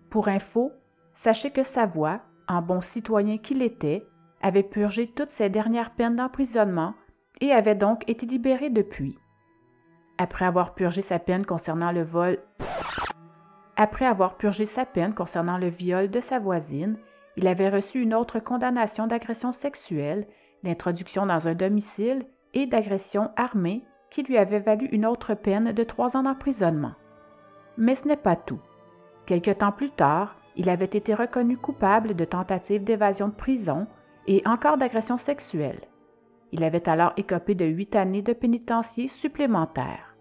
Pour 0.09 0.29
info, 0.29 0.73
sachez 1.15 1.51
que 1.51 1.63
Savoie, 1.63 2.23
en 2.49 2.63
bon 2.63 2.81
citoyen 2.81 3.37
qu'il 3.37 3.61
était, 3.61 4.07
avait 4.45 4.63
purgé 4.63 5.09
toutes 5.09 5.33
ses 5.33 5.49
dernières 5.49 5.91
peines 5.91 6.17
d'emprisonnement 6.17 6.95
et 7.41 7.51
avait 7.51 7.75
donc 7.75 8.09
été 8.09 8.27
libéré 8.27 8.71
depuis. 8.71 9.19
Après 10.19 10.45
avoir 10.45 10.75
purgé 10.75 11.03
sa 11.03 11.19
peine 11.19 11.45
concernant 11.45 11.91
le 11.91 12.03
vol 12.03 12.39
après 13.77 14.07
avoir 14.07 14.37
purgé 14.37 14.67
sa 14.67 14.85
peine 14.85 15.15
concernant 15.15 15.59
le 15.59 15.67
viol 15.67 16.09
de 16.09 16.21
sa 16.21 16.39
voisine, 16.39 16.97
il 17.37 17.49
avait 17.49 17.69
reçu 17.69 18.03
une 18.03 18.15
autre 18.15 18.39
condamnation 18.39 19.09
d'agression 19.09 19.53
sexuelle, 19.53 20.29
d'introduction 20.63 21.27
dans 21.27 21.49
un 21.49 21.55
domicile 21.55 22.25
et 22.53 22.67
d'agression 22.67 23.31
armée 23.35 23.83
qui 24.11 24.23
lui 24.23 24.39
avait 24.39 24.61
valu 24.61 24.87
une 24.93 25.05
autre 25.05 25.35
peine 25.35 25.73
de 25.73 25.83
trois 25.83 26.17
ans 26.17 26.23
d'emprisonnement. 26.23 26.93
Mais 27.77 27.97
ce 27.97 28.07
n'est 28.07 28.17
pas 28.17 28.37
tout. 28.37 28.61
Quelque 29.27 29.51
temps 29.51 29.73
plus 29.73 29.91
tard, 29.91 30.37
il 30.55 30.69
avait 30.69 30.85
été 30.85 31.13
reconnu 31.13 31.57
coupable 31.57 32.15
de 32.15 32.25
tentative 32.25 32.85
d'évasion 32.85 33.27
de 33.27 33.35
prison 33.35 33.89
et 34.27 34.43
encore 34.47 34.79
d'agression 34.79 35.19
sexuelle. 35.19 35.81
Il 36.53 36.63
avait 36.63 36.89
alors 36.89 37.13
écopé 37.17 37.55
de 37.55 37.65
huit 37.65 37.97
années 37.97 38.23
de 38.23 38.33
pénitencier 38.33 39.09
supplémentaires. 39.09 40.15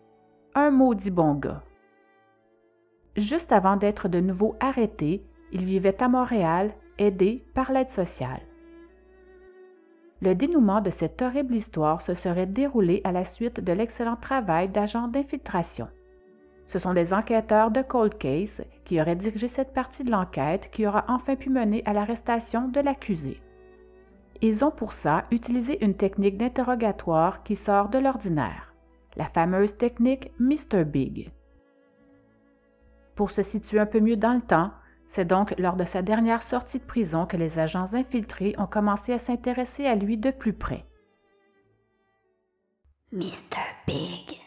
Un 0.56 0.72
maudit 0.72 1.12
bon 1.12 1.36
gars. 1.36 1.64
Juste 3.16 3.52
avant 3.52 3.76
d'être 3.76 4.08
de 4.08 4.20
nouveau 4.20 4.56
arrêté, 4.60 5.24
il 5.52 5.66
vivait 5.66 6.02
à 6.02 6.08
Montréal, 6.08 6.74
aidé 6.98 7.46
par 7.54 7.72
l'aide 7.72 7.90
sociale. 7.90 8.42
Le 10.22 10.34
dénouement 10.34 10.82
de 10.82 10.90
cette 10.90 11.22
horrible 11.22 11.54
histoire 11.54 12.02
se 12.02 12.14
serait 12.14 12.46
déroulé 12.46 13.02
à 13.04 13.12
la 13.12 13.26
suite 13.26 13.60
de 13.60 13.74
l'excellent 13.74 14.16
travail 14.16 14.70
d'agents 14.70 15.08
d'infiltration. 15.08 15.88
Ce 16.66 16.80
sont 16.80 16.94
des 16.94 17.14
enquêteurs 17.14 17.72
de 17.72 17.82
Cold 17.82 18.18
Case 18.18 18.64
qui 18.86 19.02
auraient 19.02 19.18
dirigé 19.18 19.48
cette 19.48 19.74
partie 19.74 20.04
de 20.04 20.12
l'enquête 20.12 20.70
qui 20.72 20.88
aura 20.88 21.06
enfin 21.10 21.36
pu 21.36 21.50
mener 21.50 21.84
à 21.86 21.94
l'arrestation 21.94 22.70
de 22.70 22.80
l'accusé. 22.80 23.42
Ils 24.46 24.66
ont 24.66 24.72
pour 24.72 24.92
ça 24.92 25.24
utilisé 25.32 25.82
une 25.86 25.96
technique 25.96 26.38
d'interrogatoire 26.38 27.44
qui 27.44 27.56
sort 27.56 27.88
de 27.88 27.98
l'ordinaire, 27.98 28.74
la 29.16 29.24
fameuse 29.24 29.78
technique 29.78 30.34
Mr. 30.38 30.84
Big. 30.84 31.32
Pour 33.16 33.32
se 33.32 33.42
situer 33.42 33.80
un 33.80 33.86
peu 33.86 34.02
mieux 34.02 34.18
dans 34.18 34.34
le 34.34 34.42
temps, 34.42 34.74
c'est 35.08 35.24
donc 35.24 35.58
lors 35.58 35.78
de 35.78 35.86
sa 35.86 36.02
dernière 36.02 36.44
sortie 36.44 36.80
de 36.80 36.84
prison 36.84 37.26
que 37.26 37.38
les 37.38 37.58
agents 37.58 37.94
infiltrés 37.94 38.54
ont 38.58 38.68
commencé 38.68 39.14
à 39.14 39.20
s'intéresser 39.20 39.86
à 39.86 39.96
lui 39.96 40.18
de 40.18 40.32
plus 40.32 40.52
près. 40.52 40.84
Mr. 43.14 43.64
Big. 43.88 44.42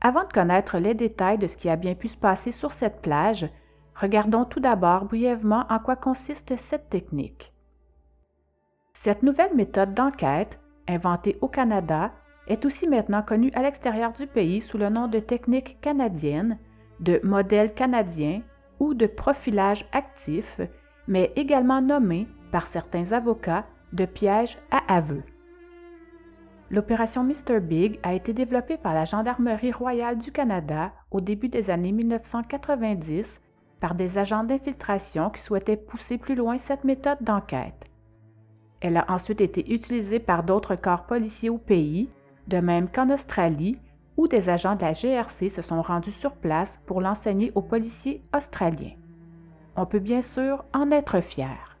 Avant 0.00 0.24
de 0.24 0.32
connaître 0.32 0.78
les 0.78 0.94
détails 0.94 1.38
de 1.38 1.46
ce 1.46 1.56
qui 1.56 1.68
a 1.68 1.76
bien 1.76 1.94
pu 1.94 2.08
se 2.08 2.16
passer 2.16 2.50
sur 2.50 2.72
cette 2.72 3.00
plage, 3.00 3.48
regardons 3.94 4.44
tout 4.44 4.60
d'abord 4.60 5.04
brièvement 5.04 5.64
en 5.68 5.78
quoi 5.78 5.96
consiste 5.96 6.56
cette 6.56 6.88
technique. 6.90 7.52
Cette 8.92 9.22
nouvelle 9.22 9.54
méthode 9.54 9.94
d'enquête, 9.94 10.58
inventée 10.88 11.36
au 11.40 11.48
Canada, 11.48 12.12
est 12.46 12.64
aussi 12.64 12.88
maintenant 12.88 13.22
connue 13.22 13.50
à 13.54 13.62
l'extérieur 13.62 14.12
du 14.12 14.26
pays 14.26 14.60
sous 14.60 14.78
le 14.78 14.88
nom 14.88 15.08
de 15.08 15.18
technique 15.18 15.80
canadienne, 15.80 16.58
de 17.00 17.20
modèle 17.22 17.74
canadien 17.74 18.42
ou 18.80 18.94
de 18.94 19.06
profilage 19.06 19.86
actif, 19.92 20.60
mais 21.06 21.32
également 21.36 21.80
nommée 21.80 22.26
par 22.50 22.66
certains 22.66 23.12
avocats 23.12 23.64
de 23.92 24.04
piège 24.04 24.58
à 24.70 24.94
aveu. 24.94 25.22
L'opération 26.70 27.22
Mr. 27.22 27.60
Big 27.60 28.00
a 28.02 28.14
été 28.14 28.32
développée 28.32 28.76
par 28.76 28.94
la 28.94 29.04
Gendarmerie 29.04 29.72
royale 29.72 30.18
du 30.18 30.32
Canada 30.32 30.92
au 31.10 31.20
début 31.20 31.48
des 31.48 31.70
années 31.70 31.92
1990 31.92 33.40
par 33.84 33.94
des 33.94 34.16
agents 34.16 34.44
d'infiltration 34.44 35.28
qui 35.28 35.42
souhaitaient 35.42 35.76
pousser 35.76 36.16
plus 36.16 36.34
loin 36.34 36.56
cette 36.56 36.84
méthode 36.84 37.18
d'enquête. 37.20 37.84
Elle 38.80 38.96
a 38.96 39.04
ensuite 39.10 39.42
été 39.42 39.74
utilisée 39.74 40.20
par 40.20 40.42
d'autres 40.42 40.74
corps 40.74 41.04
policiers 41.04 41.50
au 41.50 41.58
pays, 41.58 42.08
de 42.48 42.60
même 42.60 42.88
qu'en 42.88 43.10
Australie, 43.10 43.76
où 44.16 44.26
des 44.26 44.48
agents 44.48 44.74
de 44.74 44.80
la 44.80 44.92
GRC 44.92 45.50
se 45.50 45.60
sont 45.60 45.82
rendus 45.82 46.12
sur 46.12 46.32
place 46.32 46.78
pour 46.86 47.02
l'enseigner 47.02 47.52
aux 47.54 47.60
policiers 47.60 48.22
australiens. 48.34 48.94
On 49.76 49.84
peut 49.84 49.98
bien 49.98 50.22
sûr 50.22 50.64
en 50.72 50.90
être 50.90 51.20
fier. 51.20 51.78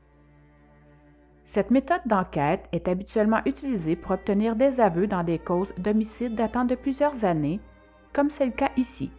Cette 1.46 1.70
méthode 1.70 2.02
d'enquête 2.04 2.68
est 2.72 2.86
habituellement 2.86 3.40
utilisée 3.46 3.96
pour 3.96 4.10
obtenir 4.10 4.56
des 4.56 4.78
aveux 4.78 5.06
dans 5.06 5.24
des 5.24 5.38
causes 5.38 5.72
d'homicide 5.78 6.34
datant 6.34 6.66
de 6.66 6.74
plusieurs 6.74 7.24
années, 7.24 7.60
comme 8.12 8.28
c'est 8.28 8.44
le 8.44 8.52
cas 8.52 8.72
ici. 8.76 9.10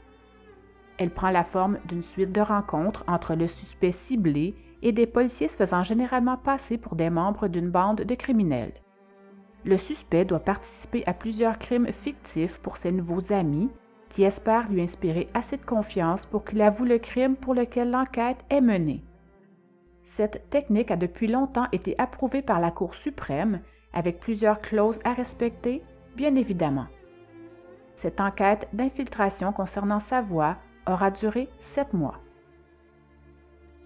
Elle 0.97 1.12
prend 1.12 1.29
la 1.29 1.43
forme 1.43 1.79
d'une 1.86 2.01
suite 2.01 2.31
de 2.31 2.41
rencontres 2.41 3.03
entre 3.08 3.36
le 3.36 3.47
suspect 3.47 3.91
ciblé 3.91 4.55
et 4.81 4.91
des 4.91 5.08
policiers 5.08 5.47
se 5.47 5.58
faisant 5.58 5.84
généralement 5.84 6.38
passer 6.38 6.77
pour 6.77 6.95
des 6.95 7.10
membres 7.10 7.47
d'une 7.47 7.69
bande 7.69 8.01
de 8.01 8.15
criminels. 8.15 8.73
Le 9.65 9.77
suspect 9.77 10.25
doit 10.25 10.39
participer 10.39 11.03
à 11.08 11.13
plusieurs 11.13 11.58
crimes 11.58 11.91
fictifs 11.91 12.60
pour 12.60 12.77
ses 12.77 12.91
nouveaux 12.91 13.34
amis, 13.34 13.71
qui 14.10 14.23
espèrent 14.23 14.69
lui 14.69 14.81
inspirer 14.81 15.27
assez 15.34 15.58
de 15.58 15.65
confiance 15.65 16.25
pour 16.25 16.45
qu'il 16.45 16.62
avoue 16.62 16.86
le 16.86 16.99
crime 16.99 17.36
pour 17.36 17.53
lequel 17.53 17.91
l'enquête 17.91 18.38
est 18.49 18.62
menée. 18.62 19.03
Cette 20.03 20.49
technique 20.51 20.91
a 20.91 20.95
depuis 20.95 21.27
longtemps 21.27 21.67
été 21.71 21.95
approuvée 21.97 22.41
par 22.41 22.62
la 22.62 22.71
Cour 22.71 22.95
suprême 22.95 23.60
avec 23.91 24.19
plusieurs 24.19 24.62
clauses 24.62 24.99
à 25.03 25.13
respecter, 25.13 25.84
bien 26.15 26.36
évidemment. 26.36 26.86
Cette 27.95 28.21
enquête 28.21 28.69
d'infiltration 28.71 29.51
concernant 29.51 29.99
Savoie 29.99 30.58
aura 30.88 31.12
duré 31.12 31.50
sept 31.60 31.93
mois. 31.93 32.19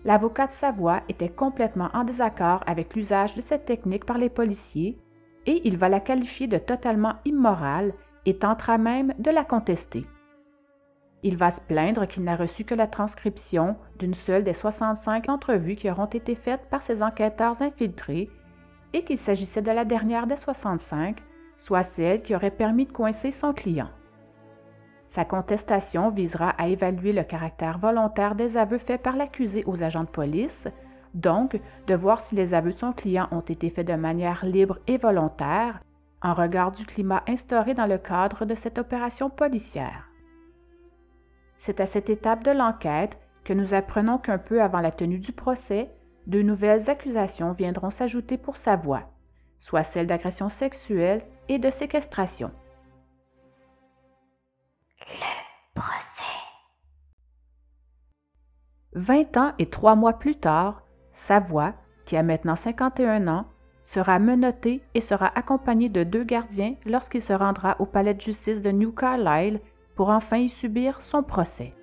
L'avocat 0.06 0.48
de 0.48 0.54
Savoie 0.54 1.02
était 1.10 1.30
complètement 1.30 1.90
en 1.94 2.04
désaccord 2.04 2.64
avec 2.66 2.96
l'usage 2.96 3.36
de 3.36 3.42
cette 3.42 3.66
technique 3.66 4.06
par 4.06 4.18
les 4.18 4.30
policiers 4.30 4.98
et 5.46 5.62
il 5.68 5.78
va 5.78 5.90
la 5.90 6.00
qualifier 6.00 6.48
de 6.48 6.58
totalement 6.58 7.16
immorale 7.26 7.94
et 8.26 8.38
tentera 8.38 8.78
même 8.78 9.14
de 9.20 9.32
la 9.32 9.44
contester. 9.44 10.06
Il 11.22 11.36
va 11.36 11.52
se 11.52 11.60
plaindre 11.60 12.08
qu'il 12.08 12.24
n'a 12.24 12.38
reçu 12.38 12.64
que 12.64 12.76
la 12.76 12.88
transcription 12.88 13.76
d'une 13.98 14.14
seule 14.14 14.46
des 14.46 14.54
65 14.54 15.28
entrevues 15.28 15.76
qui 15.76 15.90
auront 15.90 16.06
été 16.06 16.34
faites 16.36 16.70
par 16.70 16.82
ses 16.82 17.04
enquêteurs 17.04 17.62
infiltrés 17.62 18.30
et 18.94 19.04
qu'il 19.04 19.18
s'agissait 19.18 19.62
de 19.62 19.72
la 19.72 19.84
dernière 19.84 20.28
des 20.28 20.38
65, 20.38 21.22
soit 21.58 21.84
celle 21.84 22.22
qui 22.22 22.36
aurait 22.36 22.52
permis 22.52 22.86
de 22.86 22.94
coincer 22.94 23.32
son 23.32 23.54
client. 23.54 23.90
Sa 25.10 25.26
contestation 25.26 26.12
visera 26.12 26.52
à 26.52 26.68
évaluer 26.68 27.14
le 27.14 27.24
caractère 27.24 27.80
volontaire 27.80 28.36
des 28.36 28.58
aveux 28.58 28.78
faits 28.78 29.02
par 29.02 29.16
l'accusé 29.16 29.64
aux 29.66 29.82
agents 29.82 30.04
de 30.04 30.10
police, 30.10 30.68
donc 31.16 31.60
de 31.88 31.96
voir 31.96 32.22
si 32.22 32.36
les 32.36 32.54
aveux 32.54 32.72
de 32.72 32.78
son 32.78 32.94
client 32.94 33.28
ont 33.32 33.40
été 33.40 33.72
faits 33.72 33.88
de 33.88 33.96
manière 33.96 34.46
libre 34.46 34.78
et 34.86 34.98
volontaire, 34.98 35.82
en 36.22 36.34
regard 36.34 36.72
du 36.72 36.86
climat 36.86 37.24
instauré 37.28 37.74
dans 37.74 37.88
le 37.88 37.98
cadre 37.98 38.46
de 38.46 38.54
cette 38.54 38.78
opération 38.78 39.30
policière. 39.30 40.10
C'est 41.58 41.80
à 41.80 41.88
cette 41.88 42.10
étape 42.10 42.44
de 42.44 42.52
l'enquête 42.52 43.18
que 43.44 43.54
nous 43.54 43.74
apprenons 43.74 44.20
qu'un 44.20 44.38
peu 44.38 44.62
avant 44.62 44.80
la 44.80 44.92
tenue 44.92 45.20
du 45.20 45.32
procès, 45.32 45.90
de 46.28 46.44
nouvelles 46.44 46.90
accusations 46.90 47.52
viendront 47.52 47.90
s'ajouter 47.90 48.38
pour 48.38 48.58
sa 48.58 48.76
voix, 48.76 49.10
soit 49.58 49.84
celle 49.84 50.06
d'agression 50.06 50.50
sexuelle 50.50 51.24
et 51.48 51.58
de 51.58 51.72
séquestration. 51.72 52.52
Le 55.08 55.80
procès. 55.80 56.24
Vingt 58.94 59.38
ans 59.38 59.54
et 59.60 59.70
trois 59.70 59.96
mois 59.96 60.14
plus 60.14 60.36
tard, 60.36 60.84
Savoie, 61.14 61.74
qui 62.06 62.18
a 62.18 62.24
maintenant 62.24 62.56
51 62.56 63.28
ans, 63.28 63.46
sera 63.84 64.20
menotté 64.20 64.82
et 64.94 65.02
sera 65.02 65.32
accompagné 65.36 65.90
de 65.90 66.04
deux 66.04 66.24
gardiens 66.24 66.76
lorsqu'il 66.86 67.22
se 67.22 67.34
rendra 67.34 67.76
au 67.80 67.86
palais 67.86 68.14
de 68.14 68.22
justice 68.22 68.62
de 68.62 68.72
New 68.72 68.92
Carlisle 68.92 69.60
pour 69.96 70.10
enfin 70.10 70.38
y 70.38 70.50
subir 70.50 71.02
son 71.02 71.24
procès. 71.24 71.74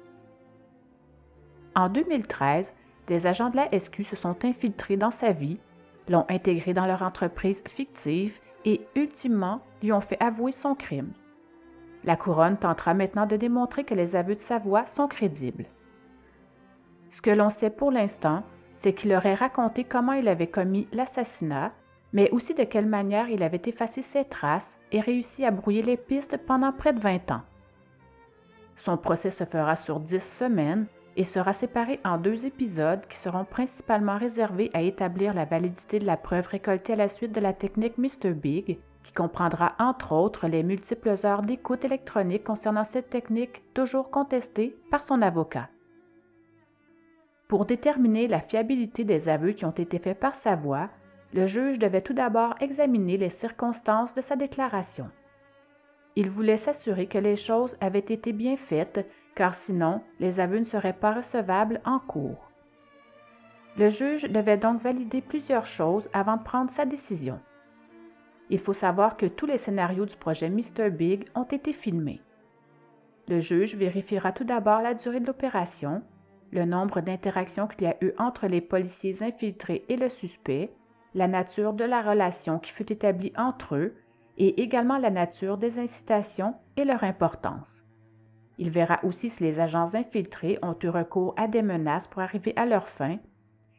En 1.75 1.89
2013, 1.89 2.73
des 3.09 3.27
agents 3.27 3.51
de 3.51 3.57
la 3.57 3.79
SQ 3.79 4.03
se 4.03 4.17
sont 4.17 4.45
infiltrés 4.45 4.97
dans 4.97 5.11
sa 5.11 5.33
vie, 5.33 5.59
l'ont 6.09 6.27
intégré 6.29 6.75
dans 6.75 6.87
leur 6.87 7.03
entreprise 7.03 7.63
fictive 7.69 8.39
et, 8.65 8.87
ultimement, 8.95 9.61
lui 9.83 9.93
ont 9.93 10.01
fait 10.01 10.21
avouer 10.21 10.53
son 10.53 10.75
crime. 10.75 11.13
La 12.07 12.17
couronne 12.17 12.57
tentera 12.57 12.95
maintenant 12.95 13.27
de 13.27 13.37
démontrer 13.37 13.85
que 13.85 13.95
les 13.95 14.15
aveux 14.15 14.37
de 14.37 14.41
sa 14.41 14.59
voix 14.59 14.87
sont 14.87 15.09
crédibles. 15.09 15.67
Ce 17.11 17.21
que 17.21 17.31
l'on 17.31 17.51
sait 17.51 17.71
pour 17.71 17.91
l'instant, 17.91 18.45
c'est 18.77 18.93
qu'il 18.93 19.13
aurait 19.13 19.35
raconté 19.35 19.85
comment 19.85 20.13
il 20.13 20.29
avait 20.29 20.47
commis 20.47 20.87
l'assassinat, 20.93 21.73
mais 22.13 22.31
aussi 22.31 22.55
de 22.55 22.65
quelle 22.65 22.87
manière 22.87 23.29
il 23.29 23.43
avait 23.43 23.63
effacé 23.67 24.03
ses 24.03 24.25
traces 24.25 24.79
et 24.93 25.01
réussi 25.01 25.45
à 25.45 25.51
brouiller 25.51 25.83
les 25.83 25.97
pistes 25.97 26.39
pendant 26.47 26.73
près 26.73 26.93
de 26.93 27.01
20 27.01 27.33
ans. 27.33 27.43
Son 28.77 28.97
procès 28.97 29.31
se 29.31 29.45
fera 29.45 29.75
sur 29.75 29.99
10 29.99 30.21
semaines 30.23 30.87
et 31.17 31.25
sera 31.25 31.55
séparé 31.55 31.99
en 32.05 32.19
deux 32.19 32.45
épisodes 32.45 33.07
qui 33.09 33.17
seront 33.17 33.45
principalement 33.45 34.19
réservés 34.19 34.71
à 34.75 34.83
établir 34.83 35.35
la 35.35 35.47
validité 35.47 35.99
de 35.99 36.07
la 36.07 36.19
preuve 36.19 36.47
récoltée 36.47 36.93
à 36.93 36.97
la 36.97 37.09
suite 37.09 37.33
de 37.33 37.41
la 37.41 37.55
technique 37.55 37.99
Mr. 37.99 38.33
Big, 38.33 38.79
qui 39.07 39.13
comprendra 39.13 39.75
entre 39.79 40.13
autres 40.13 40.49
les 40.49 40.65
multiples 40.65 41.15
heures 41.25 41.43
d'écoute 41.43 41.85
électronique 41.85 42.43
concernant 42.43 42.83
cette 42.83 43.09
technique 43.09 43.63
toujours 43.73 44.11
contestée 44.11 44.77
par 44.91 45.05
son 45.05 45.23
avocat. 45.23 45.69
Pour 47.47 47.67
déterminer 47.67 48.27
la 48.27 48.41
fiabilité 48.41 49.05
des 49.05 49.29
aveux 49.29 49.53
qui 49.53 49.65
ont 49.65 49.71
été 49.71 50.01
faits 50.01 50.19
par 50.19 50.35
sa 50.35 50.57
voix, 50.57 50.89
le 51.33 51.47
juge 51.47 51.79
devait 51.79 52.01
tout 52.01 52.15
d'abord 52.15 52.57
examiner 52.61 53.17
les 53.17 53.31
circonstances 53.31 54.13
de 54.15 54.23
sa 54.23 54.35
déclaration. 54.35 55.09
Il 56.17 56.29
voulait 56.29 56.57
s'assurer 56.57 57.07
que 57.07 57.19
les 57.19 57.37
choses 57.37 57.77
avaient 57.81 58.01
été 58.01 58.33
bien 58.33 58.57
faites, 58.57 59.09
car 59.37 59.55
sinon 59.55 60.03
les 60.19 60.41
aveux 60.41 60.59
ne 60.59 60.65
seraient 60.65 60.93
pas 60.93 61.13
recevables 61.13 61.81
en 61.85 62.01
cours. 62.01 62.51
Le 63.79 63.89
juge 63.89 64.25
devait 64.25 64.57
donc 64.57 64.83
valider 64.83 65.21
plusieurs 65.21 65.67
choses 65.67 66.09
avant 66.13 66.39
de 66.39 66.43
prendre 66.43 66.71
sa 66.71 66.87
décision. 66.87 67.39
Il 68.49 68.59
faut 68.59 68.73
savoir 68.73 69.17
que 69.17 69.27
tous 69.27 69.47
les 69.47 69.59
scénarios 69.59 70.07
du 70.07 70.17
projet 70.17 70.51
Mr. 70.51 70.91
Big 70.91 71.25
ont 71.35 71.45
été 71.45 71.73
filmés. 71.73 72.21
Le 73.29 73.41
juge 73.41 73.75
vérifiera 73.75 74.33
tout 74.33 74.45
d'abord 74.45 74.81
la 74.81 74.95
durée 74.95 75.21
de 75.21 75.27
l'opération, 75.27 76.03
le 76.53 76.65
nombre 76.65 77.01
d'interactions 77.01 77.67
qu'il 77.67 77.83
y 77.83 77.87
a 77.87 77.97
eu 78.01 78.13
entre 78.19 78.47
les 78.47 78.61
policiers 78.61 79.23
infiltrés 79.23 79.85
et 79.89 79.97
le 79.97 80.09
suspect, 80.09 80.73
la 81.15 81.27
nature 81.27 81.73
de 81.73 81.85
la 81.85 82.03
relation 82.03 82.59
qui 82.59 82.71
fut 82.71 82.93
établie 82.93 83.33
entre 83.37 83.75
eux 83.75 83.95
et 84.39 84.63
également 84.63 84.99
la 84.99 85.11
nature 85.11 85.59
des 85.59 85.79
incitations 85.79 86.55
et 86.77 86.85
leur 86.85 87.03
importance. 87.03 87.85
Il 88.59 88.71
verra 88.71 89.01
aussi 89.03 89.29
si 89.29 89.43
les 89.43 89.59
agents 89.59 89.95
infiltrés 89.95 90.59
ont 90.63 90.77
eu 90.83 90.89
recours 90.89 91.35
à 91.37 91.49
des 91.49 91.63
menaces 91.63 92.07
pour 92.07 92.23
arriver 92.23 92.53
à 92.57 92.65
leur 92.65 92.89
fin, 92.89 93.19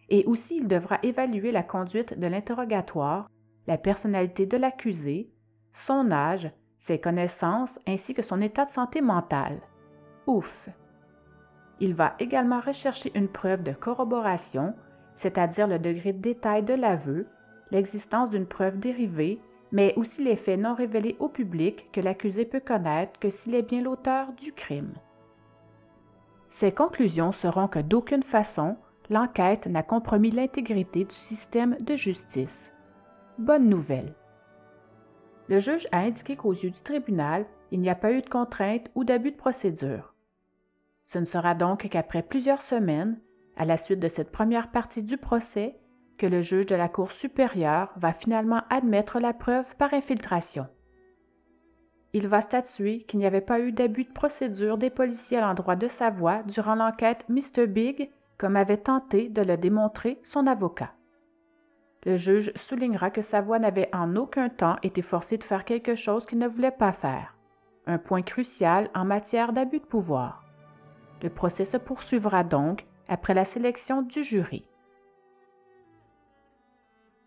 et 0.09 0.25
aussi 0.25 0.57
il 0.57 0.67
devra 0.67 0.99
évaluer 1.03 1.51
la 1.51 1.63
conduite 1.63 2.17
de 2.19 2.27
l'interrogatoire, 2.27 3.29
la 3.67 3.77
personnalité 3.77 4.45
de 4.45 4.57
l'accusé, 4.57 5.29
son 5.73 6.11
âge, 6.11 6.49
ses 6.79 6.99
connaissances 6.99 7.79
ainsi 7.85 8.13
que 8.13 8.23
son 8.23 8.41
état 8.41 8.65
de 8.65 8.71
santé 8.71 9.01
mentale. 9.01 9.59
Ouf! 10.25 10.69
Il 11.79 11.93
va 11.93 12.15
également 12.19 12.59
rechercher 12.59 13.11
une 13.13 13.27
preuve 13.27 13.61
de 13.61 13.73
corroboration, 13.73 14.73
c'est-à-dire 15.15 15.67
le 15.67 15.79
degré 15.79 16.13
de 16.13 16.21
détail 16.21 16.63
de 16.63 16.73
l'aveu, 16.73 17.27
l'existence 17.71 18.29
d'une 18.29 18.47
preuve 18.47 18.79
dérivée, 18.79 19.39
mais 19.71 19.93
aussi 19.95 20.23
les 20.23 20.37
faits 20.37 20.59
non 20.59 20.73
révélés 20.73 21.17
au 21.19 21.27
public 21.27 21.89
que 21.91 21.99
l'accusé 21.99 22.45
peut 22.45 22.61
connaître 22.61 23.19
que 23.19 23.29
s'il 23.29 23.53
est 23.53 23.67
bien 23.67 23.81
l'auteur 23.81 24.31
du 24.33 24.53
crime. 24.53 24.93
Ses 26.47 26.71
conclusions 26.71 27.33
seront 27.33 27.67
que 27.67 27.79
d'aucune 27.79 28.23
façon, 28.23 28.77
l'enquête 29.09 29.67
n'a 29.67 29.83
compromis 29.83 30.31
l'intégrité 30.31 31.03
du 31.03 31.13
système 31.13 31.75
de 31.81 31.95
justice. 31.95 32.71
Bonne 33.37 33.69
nouvelle. 33.69 34.15
Le 35.47 35.59
juge 35.59 35.87
a 35.91 35.99
indiqué 35.99 36.35
qu'aux 36.35 36.53
yeux 36.53 36.71
du 36.71 36.81
tribunal, 36.81 37.45
il 37.69 37.79
n'y 37.79 37.89
a 37.89 37.95
pas 37.95 38.11
eu 38.11 38.21
de 38.21 38.29
contrainte 38.29 38.89
ou 38.95 39.03
d'abus 39.03 39.31
de 39.31 39.37
procédure. 39.37 40.15
Ce 41.05 41.19
ne 41.19 41.25
sera 41.25 41.53
donc 41.53 41.87
qu'après 41.87 42.23
plusieurs 42.23 42.63
semaines, 42.63 43.19
à 43.55 43.65
la 43.65 43.77
suite 43.77 43.99
de 43.99 44.07
cette 44.07 44.31
première 44.31 44.71
partie 44.71 45.03
du 45.03 45.17
procès, 45.17 45.79
que 46.17 46.25
le 46.25 46.41
juge 46.41 46.65
de 46.65 46.75
la 46.75 46.89
Cour 46.89 47.11
supérieure 47.11 47.93
va 47.95 48.11
finalement 48.11 48.63
admettre 48.71 49.19
la 49.19 49.33
preuve 49.33 49.75
par 49.75 49.93
infiltration. 49.93 50.65
Il 52.13 52.27
va 52.27 52.41
statuer 52.41 53.03
qu'il 53.03 53.19
n'y 53.19 53.27
avait 53.27 53.41
pas 53.41 53.59
eu 53.59 53.71
d'abus 53.71 54.05
de 54.05 54.13
procédure 54.13 54.79
des 54.79 54.89
policiers 54.89 55.37
à 55.37 55.41
l'endroit 55.41 55.75
de 55.75 55.87
sa 55.87 56.09
voix 56.09 56.41
durant 56.41 56.73
l'enquête 56.73 57.23
Mr. 57.29 57.67
Big, 57.67 58.09
comme 58.39 58.55
avait 58.55 58.77
tenté 58.77 59.29
de 59.29 59.43
le 59.43 59.57
démontrer 59.57 60.19
son 60.23 60.47
avocat. 60.47 60.96
Le 62.05 62.15
juge 62.15 62.51
soulignera 62.55 63.09
que 63.09 63.21
sa 63.21 63.41
voix 63.41 63.59
n'avait 63.59 63.89
en 63.93 64.15
aucun 64.15 64.49
temps 64.49 64.77
été 64.83 65.01
forcée 65.01 65.37
de 65.37 65.43
faire 65.43 65.65
quelque 65.65 65.95
chose 65.95 66.25
qu'il 66.25 66.39
ne 66.39 66.47
voulait 66.47 66.71
pas 66.71 66.91
faire, 66.91 67.35
un 67.85 67.97
point 67.97 68.21
crucial 68.21 68.89
en 68.93 69.05
matière 69.05 69.53
d'abus 69.53 69.79
de 69.79 69.85
pouvoir. 69.85 70.43
Le 71.21 71.29
procès 71.29 71.65
se 71.65 71.77
poursuivra 71.77 72.43
donc 72.43 72.85
après 73.07 73.33
la 73.33 73.45
sélection 73.45 74.01
du 74.01 74.23
jury. 74.23 74.67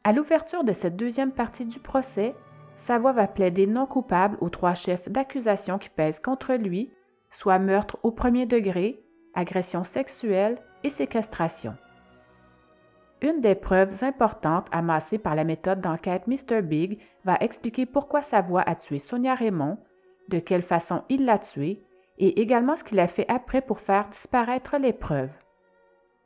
À 0.05 0.13
l'ouverture 0.13 0.65
de 0.65 0.73
cette 0.73 0.97
deuxième 0.97 1.33
partie 1.33 1.67
du 1.67 1.79
procès, 1.79 2.35
Savoie 2.77 3.13
va 3.13 3.27
plaider 3.27 3.67
non 3.67 3.85
coupable 3.85 4.39
aux 4.41 4.49
trois 4.49 4.73
chefs 4.73 5.09
d'accusation 5.11 5.79
qui 5.79 5.91
pèsent 5.91 6.21
contre 6.21 6.55
lui, 6.55 6.91
soit 7.31 7.59
meurtre 7.59 7.99
au 8.03 8.11
premier 8.11 8.47
degré, 8.47 9.05
agression 9.35 9.85
sexuelle 9.85 10.59
et 10.83 10.91
séquestration. 10.91 11.77
Une 13.23 13.41
des 13.41 13.55
preuves 13.55 14.03
importantes 14.03 14.67
amassées 14.73 15.19
par 15.19 15.35
la 15.35 15.45
méthode 15.45 15.81
d'enquête 15.81 16.27
Mr. 16.27 16.63
Big 16.63 16.99
va 17.25 17.37
expliquer 17.41 17.85
pourquoi 17.85 18.23
Savoie 18.23 18.63
a 18.63 18.75
tué 18.75 18.99
Sonia 18.99 19.35
Raymond, 19.35 19.79
de 20.29 20.39
quelle 20.39 20.63
façon 20.63 21.03
il 21.11 21.27
l'a 21.27 21.39
tuée 21.39 21.83
et 22.19 22.41
également 22.41 22.77
ce 22.77 22.85
qu'il 22.85 23.01
a 23.01 23.09
fait 23.09 23.27
après 23.29 23.61
pour 23.61 23.81
faire 23.81 24.09
disparaître 24.09 24.77
les 24.79 24.93
preuves. 24.93 25.33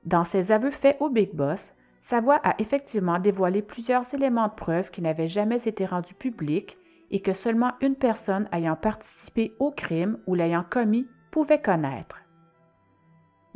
Dans 0.05 0.25
ses 0.25 0.53
aveux 0.53 0.71
faits 0.71 0.97
au 1.01 1.09
Big 1.09 1.35
Boss, 1.35 1.73
Savoie 2.01 2.41
a 2.45 2.55
effectivement 2.59 3.19
dévoilé 3.19 3.63
plusieurs 3.63 4.13
éléments 4.13 4.49
de 4.49 4.55
preuve 4.55 4.91
qui 4.91 5.01
n'avaient 5.01 5.29
jamais 5.29 5.67
été 5.67 5.87
rendus 5.87 6.15
publics 6.15 6.77
et 7.11 7.21
que 7.21 7.33
seulement 7.33 7.73
une 7.81 7.97
personne 7.97 8.49
ayant 8.53 8.77
participé 8.77 9.55
au 9.59 9.71
crime 9.71 10.19
ou 10.27 10.35
l'ayant 10.35 10.65
commis 10.69 11.09
pouvait 11.31 11.63
connaître. 11.63 12.24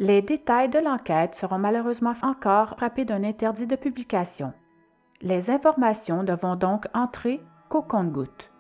Les 0.01 0.23
détails 0.23 0.69
de 0.69 0.79
l'enquête 0.79 1.35
seront 1.35 1.59
malheureusement 1.59 2.15
encore 2.23 2.77
frappés 2.77 3.05
d'un 3.05 3.25
interdit 3.25 3.67
de 3.67 3.75
publication. 3.75 4.53
Les 5.23 5.51
informations 5.51 6.23
ne 6.23 6.37
vont 6.37 6.55
donc 6.55 6.87
entrer 6.95 7.43
qu'au 7.69 7.83
compte-gouttes. 7.83 8.53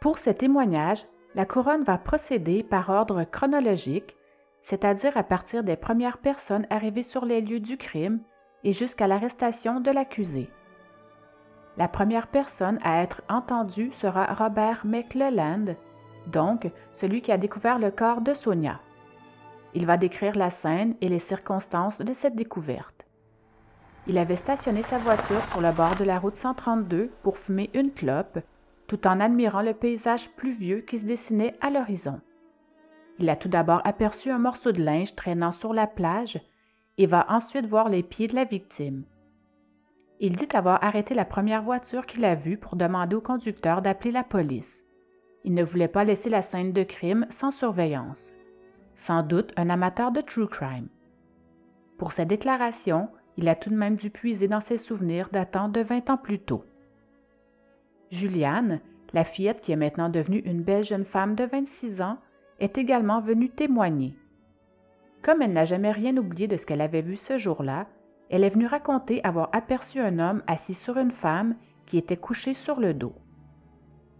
Pour 0.00 0.18
ces 0.18 0.34
témoignages, 0.34 1.04
la 1.34 1.46
couronne 1.46 1.82
va 1.82 1.98
procéder 1.98 2.62
par 2.62 2.90
ordre 2.90 3.24
chronologique, 3.24 4.14
c'est-à-dire 4.62 5.16
à 5.16 5.24
partir 5.24 5.64
des 5.64 5.74
premières 5.74 6.18
personnes 6.18 6.66
arrivées 6.70 7.02
sur 7.02 7.24
les 7.24 7.40
lieux 7.40 7.58
du 7.58 7.76
crime 7.76 8.20
et 8.62 8.72
jusqu'à 8.72 9.08
l'arrestation 9.08 9.80
de 9.80 9.90
l'accusé. 9.90 10.48
La 11.76 11.88
première 11.88 12.28
personne 12.28 12.78
à 12.84 13.02
être 13.02 13.22
entendue 13.28 13.90
sera 13.90 14.32
Robert 14.32 14.82
McLelland, 14.84 15.74
donc 16.28 16.70
celui 16.92 17.20
qui 17.20 17.32
a 17.32 17.38
découvert 17.38 17.80
le 17.80 17.90
corps 17.90 18.20
de 18.20 18.32
Sonia. 18.32 18.78
Il 19.74 19.86
va 19.86 19.96
décrire 19.96 20.36
la 20.36 20.50
scène 20.50 20.94
et 21.00 21.08
les 21.08 21.18
circonstances 21.18 21.98
de 21.98 22.12
cette 22.12 22.36
découverte. 22.36 23.06
Il 24.06 24.18
avait 24.18 24.36
stationné 24.36 24.82
sa 24.82 24.98
voiture 24.98 25.46
sur 25.46 25.60
le 25.60 25.72
bord 25.72 25.96
de 25.96 26.04
la 26.04 26.18
route 26.18 26.34
132 26.34 27.10
pour 27.22 27.38
fumer 27.38 27.70
une 27.72 27.92
clope, 27.92 28.40
tout 28.86 29.06
en 29.06 29.20
admirant 29.20 29.62
le 29.62 29.74
paysage 29.74 30.28
pluvieux 30.30 30.80
qui 30.80 30.98
se 30.98 31.06
dessinait 31.06 31.54
à 31.60 31.70
l'horizon. 31.70 32.20
Il 33.18 33.30
a 33.30 33.36
tout 33.36 33.48
d'abord 33.48 33.80
aperçu 33.84 34.30
un 34.30 34.38
morceau 34.38 34.72
de 34.72 34.82
linge 34.82 35.14
traînant 35.14 35.52
sur 35.52 35.72
la 35.72 35.86
plage 35.86 36.40
et 36.98 37.06
va 37.06 37.26
ensuite 37.28 37.66
voir 37.66 37.88
les 37.88 38.02
pieds 38.02 38.26
de 38.26 38.34
la 38.34 38.44
victime. 38.44 39.04
Il 40.20 40.36
dit 40.36 40.48
avoir 40.52 40.82
arrêté 40.84 41.14
la 41.14 41.24
première 41.24 41.62
voiture 41.62 42.06
qu'il 42.06 42.24
a 42.24 42.34
vue 42.34 42.56
pour 42.56 42.76
demander 42.76 43.16
au 43.16 43.20
conducteur 43.20 43.82
d'appeler 43.82 44.10
la 44.10 44.24
police. 44.24 44.84
Il 45.44 45.54
ne 45.54 45.64
voulait 45.64 45.88
pas 45.88 46.04
laisser 46.04 46.30
la 46.30 46.42
scène 46.42 46.72
de 46.72 46.82
crime 46.82 47.26
sans 47.28 47.50
surveillance. 47.50 48.32
Sans 49.04 49.24
doute 49.24 49.52
un 49.56 49.68
amateur 49.68 50.12
de 50.12 50.20
true 50.20 50.46
crime. 50.46 50.86
Pour 51.98 52.12
sa 52.12 52.24
déclaration, 52.24 53.08
il 53.36 53.48
a 53.48 53.56
tout 53.56 53.68
de 53.68 53.74
même 53.74 53.96
dû 53.96 54.10
puiser 54.10 54.46
dans 54.46 54.60
ses 54.60 54.78
souvenirs 54.78 55.28
datant 55.32 55.68
de 55.68 55.80
20 55.80 56.10
ans 56.10 56.16
plus 56.16 56.38
tôt. 56.38 56.64
Juliane, 58.12 58.78
la 59.12 59.24
fillette 59.24 59.60
qui 59.60 59.72
est 59.72 59.76
maintenant 59.76 60.08
devenue 60.08 60.38
une 60.44 60.62
belle 60.62 60.84
jeune 60.84 61.04
femme 61.04 61.34
de 61.34 61.42
26 61.42 62.00
ans, 62.00 62.18
est 62.60 62.78
également 62.78 63.20
venue 63.20 63.50
témoigner. 63.50 64.14
Comme 65.22 65.42
elle 65.42 65.52
n'a 65.52 65.64
jamais 65.64 65.90
rien 65.90 66.16
oublié 66.16 66.46
de 66.46 66.56
ce 66.56 66.64
qu'elle 66.64 66.80
avait 66.80 67.02
vu 67.02 67.16
ce 67.16 67.38
jour-là, 67.38 67.88
elle 68.30 68.44
est 68.44 68.50
venue 68.50 68.66
raconter 68.66 69.20
avoir 69.24 69.48
aperçu 69.50 69.98
un 69.98 70.20
homme 70.20 70.44
assis 70.46 70.74
sur 70.74 70.96
une 70.96 71.10
femme 71.10 71.56
qui 71.86 71.98
était 71.98 72.16
couchée 72.16 72.54
sur 72.54 72.78
le 72.78 72.94
dos. 72.94 73.16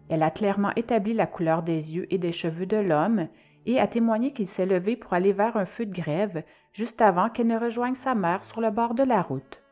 Elle 0.08 0.24
a 0.24 0.32
clairement 0.32 0.74
établi 0.74 1.14
la 1.14 1.28
couleur 1.28 1.62
des 1.62 1.94
yeux 1.94 2.12
et 2.12 2.18
des 2.18 2.32
cheveux 2.32 2.66
de 2.66 2.78
l'homme 2.78 3.28
et 3.66 3.80
a 3.80 3.86
témoigné 3.86 4.32
qu'il 4.32 4.46
s'est 4.46 4.66
levé 4.66 4.96
pour 4.96 5.12
aller 5.12 5.32
vers 5.32 5.56
un 5.56 5.64
feu 5.64 5.86
de 5.86 5.94
grève 5.94 6.42
juste 6.72 7.00
avant 7.00 7.28
qu'elle 7.28 7.46
ne 7.46 7.58
rejoigne 7.58 7.94
sa 7.94 8.14
mère 8.14 8.44
sur 8.44 8.60
le 8.60 8.70
bord 8.70 8.94
de 8.94 9.02
la 9.02 9.22
route. 9.22 9.62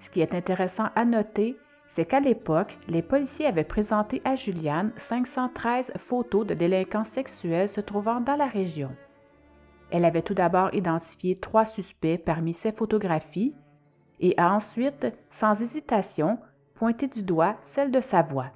Ce 0.00 0.10
qui 0.10 0.20
est 0.20 0.34
intéressant 0.34 0.88
à 0.94 1.04
noter, 1.04 1.56
c'est 1.88 2.04
qu'à 2.04 2.20
l'époque, 2.20 2.78
les 2.86 3.02
policiers 3.02 3.46
avaient 3.46 3.64
présenté 3.64 4.20
à 4.24 4.36
Juliane 4.36 4.92
513 4.96 5.92
photos 5.96 6.46
de 6.46 6.54
délinquants 6.54 7.04
sexuels 7.04 7.68
se 7.68 7.80
trouvant 7.80 8.20
dans 8.20 8.36
la 8.36 8.46
région. 8.46 8.90
Elle 9.90 10.04
avait 10.04 10.22
tout 10.22 10.34
d'abord 10.34 10.72
identifié 10.74 11.38
trois 11.38 11.64
suspects 11.64 12.18
parmi 12.18 12.52
ces 12.52 12.72
photographies 12.72 13.54
et 14.20 14.34
a 14.36 14.52
ensuite, 14.52 15.06
sans 15.30 15.60
hésitation, 15.62 16.38
pointé 16.74 17.08
du 17.08 17.22
doigt 17.22 17.56
celle 17.62 17.90
de 17.90 18.00
sa 18.00 18.22
voix. 18.22 18.52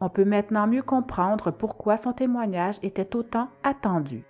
On 0.00 0.08
peut 0.08 0.24
maintenant 0.24 0.66
mieux 0.66 0.82
comprendre 0.82 1.50
pourquoi 1.50 1.96
son 1.96 2.12
témoignage 2.12 2.76
était 2.82 3.14
autant 3.14 3.48
attendu. 3.62 4.24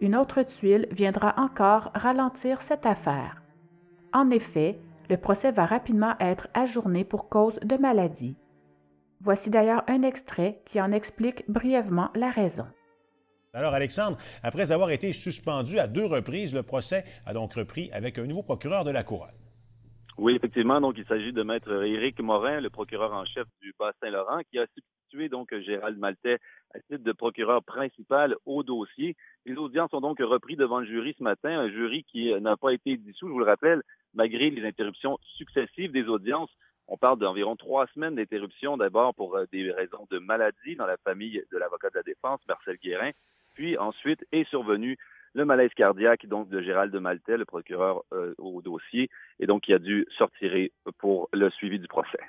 Une 0.00 0.16
autre 0.16 0.42
tuile 0.42 0.86
viendra 0.90 1.34
encore 1.38 1.90
ralentir 1.94 2.60
cette 2.60 2.84
affaire. 2.84 3.42
En 4.12 4.30
effet, 4.30 4.78
le 5.08 5.16
procès 5.16 5.52
va 5.52 5.64
rapidement 5.64 6.14
être 6.20 6.48
ajourné 6.54 7.04
pour 7.04 7.28
cause 7.28 7.58
de 7.60 7.76
maladie. 7.76 8.36
Voici 9.20 9.48
d'ailleurs 9.48 9.84
un 9.86 10.02
extrait 10.02 10.60
qui 10.66 10.80
en 10.80 10.92
explique 10.92 11.50
brièvement 11.50 12.10
la 12.14 12.30
raison. 12.30 12.66
Alors, 13.54 13.72
Alexandre, 13.72 14.18
après 14.42 14.72
avoir 14.72 14.90
été 14.90 15.12
suspendu 15.12 15.78
à 15.78 15.86
deux 15.86 16.04
reprises, 16.04 16.54
le 16.54 16.62
procès 16.62 17.04
a 17.24 17.32
donc 17.32 17.54
repris 17.54 17.90
avec 17.92 18.18
un 18.18 18.26
nouveau 18.26 18.42
procureur 18.42 18.84
de 18.84 18.90
la 18.90 19.04
Couronne. 19.04 19.43
Oui, 20.16 20.36
effectivement. 20.36 20.80
Donc, 20.80 20.94
il 20.96 21.04
s'agit 21.06 21.32
de 21.32 21.42
maître 21.42 21.84
Éric 21.84 22.20
Morin, 22.20 22.60
le 22.60 22.70
procureur 22.70 23.12
en 23.12 23.24
chef 23.24 23.46
du 23.60 23.74
Bas-Saint-Laurent, 23.78 24.40
qui 24.50 24.58
a 24.58 24.66
substitué 24.66 25.28
donc 25.28 25.52
Gérald 25.60 25.98
Maltais 25.98 26.38
à 26.72 26.78
titre 26.80 27.02
de 27.02 27.12
procureur 27.12 27.64
principal 27.64 28.36
au 28.46 28.62
dossier. 28.62 29.16
Les 29.44 29.56
audiences 29.56 29.92
ont 29.92 30.00
donc 30.00 30.18
repris 30.20 30.56
devant 30.56 30.80
le 30.80 30.86
jury 30.86 31.14
ce 31.18 31.22
matin, 31.22 31.58
un 31.58 31.68
jury 31.68 32.04
qui 32.04 32.32
n'a 32.40 32.56
pas 32.56 32.72
été 32.72 32.96
dissous, 32.96 33.26
je 33.26 33.32
vous 33.32 33.38
le 33.38 33.44
rappelle, 33.44 33.82
malgré 34.14 34.50
les 34.50 34.64
interruptions 34.66 35.18
successives 35.36 35.92
des 35.92 36.06
audiences. 36.08 36.50
On 36.86 36.96
parle 36.96 37.18
d'environ 37.18 37.56
trois 37.56 37.86
semaines 37.88 38.14
d'interruption, 38.14 38.76
d'abord 38.76 39.14
pour 39.14 39.36
euh, 39.36 39.46
des 39.50 39.72
raisons 39.72 40.06
de 40.10 40.18
maladie 40.18 40.76
dans 40.76 40.86
la 40.86 40.98
famille 40.98 41.42
de 41.50 41.58
l'avocat 41.58 41.88
de 41.90 41.96
la 41.96 42.02
défense, 42.02 42.40
Marcel 42.46 42.76
Guérin, 42.76 43.10
puis 43.54 43.78
ensuite 43.78 44.24
est 44.32 44.48
survenu 44.50 44.98
le 45.34 45.44
malaise 45.44 45.72
cardiaque 45.74 46.26
donc 46.26 46.48
de 46.48 46.60
Gérald 46.60 46.92
de 46.92 46.98
Maltais, 46.98 47.36
le 47.36 47.44
procureur 47.44 48.02
euh, 48.12 48.34
au 48.38 48.62
dossier, 48.62 49.10
et 49.40 49.46
donc 49.46 49.68
il 49.68 49.74
a 49.74 49.78
dû 49.78 50.06
sortir 50.16 50.52
pour 50.98 51.28
le 51.32 51.50
suivi 51.50 51.78
du 51.78 51.88
procès. 51.88 52.20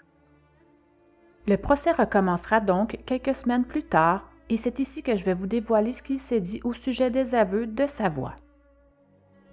Le 1.48 1.58
procès 1.58 1.92
recommencera 1.92 2.60
donc 2.60 3.00
quelques 3.06 3.36
semaines 3.36 3.66
plus 3.66 3.84
tard, 3.84 4.30
et 4.50 4.58
c'est 4.58 4.80
ici 4.80 5.04
que 5.04 5.16
je 5.16 5.24
vais 5.24 5.36
vous 5.36 5.48
dévoiler 5.48 5.94
ce 5.94 6.02
qu'il 6.02 6.20
s'est 6.20 6.40
dit 6.40 6.60
au 6.64 6.74
sujet 6.74 7.12
des 7.12 7.36
aveux 7.36 7.68
de 7.68 7.86
sa 7.86 8.10
voix. 8.10 8.36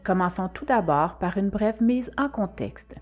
Commençons 0.03 0.49
tout 0.49 0.65
d'abord 0.65 1.19
par 1.19 1.37
une 1.37 1.51
brève 1.51 1.83
mise 1.83 2.11
en 2.17 2.29
contexte. 2.29 2.97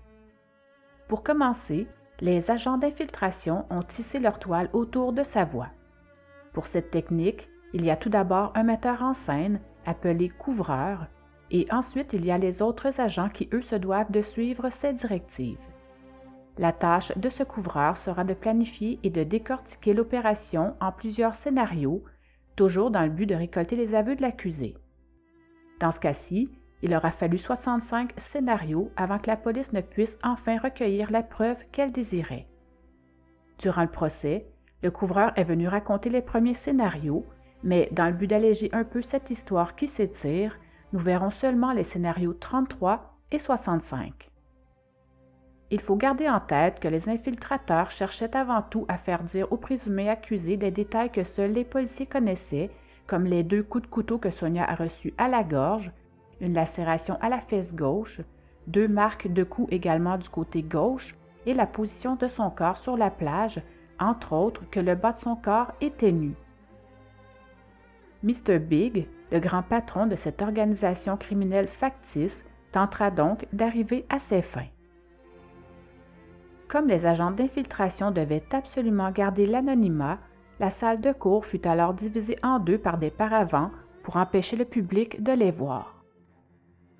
Pour 1.07 1.23
commencer, 1.23 1.87
les 2.19 2.51
agents 2.51 2.77
d'infiltration 2.77 3.65
ont 3.69 3.81
tissé 3.81 4.19
leur 4.19 4.39
toile 4.39 4.69
autour 4.73 5.13
de 5.13 5.23
sa 5.23 5.45
voix. 5.45 5.69
Pour 6.53 6.67
cette 6.67 6.91
technique, 6.91 7.49
il 7.73 7.85
y 7.85 7.91
a 7.91 7.95
tout 7.95 8.09
d'abord 8.09 8.51
un 8.55 8.63
metteur 8.63 9.01
en 9.01 9.13
scène 9.13 9.59
appelé 9.85 10.29
couvreur, 10.29 11.07
et 11.49 11.65
ensuite 11.71 12.13
il 12.13 12.25
y 12.25 12.31
a 12.31 12.37
les 12.37 12.61
autres 12.61 12.99
agents 12.99 13.29
qui, 13.29 13.49
eux, 13.53 13.61
se 13.61 13.75
doivent 13.75 14.11
de 14.11 14.21
suivre 14.21 14.69
ces 14.69 14.93
directives. 14.93 15.59
La 16.57 16.73
tâche 16.73 17.15
de 17.17 17.29
ce 17.29 17.43
couvreur 17.43 17.97
sera 17.97 18.23
de 18.23 18.33
planifier 18.33 18.99
et 19.03 19.09
de 19.09 19.23
décortiquer 19.23 19.93
l'opération 19.93 20.75
en 20.79 20.91
plusieurs 20.91 21.35
scénarios, 21.35 22.03
toujours 22.55 22.91
dans 22.91 23.03
le 23.03 23.09
but 23.09 23.25
de 23.25 23.35
récolter 23.35 23.75
les 23.75 23.95
aveux 23.95 24.15
de 24.15 24.21
l'accusé. 24.21 24.75
Dans 25.79 25.91
ce 25.91 25.99
cas-ci, 25.99 26.49
il 26.83 26.93
aura 26.95 27.11
fallu 27.11 27.37
65 27.37 28.13
scénarios 28.17 28.91
avant 28.95 29.19
que 29.19 29.27
la 29.27 29.37
police 29.37 29.71
ne 29.71 29.81
puisse 29.81 30.17
enfin 30.23 30.57
recueillir 30.57 31.11
la 31.11 31.23
preuve 31.23 31.57
qu'elle 31.71 31.91
désirait. 31.91 32.47
Durant 33.59 33.83
le 33.83 33.87
procès, 33.87 34.47
le 34.83 34.91
couvreur 34.91 35.31
est 35.35 35.43
venu 35.43 35.67
raconter 35.67 36.09
les 36.09 36.21
premiers 36.21 36.55
scénarios 36.55 37.25
mais 37.63 37.89
dans 37.91 38.07
le 38.07 38.13
but 38.13 38.27
d'alléger 38.27 38.69
un 38.73 38.83
peu 38.83 39.01
cette 39.01 39.29
histoire 39.29 39.75
qui 39.75 39.87
s'étire, 39.87 40.57
nous 40.93 40.99
verrons 40.99 41.29
seulement 41.29 41.71
les 41.71 41.83
scénarios 41.83 42.33
33 42.33 43.17
et 43.31 43.39
65. 43.39 44.29
Il 45.73 45.79
faut 45.79 45.95
garder 45.95 46.27
en 46.27 46.41
tête 46.41 46.81
que 46.81 46.89
les 46.89 47.07
infiltrateurs 47.07 47.91
cherchaient 47.91 48.35
avant 48.35 48.61
tout 48.61 48.85
à 48.89 48.97
faire 48.97 49.23
dire 49.23 49.51
aux 49.53 49.57
présumés 49.57 50.09
accusés 50.09 50.57
des 50.57 50.71
détails 50.71 51.11
que 51.11 51.23
seuls 51.23 51.53
les 51.53 51.63
policiers 51.63 52.05
connaissaient, 52.05 52.69
comme 53.07 53.25
les 53.25 53.43
deux 53.43 53.63
coups 53.63 53.85
de 53.85 53.89
couteau 53.89 54.17
que 54.17 54.31
Sonia 54.31 54.69
a 54.69 54.75
reçus 54.75 55.13
à 55.17 55.29
la 55.29 55.43
gorge, 55.43 55.91
une 56.41 56.53
lacération 56.53 57.17
à 57.21 57.29
la 57.29 57.39
fesse 57.39 57.73
gauche, 57.73 58.19
deux 58.67 58.89
marques 58.89 59.31
de 59.31 59.43
coups 59.43 59.71
également 59.71 60.17
du 60.17 60.27
côté 60.27 60.61
gauche 60.61 61.15
et 61.45 61.53
la 61.53 61.65
position 61.65 62.15
de 62.15 62.27
son 62.27 62.49
corps 62.49 62.77
sur 62.77 62.97
la 62.97 63.09
plage, 63.09 63.61
entre 63.97 64.33
autres 64.33 64.69
que 64.69 64.79
le 64.79 64.95
bas 64.95 65.13
de 65.13 65.17
son 65.17 65.35
corps 65.35 65.71
était 65.79 66.11
nu. 66.11 66.35
Mr. 68.23 68.59
Big, 68.59 69.07
le 69.31 69.39
grand 69.39 69.63
patron 69.63 70.05
de 70.05 70.15
cette 70.15 70.41
organisation 70.41 71.17
criminelle 71.17 71.67
factice, 71.67 72.45
tentera 72.71 73.11
donc 73.11 73.47
d'arriver 73.51 74.05
à 74.09 74.19
ses 74.19 74.41
fins. 74.41 74.69
Comme 76.67 76.87
les 76.87 77.05
agents 77.05 77.31
d'infiltration 77.31 78.11
devaient 78.11 78.43
absolument 78.51 79.11
garder 79.11 79.45
l'anonymat, 79.45 80.19
la 80.59 80.69
salle 80.69 81.01
de 81.01 81.11
cours 81.11 81.45
fut 81.45 81.67
alors 81.67 81.93
divisée 81.93 82.37
en 82.43 82.59
deux 82.59 82.77
par 82.77 82.97
des 82.97 83.09
paravents 83.09 83.71
pour 84.03 84.15
empêcher 84.15 84.55
le 84.55 84.65
public 84.65 85.21
de 85.21 85.33
les 85.33 85.51
voir. 85.51 86.03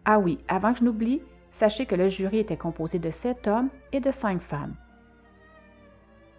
Ah 0.03 0.19
oui, 0.19 0.39
avant 0.47 0.73
que 0.73 0.79
je 0.79 0.83
n'oublie, 0.83 1.21
sachez 1.51 1.85
que 1.85 1.95
le 1.95 2.09
jury 2.09 2.39
était 2.39 2.57
composé 2.57 2.97
de 2.99 3.11
sept 3.11 3.47
hommes 3.47 3.69
et 3.91 3.99
de 3.99 4.11
cinq 4.11 4.41
femmes. 4.41 4.75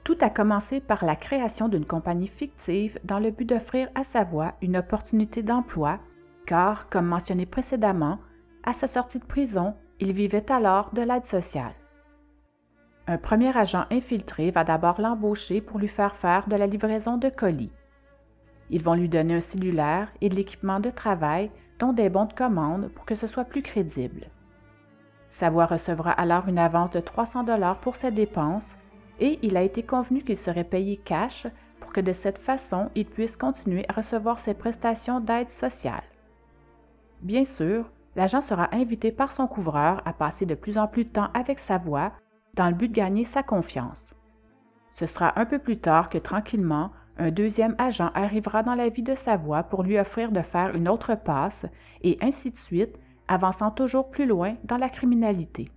Tout 0.05 0.17
a 0.21 0.31
commencé 0.31 0.81
par 0.81 1.05
la 1.05 1.15
création 1.15 1.69
d'une 1.69 1.87
compagnie 1.87 2.29
fictive 2.29 2.99
dans 3.05 3.21
le 3.21 3.31
but 3.31 3.49
d'offrir 3.49 3.89
à 3.95 4.03
sa 4.03 4.25
voix 4.25 4.55
une 4.61 4.77
opportunité 4.77 5.43
d'emploi, 5.43 6.01
car, 6.45 6.89
comme 6.89 7.07
mentionné 7.07 7.47
précédemment, 7.47 8.19
à 8.65 8.73
sa 8.73 8.89
sortie 8.89 9.21
de 9.21 9.25
prison, 9.25 9.75
il 10.01 10.13
vivait 10.13 10.51
alors 10.51 10.93
de 10.93 11.03
l'aide 11.03 11.25
sociale. 11.25 11.75
Un 13.07 13.19
premier 13.19 13.57
agent 13.57 13.85
infiltré 13.91 14.51
va 14.51 14.65
d'abord 14.65 15.01
l'embaucher 15.01 15.61
pour 15.61 15.79
lui 15.79 15.89
faire 15.89 16.17
faire 16.17 16.49
de 16.49 16.57
la 16.57 16.67
livraison 16.67 17.17
de 17.17 17.29
colis. 17.29 17.73
Ils 18.71 18.83
vont 18.83 18.95
lui 18.95 19.09
donner 19.09 19.35
un 19.35 19.41
cellulaire 19.41 20.09
et 20.21 20.29
de 20.29 20.35
l'équipement 20.35 20.81
de 20.81 20.91
travail, 20.91 21.51
dont 21.79 21.93
des 21.93 22.09
bons 22.09 22.27
de 22.27 22.33
commande 22.33 22.89
pour 22.89 23.05
que 23.05 23.15
ce 23.15 23.27
soit 23.27 23.45
plus 23.45 23.63
crédible. 23.63 24.29
Sa 25.31 25.51
voix 25.51 25.67
recevra 25.67 26.11
alors 26.11 26.49
une 26.49 26.59
avance 26.59 26.91
de 26.91 27.01
300 27.01 27.45
dollars 27.45 27.81
pour 27.81 27.97
ses 27.97 28.11
dépenses 28.11 28.77
et 29.23 29.39
il 29.43 29.57
a 29.57 29.63
été 29.63 29.85
convenu 29.85 30.25
qu'il 30.25 30.37
serait 30.37 30.65
payé 30.65 30.97
cash 30.97 31.47
pour 31.79 31.93
que 31.93 32.01
de 32.01 32.13
cette 32.13 32.39
façon 32.39 32.91
il 32.97 33.07
puisse 33.07 33.37
continuer 33.37 33.85
à 33.89 33.93
recevoir 33.93 34.41
ses 34.41 34.53
prestations 34.53 35.21
d'aide 35.21 35.49
sociale. 35.49 36.03
Bien 37.21 37.45
sûr, 37.45 37.89
l'agent 38.17 38.43
sera 38.43 38.69
invité 38.75 39.13
par 39.13 39.33
son 39.33 39.47
couvreur 39.47 40.03
à 40.05 40.13
passer 40.13 40.45
de 40.45 40.57
plus 40.57 40.77
en 40.77 40.89
plus 40.89 41.05
de 41.05 41.11
temps 41.11 41.29
avec 41.35 41.61
sa 41.61 41.79
voix 41.79 42.13
dans 42.55 42.69
le 42.69 42.75
but 42.75 42.89
de 42.89 42.95
gagner 42.97 43.25
sa 43.25 43.45
confiance. 43.45 44.13
Ce 44.93 45.07
sera 45.07 45.39
un 45.39 45.47
peu 45.47 45.61
plus 45.61 45.79
tard 45.79 46.11
que 46.11 46.19
tranquillement, 46.19 46.91
un 47.17 47.31
deuxième 47.31 47.77
agent 47.79 48.11
arrivera 48.15 48.65
dans 48.65 48.75
la 48.75 48.89
vie 48.89 49.05
de 49.05 49.15
sa 49.15 49.37
voix 49.37 49.63
pour 49.63 49.85
lui 49.85 50.01
offrir 50.01 50.33
de 50.33 50.43
faire 50.43 50.75
une 50.75 50.89
autre 50.89 51.15
passe, 51.15 51.65
et 52.03 52.19
ainsi 52.21 52.51
de 52.51 52.57
suite, 52.57 52.99
avançant 53.29 53.71
toujours 53.71 54.11
plus 54.11 54.27
loin 54.27 54.57
dans 54.65 54.79
la 54.79 54.89
criminalité. 54.89 55.71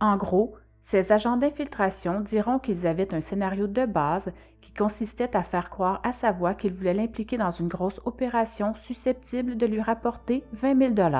En 0.00 0.16
gros, 0.16 0.54
ces 0.86 1.10
agents 1.10 1.36
d'infiltration 1.36 2.20
diront 2.20 2.60
qu'ils 2.60 2.86
avaient 2.86 3.12
un 3.12 3.20
scénario 3.20 3.66
de 3.66 3.86
base 3.86 4.30
qui 4.60 4.72
consistait 4.72 5.36
à 5.36 5.42
faire 5.42 5.68
croire 5.68 6.00
à 6.04 6.12
sa 6.12 6.30
voix 6.30 6.54
qu'il 6.54 6.72
voulait 6.72 6.94
l'impliquer 6.94 7.36
dans 7.36 7.50
une 7.50 7.66
grosse 7.66 8.00
opération 8.04 8.72
susceptible 8.76 9.56
de 9.56 9.66
lui 9.66 9.80
rapporter 9.80 10.44
20 10.52 10.94
000 10.94 11.10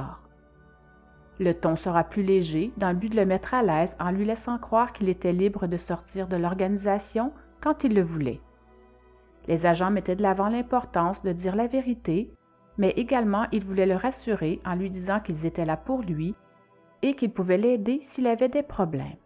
Le 1.41 1.53
ton 1.53 1.75
sera 1.75 2.05
plus 2.05 2.23
léger 2.23 2.73
dans 2.77 2.91
le 2.91 2.95
but 2.95 3.09
de 3.09 3.17
le 3.17 3.27
mettre 3.27 3.55
à 3.55 3.65
l'aise 3.65 3.97
en 3.99 4.13
lui 4.13 4.25
laissant 4.25 4.57
croire 4.57 4.93
qu'il 4.93 5.09
était 5.09 5.33
libre 5.33 5.67
de 5.67 5.77
sortir 5.77 6.29
de 6.29 6.37
l'organisation 6.37 7.33
quand 7.61 7.83
il 7.83 7.93
le 7.93 8.03
voulait. 8.03 8.41
Les 9.49 9.67
agents 9.67 9.91
mettaient 9.91 10.15
de 10.15 10.23
l'avant 10.23 10.49
l'importance 10.49 11.25
de 11.25 11.33
dire 11.33 11.57
la 11.57 11.67
vérité, 11.67 12.31
mais 12.79 12.91
également 12.91 13.49
ils 13.51 13.65
voulaient 13.65 13.87
le 13.87 13.97
rassurer 13.97 14.61
en 14.65 14.77
lui 14.77 14.91
disant 14.91 15.19
qu'ils 15.19 15.45
étaient 15.45 15.65
là 15.65 15.77
pour 15.77 16.03
lui 16.03 16.37
et 17.03 17.17
qu'ils 17.17 17.33
pouvaient 17.33 17.59
l'aider 17.59 17.99
s'il 18.05 18.29
avait 18.29 18.49
des 18.49 18.63
problèmes. 18.63 19.17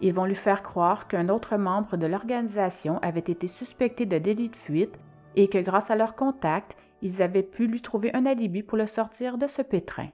Ils 0.00 0.14
vont 0.14 0.24
lui 0.24 0.34
faire 0.34 0.62
croire 0.62 1.08
qu'un 1.08 1.28
autre 1.28 1.56
membre 1.56 1.96
de 1.96 2.06
l'organisation 2.06 2.98
avait 3.00 3.20
été 3.20 3.48
suspecté 3.48 4.06
de 4.06 4.18
délit 4.18 4.48
de 4.48 4.56
fuite 4.56 4.98
et 5.36 5.48
que 5.48 5.58
grâce 5.58 5.90
à 5.90 5.96
leur 5.96 6.16
contact, 6.16 6.76
ils 7.02 7.22
avaient 7.22 7.42
pu 7.42 7.66
lui 7.66 7.82
trouver 7.82 8.14
un 8.14 8.26
alibi 8.26 8.62
pour 8.62 8.78
le 8.78 8.86
sortir 8.86 9.38
de 9.38 9.46
ce 9.46 9.62
pétrin. 9.62 10.08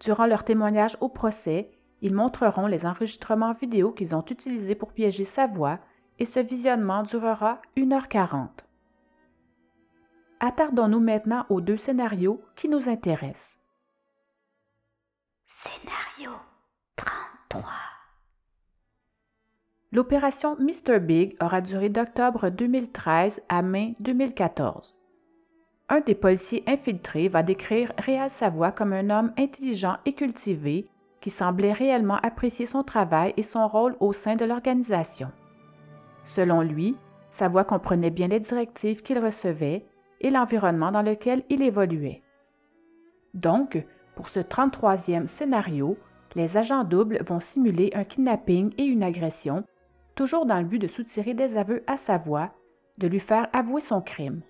Durant 0.00 0.26
leur 0.26 0.44
témoignage 0.44 0.96
au 1.00 1.08
procès, 1.08 1.70
ils 2.00 2.14
montreront 2.14 2.66
les 2.66 2.86
enregistrements 2.86 3.52
vidéo 3.52 3.92
qu'ils 3.92 4.16
ont 4.16 4.24
utilisés 4.28 4.74
pour 4.74 4.92
piéger 4.92 5.24
sa 5.24 5.46
voix 5.46 5.78
et 6.18 6.24
ce 6.24 6.40
visionnement 6.40 7.04
durera 7.04 7.60
1h40. 7.76 8.48
Attardons-nous 10.40 10.98
maintenant 10.98 11.46
aux 11.50 11.60
deux 11.60 11.76
scénarios 11.76 12.42
qui 12.56 12.68
nous 12.68 12.88
intéressent. 12.88 13.56
Scénario 15.46 16.32
L'opération 19.90 20.56
Mr. 20.58 21.00
Big 21.00 21.36
aura 21.42 21.60
duré 21.60 21.90
d'octobre 21.90 22.48
2013 22.48 23.42
à 23.48 23.60
mai 23.60 23.94
2014. 24.00 24.96
Un 25.90 26.00
des 26.00 26.14
policiers 26.14 26.64
infiltrés 26.66 27.28
va 27.28 27.42
décrire 27.42 27.92
Réal 27.98 28.30
Savoie 28.30 28.72
comme 28.72 28.94
un 28.94 29.10
homme 29.10 29.32
intelligent 29.36 29.98
et 30.06 30.14
cultivé 30.14 30.88
qui 31.20 31.28
semblait 31.28 31.74
réellement 31.74 32.16
apprécier 32.22 32.64
son 32.64 32.82
travail 32.82 33.34
et 33.36 33.42
son 33.42 33.68
rôle 33.68 33.94
au 34.00 34.14
sein 34.14 34.34
de 34.34 34.46
l'organisation. 34.46 35.30
Selon 36.24 36.62
lui, 36.62 36.96
Savoie 37.30 37.64
comprenait 37.64 38.10
bien 38.10 38.28
les 38.28 38.40
directives 38.40 39.02
qu'il 39.02 39.18
recevait 39.18 39.84
et 40.20 40.30
l'environnement 40.30 40.92
dans 40.92 41.02
lequel 41.02 41.44
il 41.50 41.62
évoluait. 41.62 42.22
Donc, 43.34 43.84
pour 44.14 44.28
ce 44.28 44.40
33e 44.40 45.26
scénario, 45.26 45.96
les 46.34 46.56
agents 46.56 46.84
doubles 46.84 47.22
vont 47.26 47.40
simuler 47.40 47.90
un 47.94 48.04
kidnapping 48.04 48.72
et 48.78 48.84
une 48.84 49.02
agression, 49.02 49.64
toujours 50.14 50.46
dans 50.46 50.58
le 50.58 50.66
but 50.66 50.78
de 50.78 50.86
soutirer 50.86 51.34
des 51.34 51.56
aveux 51.56 51.82
à 51.86 51.96
sa 51.96 52.18
voix, 52.18 52.50
de 52.98 53.08
lui 53.08 53.20
faire 53.20 53.48
avouer 53.52 53.80
son 53.80 54.00
crime. 54.00 54.42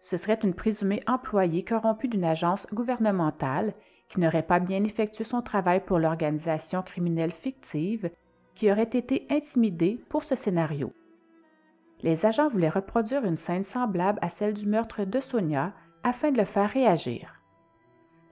Ce 0.00 0.16
serait 0.16 0.38
une 0.42 0.54
présumée 0.54 1.02
employée 1.06 1.64
corrompue 1.64 2.08
d'une 2.08 2.24
agence 2.24 2.66
gouvernementale 2.72 3.72
qui 4.08 4.20
n'aurait 4.20 4.42
pas 4.42 4.60
bien 4.60 4.84
effectué 4.84 5.24
son 5.24 5.40
travail 5.40 5.82
pour 5.84 5.98
l'organisation 5.98 6.82
criminelle 6.82 7.32
fictive 7.32 8.10
qui 8.54 8.70
aurait 8.70 8.82
été 8.82 9.26
intimidée 9.30 9.98
pour 10.08 10.24
ce 10.24 10.34
scénario. 10.34 10.92
Les 12.02 12.26
agents 12.26 12.48
voulaient 12.48 12.68
reproduire 12.68 13.24
une 13.24 13.36
scène 13.36 13.64
semblable 13.64 14.18
à 14.20 14.28
celle 14.28 14.52
du 14.52 14.66
meurtre 14.66 15.04
de 15.04 15.20
Sonia 15.20 15.72
afin 16.02 16.30
de 16.30 16.36
le 16.36 16.44
faire 16.44 16.68
réagir. 16.68 17.40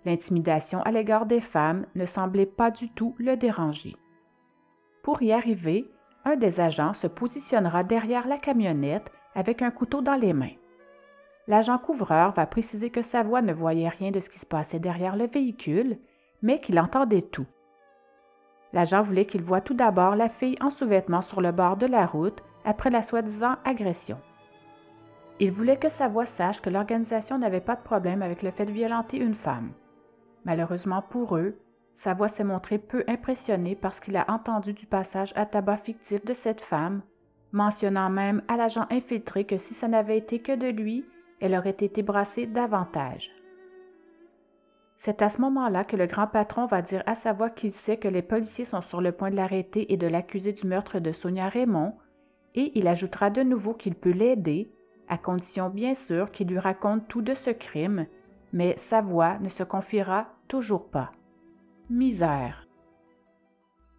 L'intimidation 0.05 0.83
à 0.83 0.91
l'égard 0.91 1.27
des 1.27 1.41
femmes 1.41 1.87
ne 1.95 2.07
semblait 2.07 2.47
pas 2.47 2.71
du 2.71 2.91
tout 2.91 3.15
le 3.19 3.37
déranger. 3.37 3.97
Pour 5.03 5.23
y 5.23 5.33
arriver, 5.33 5.91
un 6.25 6.37
des 6.37 6.61
agents 6.61 6.93
se 6.93 7.07
positionnera 7.07 7.85
derrière 7.85 8.27
la 8.27 8.39
camionnette 8.39 9.11
avec 9.35 9.63
un 9.63 9.71
couteau 9.71 10.01
dans 10.01 10.15
les 10.15 10.33
mains. 10.33 10.57
L'agent 11.49 11.79
couvreur 11.79 12.33
va 12.33 12.47
préciser 12.47 12.91
que 12.91 13.03
sa 13.03 13.23
voix 13.23 13.43
ne 13.43 13.53
voyait 13.53 13.89
rien 13.89 14.11
de 14.13 14.21
ce 14.21 14.31
qui 14.31 14.39
se 14.39 14.47
passait 14.47 14.79
derrière 14.79 15.17
le 15.17 15.27
véhicule, 15.27 15.99
mais 16.41 16.61
qu'il 16.61 16.79
entendait 16.79 17.23
tout. 17.23 17.47
L'agent 18.73 19.03
voulait 19.03 19.27
qu'il 19.27 19.43
voie 19.43 19.61
tout 19.61 19.75
d'abord 19.75 20.17
la 20.17 20.29
fille 20.29 20.57
en 20.61 20.71
sous-vêtements 20.71 21.23
sur 21.23 21.41
le 21.41 21.53
bord 21.53 21.77
de 21.77 21.87
la 21.87 22.07
route 22.07 22.43
après 22.65 22.91
la 22.91 23.03
soi-disant 23.03 23.57
agression. 23.65 24.19
Il 25.41 25.51
voulait 25.51 25.79
que 25.79 25.89
sa 25.89 26.09
voix 26.09 26.27
sache 26.27 26.61
que 26.61 26.71
l'organisation 26.71 27.39
n'avait 27.39 27.61
pas 27.61 27.75
de 27.75 27.83
problème 27.83 28.23
avec 28.23 28.43
le 28.43 28.51
fait 28.51 28.67
de 28.67 28.73
violenter 28.73 29.17
une 29.17 29.35
femme. 29.35 29.73
Malheureusement 30.45 31.03
pour 31.03 31.37
eux, 31.37 31.57
sa 31.95 32.15
voix 32.15 32.29
s'est 32.29 32.45
montrée 32.45 32.79
peu 32.79 33.05
impressionnée 33.07 33.77
parce 33.77 34.01
qu'il 34.01 34.17
a 34.17 34.31
entendu 34.31 34.73
du 34.73 34.87
passage 34.87 35.33
à 35.37 35.47
tabac 35.47 35.79
fictif 35.79 36.25
de 36.25 36.35
cette 36.35 36.61
femme, 36.61 37.03
mentionnant 37.53 38.11
même 38.11 38.43
à 38.49 38.57
l'agent 38.57 38.87
infiltré 38.91 39.45
que 39.45 39.59
si 39.59 39.75
ce 39.75 39.87
n'avait 39.87 40.19
été 40.19 40.41
que 40.41 40.57
de 40.57 40.69
lui, 40.69 41.05
elle 41.41 41.55
aurait 41.55 41.71
été 41.71 42.03
brassée 42.03 42.47
davantage. 42.47 43.31
C'est 44.97 45.21
à 45.21 45.29
ce 45.29 45.41
moment-là 45.41 45.83
que 45.83 45.97
le 45.97 46.07
grand 46.07 46.29
patron 46.29 46.67
va 46.67 46.81
dire 46.81 47.03
à 47.07 47.17
sa 47.17 47.33
voix 47.33 47.51
qu'il 47.51 47.73
sait 47.73 47.97
que 47.97 48.07
les 48.07 48.23
policiers 48.23 48.65
sont 48.65 48.83
sur 48.83 49.01
le 49.01 49.11
point 49.11 49.31
de 49.31 49.37
l'arrêter 49.37 49.93
et 49.93 49.97
de 49.97 50.07
l'accuser 50.07 50.53
du 50.53 50.67
meurtre 50.67 51.01
de 51.01 51.11
Sonia 51.11 51.49
Raymond, 51.49 51.95
et 52.55 52.71
il 52.79 52.87
ajoutera 52.87 53.31
de 53.31 53.43
nouveau 53.43 53.75
qu'il 53.75 53.97
peut 53.97 54.13
l'aider, 54.13 54.71
à 55.09 55.19
condition 55.19 55.71
bien 55.71 55.95
sûr 55.95 56.31
qu'il 56.31 56.49
lui 56.49 56.59
raconte 56.59 57.09
tout 57.09 57.21
de 57.21 57.35
ce 57.35 57.51
crime, 57.51 58.07
mais 58.53 58.75
sa 58.77 59.01
voix 59.01 59.39
ne 59.39 59.49
se 59.49 59.63
confiera 59.63 60.29
toujours 60.49 60.89
pas. 60.89 61.13
Misère. 61.91 62.67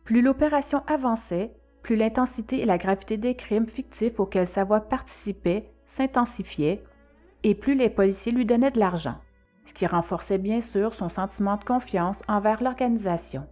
Plus 0.04 0.22
l'opération 0.22 0.84
avançait, 0.88 1.54
plus 1.82 1.96
l'intensité 1.96 2.62
et 2.62 2.66
la 2.66 2.78
gravité 2.78 3.18
des 3.18 3.36
crimes 3.36 3.68
fictifs 3.68 4.20
auxquels 4.20 4.48
sa 4.48 4.64
voix 4.64 4.82
participait 4.82 5.72
s'intensifiaient, 5.86 6.84
et 7.44 7.56
plus 7.56 7.76
les 7.76 7.90
policiers 7.90 8.32
lui 8.32 8.46
donnaient 8.46 8.72
de 8.72 8.80
l'argent, 8.80 9.18
ce 9.66 9.74
qui 9.74 9.86
renforçait 9.86 10.38
bien 10.38 10.62
sûr 10.62 10.94
son 10.94 11.10
sentiment 11.10 11.58
de 11.58 11.64
confiance 11.64 12.24
envers 12.28 12.64
l'organisation. 12.64 13.48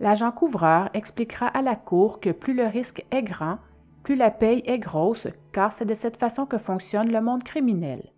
L'agent 0.00 0.32
couvreur 0.32 0.90
expliquera 0.94 1.46
à 1.46 1.62
la 1.62 1.76
Cour 1.76 2.20
que 2.20 2.30
plus 2.30 2.54
le 2.54 2.66
risque 2.66 3.04
est 3.10 3.22
grand, 3.22 3.58
plus 4.02 4.16
la 4.16 4.30
paye 4.30 4.62
est 4.66 4.78
grosse, 4.78 5.28
car 5.52 5.72
c'est 5.72 5.84
de 5.84 5.94
cette 5.94 6.16
façon 6.16 6.44
que 6.44 6.58
fonctionne 6.58 7.10
le 7.10 7.20
monde 7.20 7.44
criminel. 7.44 8.12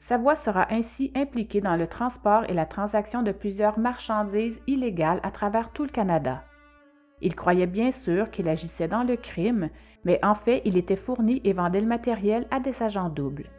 Sa 0.00 0.16
voix 0.16 0.34
sera 0.34 0.66
ainsi 0.72 1.12
impliquée 1.14 1.60
dans 1.60 1.76
le 1.76 1.86
transport 1.86 2.44
et 2.48 2.54
la 2.54 2.64
transaction 2.64 3.22
de 3.22 3.32
plusieurs 3.32 3.78
marchandises 3.78 4.62
illégales 4.66 5.20
à 5.22 5.30
travers 5.30 5.72
tout 5.72 5.84
le 5.84 5.90
Canada. 5.90 6.42
Il 7.20 7.36
croyait 7.36 7.66
bien 7.66 7.90
sûr 7.90 8.30
qu'il 8.30 8.48
agissait 8.48 8.88
dans 8.88 9.02
le 9.02 9.16
crime, 9.16 9.68
mais 10.04 10.18
en 10.24 10.34
fait 10.34 10.62
il 10.64 10.78
était 10.78 10.96
fourni 10.96 11.42
et 11.44 11.52
vendait 11.52 11.82
le 11.82 11.86
matériel 11.86 12.46
à 12.50 12.60
des 12.60 12.82
agents 12.82 13.10
doubles. 13.10 13.50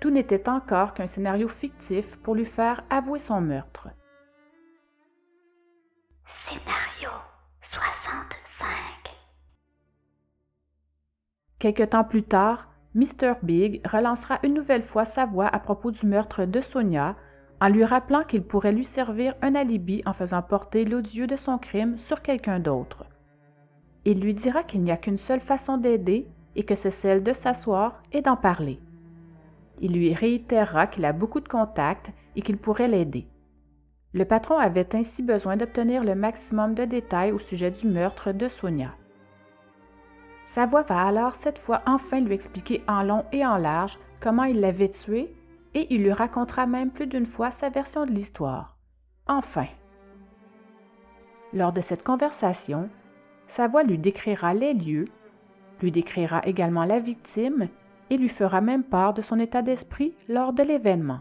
Tout 0.00 0.10
n'était 0.10 0.48
encore 0.48 0.94
qu'un 0.94 1.08
scénario 1.08 1.48
fictif 1.48 2.16
pour 2.18 2.36
lui 2.36 2.46
faire 2.46 2.84
avouer 2.88 3.18
son 3.18 3.40
meurtre. 3.40 3.88
Scénario 6.24 7.10
65 7.62 8.68
Quelque 11.58 11.82
temps 11.82 12.04
plus 12.04 12.22
tard, 12.22 12.68
Mr. 12.94 13.34
Big 13.42 13.80
relancera 13.86 14.38
une 14.44 14.54
nouvelle 14.54 14.84
fois 14.84 15.04
sa 15.04 15.26
voix 15.26 15.48
à 15.48 15.58
propos 15.58 15.90
du 15.90 16.06
meurtre 16.06 16.44
de 16.44 16.60
Sonia 16.60 17.16
en 17.60 17.68
lui 17.68 17.84
rappelant 17.84 18.22
qu'il 18.22 18.42
pourrait 18.42 18.72
lui 18.72 18.84
servir 18.84 19.34
un 19.42 19.56
alibi 19.56 20.02
en 20.06 20.12
faisant 20.12 20.42
porter 20.42 20.84
l'odieux 20.84 21.26
de 21.26 21.34
son 21.34 21.58
crime 21.58 21.96
sur 21.98 22.22
quelqu'un 22.22 22.60
d'autre. 22.60 23.04
Il 24.04 24.20
lui 24.20 24.34
dira 24.34 24.62
qu'il 24.62 24.82
n'y 24.82 24.92
a 24.92 24.96
qu'une 24.96 25.16
seule 25.16 25.40
façon 25.40 25.76
d'aider 25.76 26.28
et 26.54 26.62
que 26.62 26.74
c'est 26.74 26.90
celle 26.90 27.24
de 27.24 27.32
s'asseoir 27.32 28.00
et 28.12 28.22
d'en 28.22 28.36
parler. 28.36 28.78
Il 29.80 29.92
lui 29.92 30.14
réitérera 30.14 30.86
qu'il 30.86 31.04
a 31.04 31.12
beaucoup 31.12 31.40
de 31.40 31.48
contacts 31.48 32.10
et 32.36 32.42
qu'il 32.42 32.58
pourrait 32.58 32.88
l'aider. 32.88 33.26
Le 34.12 34.24
patron 34.24 34.58
avait 34.58 34.94
ainsi 34.94 35.22
besoin 35.22 35.56
d'obtenir 35.56 36.04
le 36.04 36.14
maximum 36.14 36.74
de 36.74 36.84
détails 36.84 37.32
au 37.32 37.40
sujet 37.40 37.72
du 37.72 37.88
meurtre 37.88 38.30
de 38.30 38.46
Sonia. 38.46 38.94
Sa 40.44 40.66
voix 40.66 40.82
va 40.82 41.06
alors 41.06 41.34
cette 41.34 41.58
fois 41.58 41.82
enfin 41.86 42.20
lui 42.20 42.34
expliquer 42.34 42.82
en 42.86 43.02
long 43.02 43.24
et 43.32 43.44
en 43.44 43.56
large 43.56 43.98
comment 44.20 44.44
il 44.44 44.60
l'avait 44.60 44.90
tué 44.90 45.34
et 45.74 45.92
il 45.92 46.02
lui 46.02 46.12
racontera 46.12 46.66
même 46.66 46.90
plus 46.90 47.06
d'une 47.06 47.26
fois 47.26 47.50
sa 47.50 47.68
version 47.70 48.06
de 48.06 48.12
l'histoire. 48.12 48.76
Enfin. 49.26 49.66
Lors 51.52 51.72
de 51.72 51.80
cette 51.80 52.02
conversation, 52.02 52.88
sa 53.48 53.68
voix 53.68 53.82
lui 53.82 53.98
décrira 53.98 54.54
les 54.54 54.74
lieux, 54.74 55.08
lui 55.80 55.90
décrira 55.90 56.42
également 56.44 56.84
la 56.84 57.00
victime 57.00 57.68
et 58.10 58.16
lui 58.16 58.28
fera 58.28 58.60
même 58.60 58.84
part 58.84 59.14
de 59.14 59.22
son 59.22 59.38
état 59.38 59.62
d'esprit 59.62 60.14
lors 60.28 60.52
de 60.52 60.62
l'événement. 60.62 61.20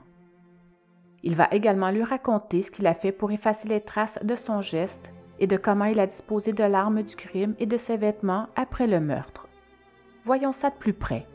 Il 1.23 1.35
va 1.35 1.47
également 1.51 1.89
lui 1.89 2.03
raconter 2.03 2.61
ce 2.61 2.71
qu'il 2.71 2.85
a 2.87 2.93
fait 2.93 3.13
pour 3.13 3.31
effacer 3.31 3.69
les 3.69 3.81
traces 3.81 4.19
de 4.21 4.35
son 4.35 4.61
geste 4.61 5.12
et 5.43 5.47
de 5.47 5.57
comment 5.57 5.83
il 5.83 5.99
a 5.99 6.07
disposé 6.07 6.53
de 6.53 6.63
l'arme 6.63 7.03
du 7.03 7.17
crime 7.17 7.53
et 7.59 7.65
de 7.65 7.75
ses 7.75 7.97
vêtements 7.97 8.47
après 8.55 8.87
le 8.87 9.01
meurtre. 9.01 9.49
Voyons 10.23 10.53
ça 10.53 10.69
de 10.69 10.75
plus 10.75 10.93
près. 10.93 11.27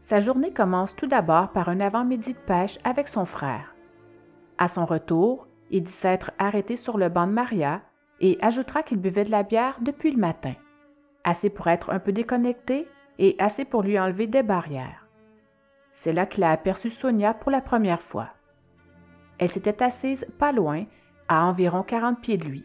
Sa 0.00 0.20
journée 0.20 0.52
commence 0.52 0.94
tout 0.94 1.08
d'abord 1.08 1.50
par 1.50 1.68
un 1.68 1.80
avant-midi 1.80 2.34
de 2.34 2.38
pêche 2.38 2.78
avec 2.84 3.08
son 3.08 3.24
frère. 3.24 3.74
À 4.58 4.68
son 4.68 4.84
retour, 4.84 5.48
il 5.72 5.82
dit 5.82 5.90
s'être 5.90 6.30
arrêté 6.38 6.76
sur 6.76 6.98
le 6.98 7.08
banc 7.08 7.26
de 7.26 7.32
Maria 7.32 7.82
et 8.20 8.38
ajoutera 8.40 8.84
qu'il 8.84 8.98
buvait 8.98 9.24
de 9.24 9.32
la 9.32 9.42
bière 9.42 9.78
depuis 9.80 10.12
le 10.12 10.18
matin, 10.18 10.54
assez 11.24 11.50
pour 11.50 11.66
être 11.66 11.90
un 11.90 11.98
peu 11.98 12.12
déconnecté 12.12 12.86
et 13.18 13.34
assez 13.40 13.64
pour 13.64 13.82
lui 13.82 13.98
enlever 13.98 14.28
des 14.28 14.44
barrières. 14.44 15.08
C'est 15.94 16.12
là 16.12 16.26
qu'il 16.26 16.44
a 16.44 16.52
aperçu 16.52 16.90
Sonia 16.90 17.34
pour 17.34 17.50
la 17.50 17.60
première 17.60 18.02
fois. 18.02 18.28
Elle 19.38 19.50
s'était 19.50 19.82
assise 19.82 20.24
pas 20.38 20.52
loin, 20.52 20.84
à 21.28 21.46
environ 21.46 21.82
40 21.82 22.20
pieds 22.20 22.38
de 22.38 22.44
lui. 22.44 22.64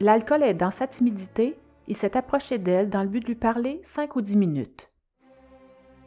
L'alcool 0.00 0.42
aidant 0.42 0.70
sa 0.70 0.86
timidité, 0.86 1.58
il 1.86 1.96
s'est 1.96 2.16
approché 2.16 2.58
d'elle 2.58 2.90
dans 2.90 3.02
le 3.02 3.08
but 3.08 3.20
de 3.20 3.26
lui 3.26 3.34
parler 3.34 3.80
cinq 3.82 4.16
ou 4.16 4.20
dix 4.20 4.36
minutes. 4.36 4.90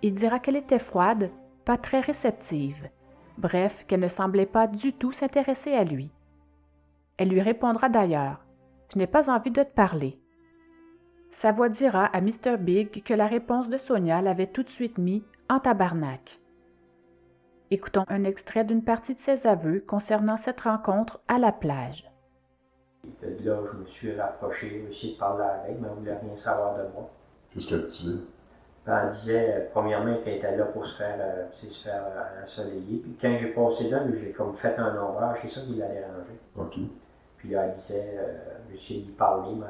Il 0.02 0.14
dira 0.14 0.40
qu'elle 0.40 0.56
était 0.56 0.80
froide, 0.80 1.32
pas 1.66 1.78
très 1.78 2.00
réceptive, 2.00 2.90
bref, 3.38 3.86
qu'elle 3.88 4.00
ne 4.00 4.08
semblait 4.08 4.46
pas 4.46 4.68
du 4.68 4.94
tout 4.94 5.12
s'intéresser 5.12 5.74
à 5.74 5.84
lui. 5.84 6.12
Elle 7.18 7.30
lui 7.30 7.42
répondra 7.42 7.90
d'ailleurs 7.90 8.46
Je 8.94 8.98
n'ai 8.98 9.08
pas 9.08 9.30
envie 9.30 9.52
de 9.52 9.64
te 9.64 9.74
parler. 9.74 10.20
Sa 11.30 11.52
voix 11.52 11.70
dira 11.70 12.06
à 12.06 12.22
Mr. 12.22 12.58
Big 12.60 13.04
que 13.04 13.14
la 13.14 13.28
réponse 13.28 13.70
de 13.70 13.78
Sonia 13.78 14.22
l'avait 14.22 14.48
tout 14.48 14.64
de 14.64 14.70
suite 14.70 14.98
mis 14.98 15.24
en 15.50 15.60
tabarnak. 15.60 16.41
Écoutons 17.74 18.04
un 18.10 18.26
extrait 18.26 18.66
d'une 18.66 18.84
partie 18.84 19.16
de 19.16 19.22
ses 19.22 19.48
aveux 19.48 19.80
concernant 19.80 20.36
cette 20.36 20.60
rencontre 20.60 21.22
à 21.30 21.40
la 21.40 21.54
plage. 21.54 22.12
De 23.22 23.30
là, 23.46 23.60
je 23.72 23.78
me 23.78 23.86
suis 23.86 24.20
rapproché, 24.20 24.68
j'ai 24.70 24.92
essayé 24.94 25.14
de 25.14 25.20
parler 25.20 25.46
avec, 25.46 25.80
mais 25.80 25.88
elle 25.88 25.94
ne 25.94 26.00
voulait 26.00 26.18
rien 26.18 26.36
savoir 26.36 26.76
de 26.76 26.84
moi. 26.94 27.10
Qu'est-ce 27.50 27.70
qu'elle 27.70 27.86
disait? 27.86 28.20
Ben, 28.86 29.04
elle 29.06 29.12
disait, 29.12 29.56
euh, 29.56 29.66
premièrement, 29.72 30.18
qu'elle 30.18 30.36
était 30.36 30.58
là 30.58 30.66
pour 30.66 30.86
se 30.86 30.98
faire, 30.98 31.16
euh, 31.18 31.50
se 31.50 31.68
faire 31.82 32.04
euh, 32.08 32.44
ensoleiller. 32.44 32.98
Puis 32.98 33.16
quand 33.22 33.38
j'ai 33.40 33.54
passé 33.54 33.90
là, 33.90 34.02
j'ai 34.20 34.32
comme 34.32 34.54
fait 34.54 34.78
un 34.78 35.02
ombrage, 35.02 35.40
c'est 35.44 35.48
ça 35.48 35.62
qui 35.62 35.76
l'a 35.76 35.88
dérangé. 35.88 36.40
OK. 36.58 36.76
Puis 37.38 37.50
là, 37.52 37.68
elle 37.68 37.72
disait, 37.72 38.18
euh, 38.18 38.38
j'ai 38.70 38.76
essayé 38.76 39.02
d'y 39.04 39.12
parler, 39.12 39.56
mais 39.56 39.66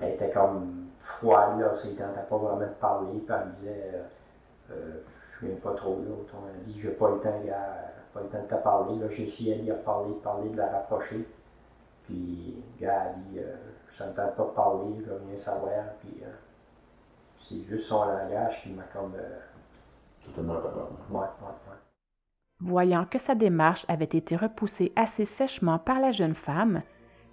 elle 0.00 0.14
était 0.14 0.30
comme 0.30 0.86
froide, 1.00 1.58
là, 1.58 1.74
ça 1.74 1.88
ne 1.88 1.94
tentait 1.94 2.28
pas 2.30 2.36
vraiment 2.36 2.60
de 2.60 2.66
parler. 2.80 3.18
Puis 3.26 3.34
elle 3.36 3.48
me 3.48 3.52
disait, 3.52 3.90
euh, 3.94 4.02
euh, 4.70 5.02
je 5.40 5.46
ne 5.46 5.50
viens 5.50 5.60
pas 5.60 5.74
trop 5.74 5.96
là. 5.96 6.14
On 6.34 6.46
a 6.46 6.64
dit, 6.64 6.80
j'ai 6.80 6.90
pas 6.90 7.10
le 7.10 7.20
temps, 7.20 7.40
gars, 7.44 7.92
pas 8.12 8.20
le 8.20 8.28
temps 8.28 8.42
de 8.42 8.48
te 8.48 8.62
parler. 8.62 8.98
Là, 8.98 9.06
j'ai 9.10 9.24
essayé 9.24 9.56
d'y 9.56 9.70
reparler, 9.70 10.10
de 10.10 10.18
parler, 10.20 10.48
de 10.50 10.56
la 10.56 10.70
rapprocher. 10.70 11.26
Puis, 12.04 12.56
gars, 12.80 13.08
elle 13.10 13.22
dit, 13.24 13.38
euh, 13.40 13.56
ça 13.96 14.06
ne 14.06 14.12
tente 14.12 14.34
pas 14.36 14.44
de 14.44 14.50
parler, 14.50 14.94
je 15.00 15.10
veux 15.10 15.20
rien 15.26 15.36
savoir. 15.36 15.84
Puis, 16.00 16.22
euh, 16.22 16.30
c'est 17.38 17.62
juste 17.68 17.86
son 17.86 18.04
langage 18.04 18.62
qui 18.62 18.70
m'a 18.70 18.84
comme. 18.84 19.14
Euh, 19.16 20.42
ouais, 20.42 20.54
ouais, 21.10 21.20
ouais. 21.20 21.76
Voyant 22.60 23.04
que 23.04 23.18
sa 23.18 23.34
démarche 23.34 23.84
avait 23.88 24.04
été 24.04 24.34
repoussée 24.34 24.92
assez 24.96 25.26
sèchement 25.26 25.78
par 25.78 26.00
la 26.00 26.10
jeune 26.10 26.34
femme, 26.34 26.82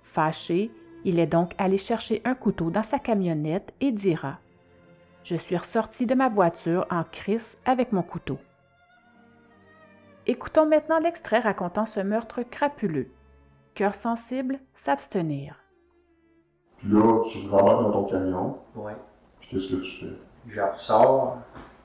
fâché, 0.03 0.69
il 1.05 1.19
est 1.19 1.27
donc 1.27 1.53
allé 1.57 1.77
chercher 1.77 2.21
un 2.25 2.35
couteau 2.35 2.69
dans 2.69 2.83
sa 2.83 2.99
camionnette 2.99 3.73
et 3.79 3.91
dira 3.91 4.39
Je 5.23 5.35
suis 5.35 5.57
ressorti 5.57 6.05
de 6.05 6.15
ma 6.15 6.29
voiture 6.29 6.85
en 6.91 7.03
crise 7.03 7.57
avec 7.65 7.91
mon 7.91 8.01
couteau. 8.03 8.37
Écoutons 10.27 10.65
maintenant 10.65 10.99
l'extrait 10.99 11.39
racontant 11.39 11.85
ce 11.85 11.99
meurtre 11.99 12.41
crapuleux. 12.43 13.07
Cœur 13.75 13.95
sensible, 13.95 14.59
s'abstenir. 14.75 15.55
Puis 16.77 16.89
là, 16.89 17.21
tu 17.29 17.45
te 17.45 17.49
ramènes 17.49 17.83
dans 17.83 17.91
ton 17.91 18.03
camion, 18.05 18.57
Ouais. 18.75 18.95
puis 19.39 19.49
qu'est-ce 19.51 19.73
que 19.75 19.81
tu 19.81 20.05
fais? 20.05 20.13
Je 20.49 20.61
ressors, 20.61 21.37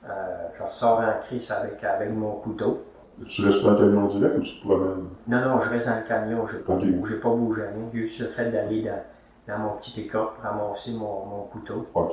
euh, 0.04 0.48
je 0.58 0.62
ressors 0.64 0.98
en 1.00 1.20
crise 1.26 1.50
avec, 1.50 1.82
avec 1.84 2.10
mon 2.10 2.32
couteau. 2.36 2.84
Tu 3.28 3.44
restes 3.44 3.64
dans 3.64 3.72
le 3.72 3.78
camion 3.78 4.06
direct 4.06 4.36
ou 4.38 4.42
tu 4.42 4.60
te 4.60 4.66
promènes? 4.66 5.08
Non, 5.26 5.40
non, 5.40 5.60
je 5.60 5.68
reste 5.70 5.86
dans 5.86 5.96
le 5.96 6.02
camion, 6.06 6.46
je 6.48 6.56
n'ai 6.56 6.62
pas, 6.62 6.74
Ok. 6.74 6.82
bougé- 6.84 7.08
j'ai 7.14 7.20
pas 7.20 7.30
bougé 7.30 7.62
rien. 7.62 7.90
Juste 7.92 8.20
le 8.20 8.28
fait 8.28 8.50
d'aller 8.50 8.82
dans, 8.82 9.02
dans 9.48 9.58
mon 9.58 9.76
petit 9.76 9.90
pick-up, 9.92 10.30
ramasser 10.42 10.92
mon, 10.92 11.24
mon 11.26 11.42
couteau. 11.44 11.86
OK. 11.94 12.12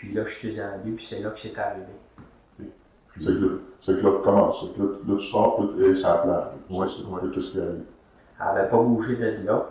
Puis 0.00 0.14
là, 0.14 0.24
je 0.24 0.30
suis 0.30 0.52
descendu, 0.54 0.92
puis 0.92 1.06
c'est 1.06 1.20
là 1.20 1.28
que 1.28 1.38
c'est 1.38 1.58
arrivé. 1.58 1.84
C'est 3.18 3.26
que 3.26 4.00
que 4.00 4.06
là, 4.06 4.12
comment? 4.24 4.50
Ça? 4.50 4.64
Là, 4.78 4.84
là, 5.06 5.16
tu 5.18 5.26
sors, 5.26 5.56
puis 5.56 5.76
tu 5.76 5.90
es 5.90 5.94
sur 5.94 6.08
la 6.08 6.14
plage. 6.18 6.44
Ouais, 6.70 6.86
c'est 6.88 7.04
ouais. 7.04 7.20
là, 7.22 7.28
Qu'est-ce 7.34 7.50
qui 7.50 7.58
arrive? 7.58 7.82
Elle 8.40 8.46
n'avait 8.46 8.70
pas 8.70 8.78
bougé 8.78 9.16
de 9.16 9.46
là. 9.46 9.66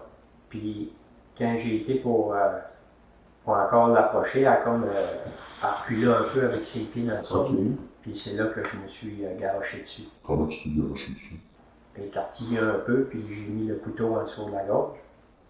Puis 0.49 0.91
quand 1.35 1.57
j'ai 1.59 1.77
été 1.77 1.95
pour, 1.95 2.35
euh, 2.35 2.59
pour 3.43 3.53
encore 3.55 3.87
l'approcher, 3.87 4.41
elle 4.41 4.47
a 4.49 4.57
comme 4.57 4.83
euh, 4.83 5.07
reculé 5.63 6.05
un 6.07 6.23
peu 6.31 6.45
avec 6.45 6.63
ses 6.63 6.81
pieds 6.81 7.07
dans 7.07 7.17
le 7.17 7.23
sol. 7.23 7.47
Puis 8.03 8.15
c'est 8.15 8.33
là 8.33 8.45
que 8.45 8.61
je 8.63 8.77
me 8.77 8.87
suis 8.87 9.25
euh, 9.25 9.35
garoché 9.39 9.81
dessus. 9.81 10.03
Comment 10.23 10.45
tu 10.45 10.61
t'es 10.61 10.79
garoché 10.79 11.11
dessus? 11.11 11.39
J'ai 11.97 12.05
écartillé 12.05 12.59
un 12.59 12.79
peu, 12.85 13.05
puis 13.05 13.23
j'ai 13.27 13.49
mis 13.51 13.65
le 13.67 13.75
couteau 13.77 14.15
en 14.15 14.21
dessous 14.21 14.45
de 14.45 14.51
la 14.51 14.63
gorge. 14.65 14.97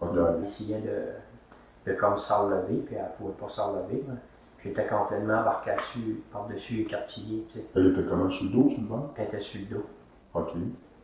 OK. 0.00 0.08
Elle 0.38 0.44
essayait 0.46 0.80
de, 0.80 1.90
de 1.90 1.96
comme 1.98 2.16
s'enlever, 2.16 2.76
puis 2.86 2.94
elle 2.96 3.02
ne 3.02 3.08
pouvait 3.18 3.34
pas 3.38 3.50
s'enlever. 3.50 4.02
là. 4.08 4.14
J'étais 4.62 4.86
complètement 4.86 5.38
embarqué 5.40 5.70
dessus, 5.76 6.22
par-dessus 6.32 6.80
écartillé, 6.82 7.44
tu 7.50 7.58
sais. 7.58 7.64
Elle 7.74 7.86
était 7.88 8.02
comment? 8.08 8.28
Sur 8.28 8.44
le 8.44 8.50
dos, 8.50 8.68
sur 8.68 8.80
le 8.82 8.86
ventre? 8.88 9.10
Elle 9.16 9.24
était 9.26 9.40
sur 9.40 9.60
le 9.60 9.66
dos. 9.76 9.86
OK. 10.34 10.50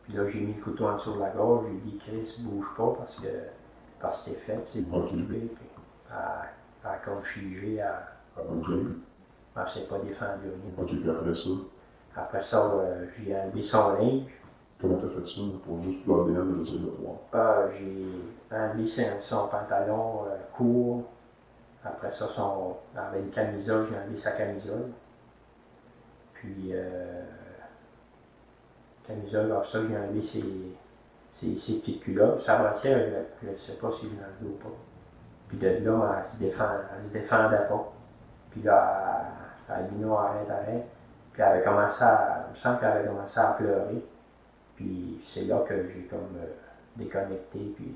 Puis 0.04 0.12
là, 0.14 0.28
j'ai 0.28 0.40
mis 0.40 0.54
le 0.54 0.62
couteau 0.62 0.86
en 0.86 0.94
dessous 0.94 1.14
de 1.14 1.20
la 1.20 1.30
gorge, 1.30 1.64
j'ai 1.68 1.90
dit, 1.90 1.98
Chris, 1.98 2.34
bouge 2.40 2.66
pas, 2.76 2.94
parce 2.98 3.16
que, 3.16 3.28
parce 4.00 4.22
que 4.24 4.30
c'était 4.30 4.40
fait, 4.40 4.60
c'est 4.64 4.80
Ok. 4.92 5.04
occupé. 5.04 5.38
Puis 5.56 5.66
elle, 6.10 6.88
a 6.90 6.96
comme 7.04 7.22
figé, 7.22 7.76
elle, 7.76 8.42
OK. 8.58 8.66
elle 9.56 9.68
s'est 9.68 9.86
pas 9.88 9.98
défendue. 9.98 10.48
rien. 10.48 10.84
OK, 10.84 10.88
puis 10.88 11.10
après 11.10 11.34
ça, 11.34 11.50
Après 12.14 12.42
ça, 12.42 12.62
euh, 12.72 13.06
j'ai 13.18 13.34
enlevé 13.36 13.62
son 13.62 13.94
linge, 13.94 14.22
comment 14.80 14.96
t'as 14.96 15.08
fait 15.08 15.26
ça 15.26 15.40
pour 15.66 15.82
juste 15.82 16.06
l'ADN 16.06 16.64
de 16.64 16.78
de 16.78 16.90
voir? 17.00 17.16
Ah, 17.32 17.62
j'ai 17.76 18.56
enlevé 18.56 18.86
son, 18.86 19.02
son 19.22 19.48
pantalon 19.48 20.24
euh, 20.26 20.36
court. 20.56 21.04
Après 21.86 22.10
ça, 22.10 22.28
son, 22.28 22.76
avait 22.96 23.20
une 23.20 23.30
camisole, 23.30 23.86
j'ai 23.90 23.96
enlevé 23.96 24.16
sa 24.16 24.32
camisole. 24.32 24.90
Puis, 26.34 26.70
euh, 26.72 27.22
camisole, 29.06 29.52
après 29.52 29.70
ça, 29.72 29.78
j'ai 29.88 29.96
enlevé 29.96 30.22
ses, 30.22 30.44
ses, 31.32 31.56
ses 31.56 31.74
petites 31.78 32.00
culottes. 32.00 32.40
Sa 32.40 32.56
brassière, 32.56 32.98
je 33.42 33.50
ne 33.50 33.56
sais 33.56 33.74
pas 33.74 33.90
si 33.92 34.06
je 34.06 34.44
l'ai 34.44 34.50
ou 34.50 34.56
pas. 34.56 34.74
Puis 35.48 35.58
de 35.58 35.68
là, 35.68 36.18
elle 36.18 36.26
se, 36.26 36.36
défend, 36.38 36.68
se 37.04 37.12
défendait 37.12 37.68
pas. 37.68 37.92
Puis 38.50 38.62
là, 38.62 39.22
elle, 39.68 39.86
dit 39.88 39.96
non, 39.96 40.18
arrête, 40.18 40.50
arrête. 40.50 40.86
Puis 41.32 41.42
elle 41.42 41.48
avait 41.48 41.62
commencé 41.64 42.02
à, 42.02 42.46
semble 42.60 42.80
qu'elle 42.80 42.88
avait 42.88 43.06
commencé 43.06 43.38
à 43.38 43.46
pleurer. 43.52 44.02
Puis 44.74 45.22
c'est 45.26 45.42
là 45.42 45.64
que 45.68 45.74
j'ai 45.88 46.02
comme 46.10 46.36
euh, 46.38 46.52
déconnecté, 46.96 47.72
puis 47.76 47.94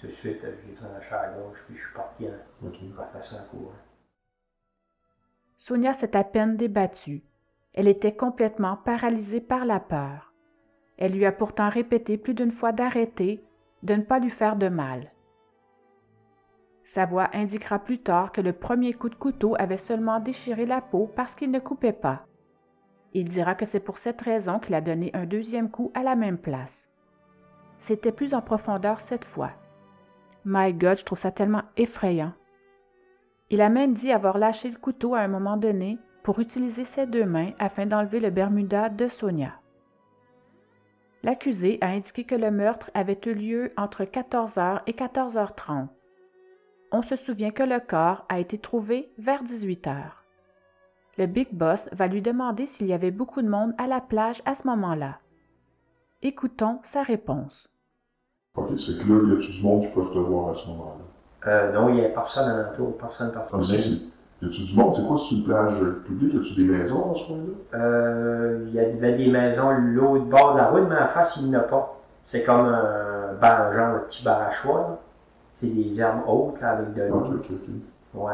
tout 0.00 0.06
de 0.06 0.12
suite, 0.12 0.40
j'ai 0.42 0.74
tranché 0.74 1.14
à 1.14 1.28
gauche, 1.28 1.58
puis 1.66 1.76
je 1.76 1.82
suis 1.82 1.94
parti 1.94 2.26
en. 2.26 2.66
Sonia 5.56 5.92
s'est 5.92 6.16
à 6.16 6.24
peine 6.24 6.56
débattue. 6.56 7.22
Elle 7.74 7.88
était 7.88 8.14
complètement 8.14 8.76
paralysée 8.76 9.40
par 9.40 9.64
la 9.64 9.78
peur. 9.78 10.32
Elle 10.96 11.12
lui 11.12 11.26
a 11.26 11.32
pourtant 11.32 11.68
répété 11.68 12.16
plus 12.18 12.34
d'une 12.34 12.50
fois 12.50 12.72
d'arrêter, 12.72 13.44
de 13.82 13.94
ne 13.94 14.02
pas 14.02 14.18
lui 14.18 14.30
faire 14.30 14.56
de 14.56 14.68
mal. 14.68 15.12
Sa 16.84 17.06
voix 17.06 17.30
indiquera 17.32 17.78
plus 17.78 18.00
tard 18.00 18.32
que 18.32 18.40
le 18.40 18.52
premier 18.52 18.94
coup 18.94 19.08
de 19.08 19.14
couteau 19.14 19.54
avait 19.58 19.76
seulement 19.76 20.18
déchiré 20.18 20.66
la 20.66 20.80
peau 20.80 21.10
parce 21.14 21.34
qu'il 21.34 21.50
ne 21.50 21.60
coupait 21.60 21.92
pas. 21.92 22.26
Il 23.12 23.28
dira 23.28 23.54
que 23.54 23.66
c'est 23.66 23.80
pour 23.80 23.98
cette 23.98 24.20
raison 24.20 24.58
qu'il 24.58 24.74
a 24.74 24.80
donné 24.80 25.10
un 25.14 25.26
deuxième 25.26 25.70
coup 25.70 25.92
à 25.94 26.02
la 26.02 26.16
même 26.16 26.38
place. 26.38 26.88
C'était 27.78 28.12
plus 28.12 28.34
en 28.34 28.42
profondeur 28.42 29.00
cette 29.00 29.24
fois. 29.24 29.52
My 30.44 30.72
God, 30.72 30.98
je 30.98 31.04
trouve 31.04 31.18
ça 31.18 31.30
tellement 31.30 31.62
effrayant. 31.76 32.32
Il 33.50 33.60
a 33.60 33.68
même 33.68 33.94
dit 33.94 34.12
avoir 34.12 34.38
lâché 34.38 34.70
le 34.70 34.78
couteau 34.78 35.14
à 35.14 35.20
un 35.20 35.28
moment 35.28 35.56
donné 35.56 35.98
pour 36.22 36.38
utiliser 36.38 36.84
ses 36.84 37.06
deux 37.06 37.24
mains 37.24 37.52
afin 37.58 37.86
d'enlever 37.86 38.20
le 38.20 38.30
Bermuda 38.30 38.88
de 38.88 39.08
Sonia. 39.08 39.54
L'accusé 41.22 41.78
a 41.80 41.88
indiqué 41.88 42.24
que 42.24 42.34
le 42.34 42.50
meurtre 42.50 42.90
avait 42.94 43.20
eu 43.26 43.34
lieu 43.34 43.72
entre 43.76 44.04
14h 44.04 44.82
et 44.86 44.92
14h30. 44.92 45.88
On 46.92 47.02
se 47.02 47.16
souvient 47.16 47.50
que 47.50 47.62
le 47.62 47.78
corps 47.78 48.24
a 48.28 48.40
été 48.40 48.58
trouvé 48.58 49.12
vers 49.18 49.44
18h. 49.44 49.96
Le 51.18 51.26
Big 51.26 51.48
Boss 51.52 51.88
va 51.92 52.06
lui 52.06 52.22
demander 52.22 52.66
s'il 52.66 52.86
y 52.86 52.92
avait 52.92 53.10
beaucoup 53.10 53.42
de 53.42 53.48
monde 53.48 53.74
à 53.76 53.86
la 53.86 54.00
plage 54.00 54.40
à 54.46 54.54
ce 54.54 54.66
moment-là. 54.68 55.18
Écoutons 56.22 56.80
sa 56.82 57.02
réponse. 57.02 57.69
OK, 58.56 58.70
c'est 58.78 58.98
que 58.98 59.04
là, 59.08 59.32
y 59.34 59.36
a-tu 59.38 59.52
du 59.52 59.62
monde 59.62 59.82
qui 59.82 59.88
peuvent 59.88 60.12
te 60.12 60.18
voir 60.18 60.50
à 60.50 60.54
ce 60.54 60.66
moment-là? 60.68 61.50
Euh, 61.52 61.72
non, 61.72 61.88
il 61.90 61.96
n'y 61.96 62.04
a 62.04 62.08
personne 62.08 62.50
en 62.50 62.68
entour, 62.72 62.98
personne, 62.98 63.30
Ah, 63.36 63.38
personne. 63.38 63.62
c'est- 63.62 63.88
y 64.42 64.46
a-tu 64.48 64.62
du 64.64 64.76
monde? 64.76 64.94
C'est 64.96 65.06
quoi, 65.06 65.16
c'est 65.18 65.36
une 65.36 65.44
plage 65.44 65.78
publique? 66.04 66.34
Y 66.34 66.38
a-tu 66.38 66.54
des 66.66 66.68
maisons 66.72 66.98
dans 67.06 67.14
ce 67.14 67.26
coin-là? 67.28 67.78
Euh, 67.78 68.64
il 68.66 68.74
y 68.74 68.80
avait 68.80 69.12
des 69.16 69.30
maisons 69.30 69.70
l'autre 69.70 70.24
bord 70.24 70.54
de 70.54 70.58
la 70.58 70.66
route, 70.68 70.82
mais 70.88 70.96
en 70.98 71.06
face, 71.06 71.36
il 71.40 71.48
n'y 71.48 71.56
en 71.56 71.60
a 71.60 71.62
pas. 71.62 71.96
C'est 72.26 72.42
comme 72.42 72.66
un 72.66 73.34
bar, 73.40 73.72
genre 73.72 73.94
un 73.94 73.98
petit 74.08 74.24
barachois. 74.24 74.80
là. 74.80 74.98
C'est 75.54 75.66
des 75.68 76.00
herbes 76.00 76.22
hautes 76.26 76.60
là, 76.60 76.70
avec 76.70 76.92
de 76.94 77.02
l'eau. 77.02 77.16
OK, 77.18 77.26
OK, 77.34 77.46
OK. 77.52 78.20
Ouais. 78.22 78.32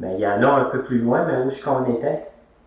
Mais 0.00 0.14
il 0.14 0.20
y 0.20 0.26
en 0.26 0.42
a 0.42 0.46
un 0.60 0.64
peu 0.64 0.82
plus 0.82 0.98
loin, 0.98 1.24
mais 1.24 1.36
où 1.44 1.50
est-ce 1.50 1.62
qu'on 1.62 1.84
était? 1.94 2.26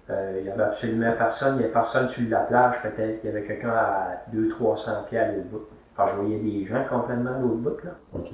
Euh, 0.10 0.36
il 0.38 0.44
n'y 0.44 0.50
avait 0.50 0.64
absolument 0.64 1.12
personne. 1.18 1.56
Il 1.56 1.58
n'y 1.58 1.64
avait 1.66 1.74
personne 1.74 2.08
sur 2.08 2.22
la 2.30 2.40
plage, 2.40 2.76
peut-être. 2.84 3.20
Il 3.24 3.28
y 3.28 3.30
avait 3.30 3.44
quelqu'un 3.44 3.70
à 3.72 4.08
200-300 4.32 5.04
pieds 5.10 5.20
à 5.20 5.28
l'autre 5.32 5.48
bout. 5.52 5.62
Enfin, 5.98 6.12
je 6.12 6.22
voyais 6.22 6.40
des 6.40 6.66
gens 6.66 6.84
complètement 6.90 7.36
à 7.36 7.40
l'autre 7.40 7.56
bout, 7.56 7.84
là. 7.84 7.92
OK. 8.14 8.28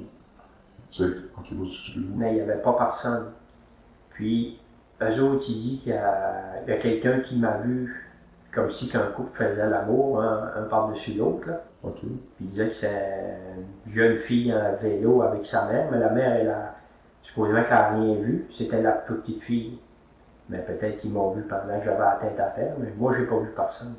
C'est, 0.90 1.04
OK, 1.04 1.52
vas-y, 1.52 1.64
excuse-moi. 1.72 2.16
mais 2.16 2.32
il 2.32 2.34
n'y 2.34 2.40
avait 2.40 2.60
pas 2.60 2.72
personne. 2.74 3.26
Puis, 4.10 4.58
eux 5.00 5.22
autres, 5.22 5.44
ils 5.48 5.60
disent 5.60 5.80
qu'il 5.82 5.92
y 5.92 5.96
a, 5.96 6.60
il 6.66 6.70
y 6.70 6.76
a 6.76 6.78
quelqu'un 6.78 7.20
qui 7.20 7.36
m'a 7.36 7.58
vu 7.58 8.10
comme 8.52 8.70
si 8.70 8.88
qu'un 8.88 9.06
couple 9.06 9.30
faisait 9.32 9.68
l'amour, 9.68 10.20
un, 10.20 10.52
un 10.56 10.62
par-dessus 10.64 11.14
l'autre. 11.14 11.48
là. 11.48 11.62
OK. 11.82 11.98
Puis 12.00 12.10
il 12.40 12.46
disait 12.48 12.68
que 12.68 12.74
c'est 12.74 13.38
une 13.86 13.94
jeune 13.94 14.16
fille 14.16 14.52
en 14.52 14.74
vélo 14.80 15.22
avec 15.22 15.44
sa 15.46 15.66
mère, 15.66 15.88
mais 15.90 15.98
la 15.98 16.10
mère, 16.10 16.32
elle 16.34 16.50
a, 16.50 16.74
supposément 17.22 17.62
qu'elle 17.62 17.70
n'a 17.70 17.88
rien 17.90 18.14
vu, 18.14 18.46
c'était 18.50 18.82
la 18.82 18.92
toute 18.92 19.22
petite 19.22 19.42
fille. 19.42 19.78
Mais 20.48 20.58
peut-être 20.58 20.98
qu'ils 20.98 21.12
m'ont 21.12 21.30
vu 21.32 21.42
pendant 21.42 21.78
que 21.78 21.84
j'avais 21.84 21.98
la 21.98 22.18
tête 22.20 22.38
à 22.38 22.50
terre, 22.50 22.74
mais 22.78 22.88
moi, 22.96 23.14
j'ai 23.16 23.24
pas 23.24 23.38
vu 23.38 23.48
personne. 23.56 23.94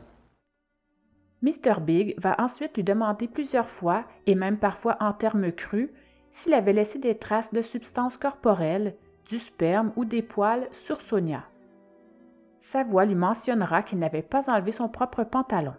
Mr. 1.43 1.81
Big 1.81 2.15
va 2.19 2.35
ensuite 2.39 2.75
lui 2.77 2.85
demander 2.85 3.27
plusieurs 3.27 3.69
fois, 3.69 4.05
et 4.25 4.33
même 4.33 4.57
parfois 4.57 4.95
en 5.01 5.11
termes 5.11 5.51
crus, 5.51 5.89
s'il 6.31 6.53
avait 6.53 6.71
laissé 6.71 6.99
des 6.99 7.17
traces 7.17 7.51
de 7.51 7.61
substances 7.61 8.17
corporelles, 8.17 8.95
du 9.25 9.39
sperme 9.39 9.91
ou 9.97 10.05
des 10.05 10.21
poils 10.21 10.67
sur 10.71 11.01
Sonia. 11.01 11.43
Sa 12.59 12.83
voix 12.83 13.03
lui 13.03 13.15
mentionnera 13.15 13.83
qu'il 13.83 13.99
n'avait 13.99 14.21
pas 14.21 14.49
enlevé 14.49 14.71
son 14.71 14.87
propre 14.87 15.25
pantalon. 15.25 15.73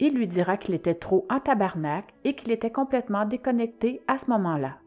Il 0.00 0.14
lui 0.14 0.26
dira 0.26 0.56
qu'il 0.56 0.74
était 0.74 0.94
trop 0.94 1.26
en 1.30 1.38
tabarnak 1.38 2.12
et 2.24 2.34
qu'il 2.34 2.50
était 2.50 2.72
complètement 2.72 3.24
déconnecté 3.24 4.02
à 4.08 4.18
ce 4.18 4.28
moment-là. 4.30 4.78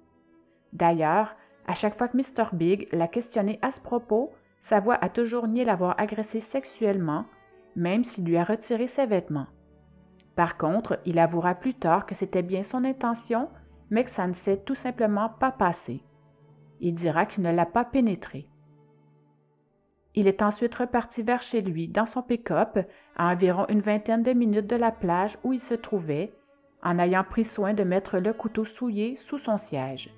D'ailleurs, 0.74 1.36
à 1.68 1.74
chaque 1.74 1.98
fois 1.98 2.10
que 2.10 2.18
Mr. 2.18 2.50
Big 2.54 2.90
l'a 2.92 3.08
questionné 3.08 3.60
à 3.62 3.72
ce 3.72 3.80
propos, 3.80 4.34
sa 4.60 4.82
voix 4.82 4.98
a 5.02 5.08
toujours 5.08 5.48
nié 5.48 5.64
l'avoir 5.64 5.96
agressé 6.00 6.42
sexuellement, 6.42 7.26
même 7.78 8.04
s'il 8.04 8.26
lui 8.26 8.36
a 8.38 8.44
retiré 8.44 8.88
ses 8.88 9.06
vêtements. 9.06 9.48
Par 10.40 10.56
contre, 10.56 11.02
il 11.04 11.20
avouera 11.20 11.54
plus 11.54 11.74
tard 11.74 12.06
que 12.06 12.16
c'était 12.16 12.44
bien 12.44 12.64
son 12.64 12.86
intention, 12.86 13.50
mais 13.90 14.06
que 14.06 14.10
ça 14.10 14.26
ne 14.26 14.34
s'est 14.34 14.62
tout 14.64 14.74
simplement 14.74 15.28
pas 15.28 15.52
passé. 15.52 16.02
Il 16.80 16.96
dira 16.96 17.26
qu'il 17.26 17.44
ne 17.44 17.52
l'a 17.52 17.66
pas 17.66 17.84
pénétré. 17.84 18.48
Il 20.16 20.28
est 20.28 20.42
ensuite 20.42 20.76
reparti 20.76 21.24
vers 21.24 21.42
chez 21.42 21.60
lui 21.60 21.90
dans 21.90 22.06
son 22.06 22.22
pick-up 22.22 22.80
à 23.18 23.34
environ 23.34 23.66
une 23.68 23.82
vingtaine 23.82 24.24
de 24.24 24.32
minutes 24.32 24.68
de 24.68 24.78
la 24.78 24.94
plage 24.94 25.38
où 25.44 25.52
il 25.52 25.60
se 25.60 25.74
trouvait, 25.74 26.32
en 26.84 27.00
ayant 27.00 27.26
pris 27.26 27.44
soin 27.44 27.74
de 27.74 27.84
mettre 27.84 28.18
le 28.18 28.32
couteau 28.32 28.64
souillé 28.64 29.18
sous 29.18 29.40
son 29.40 29.58
siège. 29.58 30.10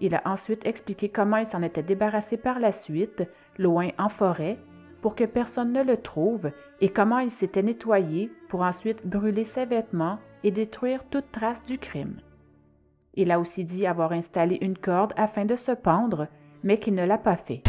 Il 0.00 0.16
a 0.16 0.22
ensuite 0.24 0.66
expliqué 0.66 1.10
comment 1.10 1.36
il 1.36 1.46
s'en 1.46 1.62
était 1.62 1.84
débarrassé 1.84 2.38
par 2.38 2.58
la 2.58 2.72
suite, 2.72 3.22
loin 3.56 3.90
en 3.98 4.08
forêt, 4.08 4.58
pour 5.00 5.14
que 5.14 5.24
personne 5.24 5.72
ne 5.72 5.82
le 5.82 5.96
trouve, 5.96 6.50
et 6.80 6.88
comment 6.88 7.18
il 7.18 7.30
s'était 7.30 7.62
nettoyé 7.62 8.30
pour 8.48 8.62
ensuite 8.62 9.06
brûler 9.06 9.44
ses 9.44 9.64
vêtements 9.64 10.18
et 10.44 10.50
détruire 10.50 11.04
toute 11.10 11.30
trace 11.32 11.64
du 11.64 11.78
crime. 11.78 12.20
Il 13.14 13.30
a 13.30 13.40
aussi 13.40 13.64
dit 13.64 13.86
avoir 13.86 14.12
installé 14.12 14.58
une 14.60 14.78
corde 14.78 15.12
afin 15.16 15.44
de 15.44 15.56
se 15.56 15.72
pendre, 15.72 16.28
mais 16.62 16.78
qu'il 16.78 16.94
ne 16.94 17.04
l'a 17.04 17.18
pas 17.18 17.36
fait. 17.36 17.62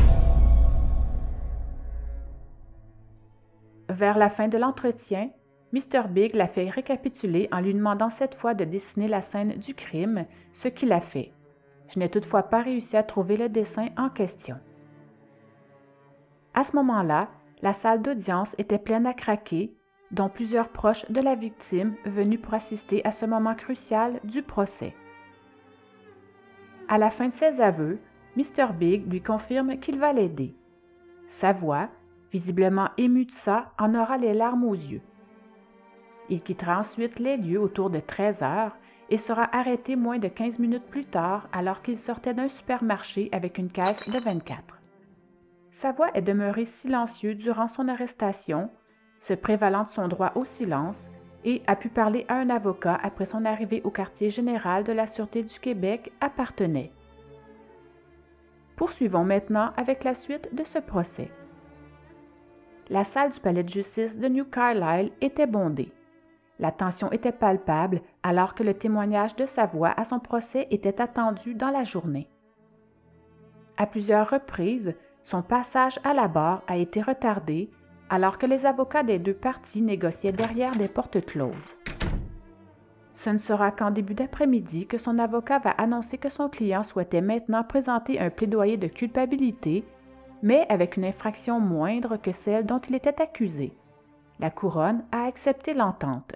Vers 3.90 4.18
la 4.18 4.30
fin 4.30 4.48
de 4.48 4.58
l'entretien, 4.58 5.30
Mr. 5.74 6.08
Big 6.10 6.36
l'a 6.36 6.48
fait 6.48 6.70
récapituler 6.70 7.48
en 7.52 7.62
lui 7.62 7.74
demandant 7.74 8.10
cette 8.10 8.36
fois 8.36 8.54
de 8.54 8.64
dessiner 8.64 9.08
la 9.08 9.22
scène 9.22 9.54
du 9.58 9.74
crime, 9.74 10.26
ce 10.54 10.68
qu'il 10.68 10.92
a 10.92 11.02
fait. 11.02 11.32
Je 11.88 12.00
n'ai 12.00 12.10
toutefois 12.10 12.44
pas 12.44 12.62
réussi 12.62 12.98
à 12.98 13.04
trouver 13.04 13.38
le 13.38 13.50
dessin 13.50 13.88
en 13.98 14.10
question. 14.10 14.58
À 16.60 16.66
ce 16.66 16.76
moment-là, 16.76 17.30
la 17.62 17.72
salle 17.72 18.02
d'audience 18.02 18.54
était 18.58 18.80
pleine 18.80 19.06
à 19.06 19.14
craquer, 19.14 19.74
dont 20.12 20.28
plusieurs 20.28 20.68
proches 20.68 21.10
de 21.10 21.22
la 21.22 21.34
victime 21.34 21.96
venus 22.04 22.42
pour 22.42 22.54
assister 22.54 23.00
à 23.06 23.14
ce 23.14 23.26
moment 23.26 23.56
crucial 23.56 24.20
du 24.26 24.44
procès. 24.44 24.94
À 26.90 26.98
la 26.98 27.12
fin 27.12 27.30
de 27.30 27.34
ses 27.34 27.62
aveux, 27.62 27.98
Mr. 28.36 28.74
Big 28.78 29.10
lui 29.10 29.22
confirme 29.22 29.80
qu'il 29.80 30.00
va 30.00 30.12
l'aider. 30.12 30.54
Sa 31.30 31.54
voix, 31.54 31.88
visiblement 32.34 32.90
émue 32.98 33.24
de 33.24 33.32
ça, 33.32 33.72
en 33.80 33.96
aura 33.96 34.18
les 34.18 34.34
larmes 34.34 34.66
aux 34.66 34.76
yeux. 34.76 35.02
Il 36.28 36.42
quittera 36.42 36.78
ensuite 36.78 37.20
les 37.20 37.38
lieux 37.38 37.62
autour 37.62 37.90
de 37.90 38.02
13 38.02 38.44
heures 38.44 38.76
et 39.10 39.18
sera 39.18 39.48
arrêté 39.56 39.96
moins 39.96 40.20
de 40.20 40.28
15 40.28 40.60
minutes 40.60 40.88
plus 40.88 41.06
tard 41.06 41.48
alors 41.54 41.82
qu'il 41.82 41.98
sortait 41.98 42.34
d'un 42.34 42.50
supermarché 42.50 43.30
avec 43.32 43.60
une 43.60 43.72
caisse 43.72 44.10
de 44.10 44.20
24. 44.20 44.79
Sa 45.72 45.92
voix 45.92 46.10
est 46.14 46.22
demeurée 46.22 46.66
silencieuse 46.66 47.38
durant 47.38 47.68
son 47.68 47.88
arrestation, 47.88 48.70
se 49.20 49.34
prévalant 49.34 49.84
de 49.84 49.90
son 49.90 50.08
droit 50.08 50.32
au 50.36 50.46
silence, 50.46 51.10
et 51.46 51.62
a 51.68 51.76
pu 51.76 51.90
parler 51.90 52.26
à 52.28 52.36
un 52.36 52.50
avocat 52.50 53.00
après 53.02 53.26
son 53.26 53.46
arrivée 53.46 53.82
au 53.84 53.92
quartier 53.92 54.30
général 54.30 54.84
de 54.84 54.92
la 54.92 55.08
Sûreté 55.08 55.44
du 55.44 55.60
Québec 55.60 56.12
appartenait. 56.20 56.92
Poursuivons 58.76 59.24
maintenant 59.24 59.72
avec 59.78 60.04
la 60.04 60.16
suite 60.16 60.54
de 60.54 60.64
ce 60.64 60.80
procès. 60.80 61.32
La 62.90 63.04
salle 63.04 63.32
du 63.32 63.40
palais 63.40 63.64
de 63.64 63.70
justice 63.70 64.18
de 64.18 64.28
New 64.28 64.46
Carlisle 64.46 65.12
était 65.22 65.48
bondée. 65.48 65.92
La 66.60 66.72
tension 66.72 67.12
était 67.12 67.32
palpable 67.32 68.02
alors 68.24 68.54
que 68.54 68.64
le 68.64 68.74
témoignage 68.74 69.36
de 69.36 69.46
sa 69.46 69.66
voix 69.66 69.94
à 69.96 70.06
son 70.06 70.20
procès 70.20 70.68
était 70.72 71.02
attendu 71.02 71.56
dans 71.56 71.70
la 71.70 71.84
journée. 71.84 72.28
À 73.78 73.86
plusieurs 73.86 74.30
reprises, 74.30 74.94
son 75.24 75.42
passage 75.42 76.00
à 76.04 76.14
la 76.14 76.28
barre 76.28 76.62
a 76.68 76.78
été 76.78 77.02
retardé 77.02 77.70
alors 78.10 78.38
que 78.38 78.46
les 78.46 78.66
avocats 78.66 79.04
des 79.04 79.20
deux 79.20 79.34
parties 79.34 79.82
négociaient 79.82 80.32
derrière 80.32 80.76
des 80.76 80.88
portes 80.88 81.24
closes. 81.26 81.56
Ce 83.14 83.30
ne 83.30 83.38
sera 83.38 83.72
qu'en 83.72 83.92
début 83.92 84.14
d'après-midi 84.14 84.88
que 84.88 84.98
son 84.98 85.20
avocat 85.20 85.60
va 85.60 85.72
annoncer 85.72 86.18
que 86.18 86.30
son 86.30 86.48
client 86.48 86.84
souhaitait 86.84 87.22
maintenant 87.22 87.64
présenter 87.64 88.20
un 88.20 88.30
plaidoyer 88.30 88.78
de 88.78 88.88
culpabilité, 88.88 89.84
mais 90.42 90.66
avec 90.70 90.96
une 90.96 91.06
infraction 91.06 91.60
moindre 91.60 92.16
que 92.18 92.32
celle 92.32 92.66
dont 92.66 92.80
il 92.80 92.96
était 92.96 93.22
accusé. 93.22 93.74
La 94.40 94.50
couronne 94.50 95.04
a 95.12 95.26
accepté 95.26 95.74
l'entente. 95.74 96.34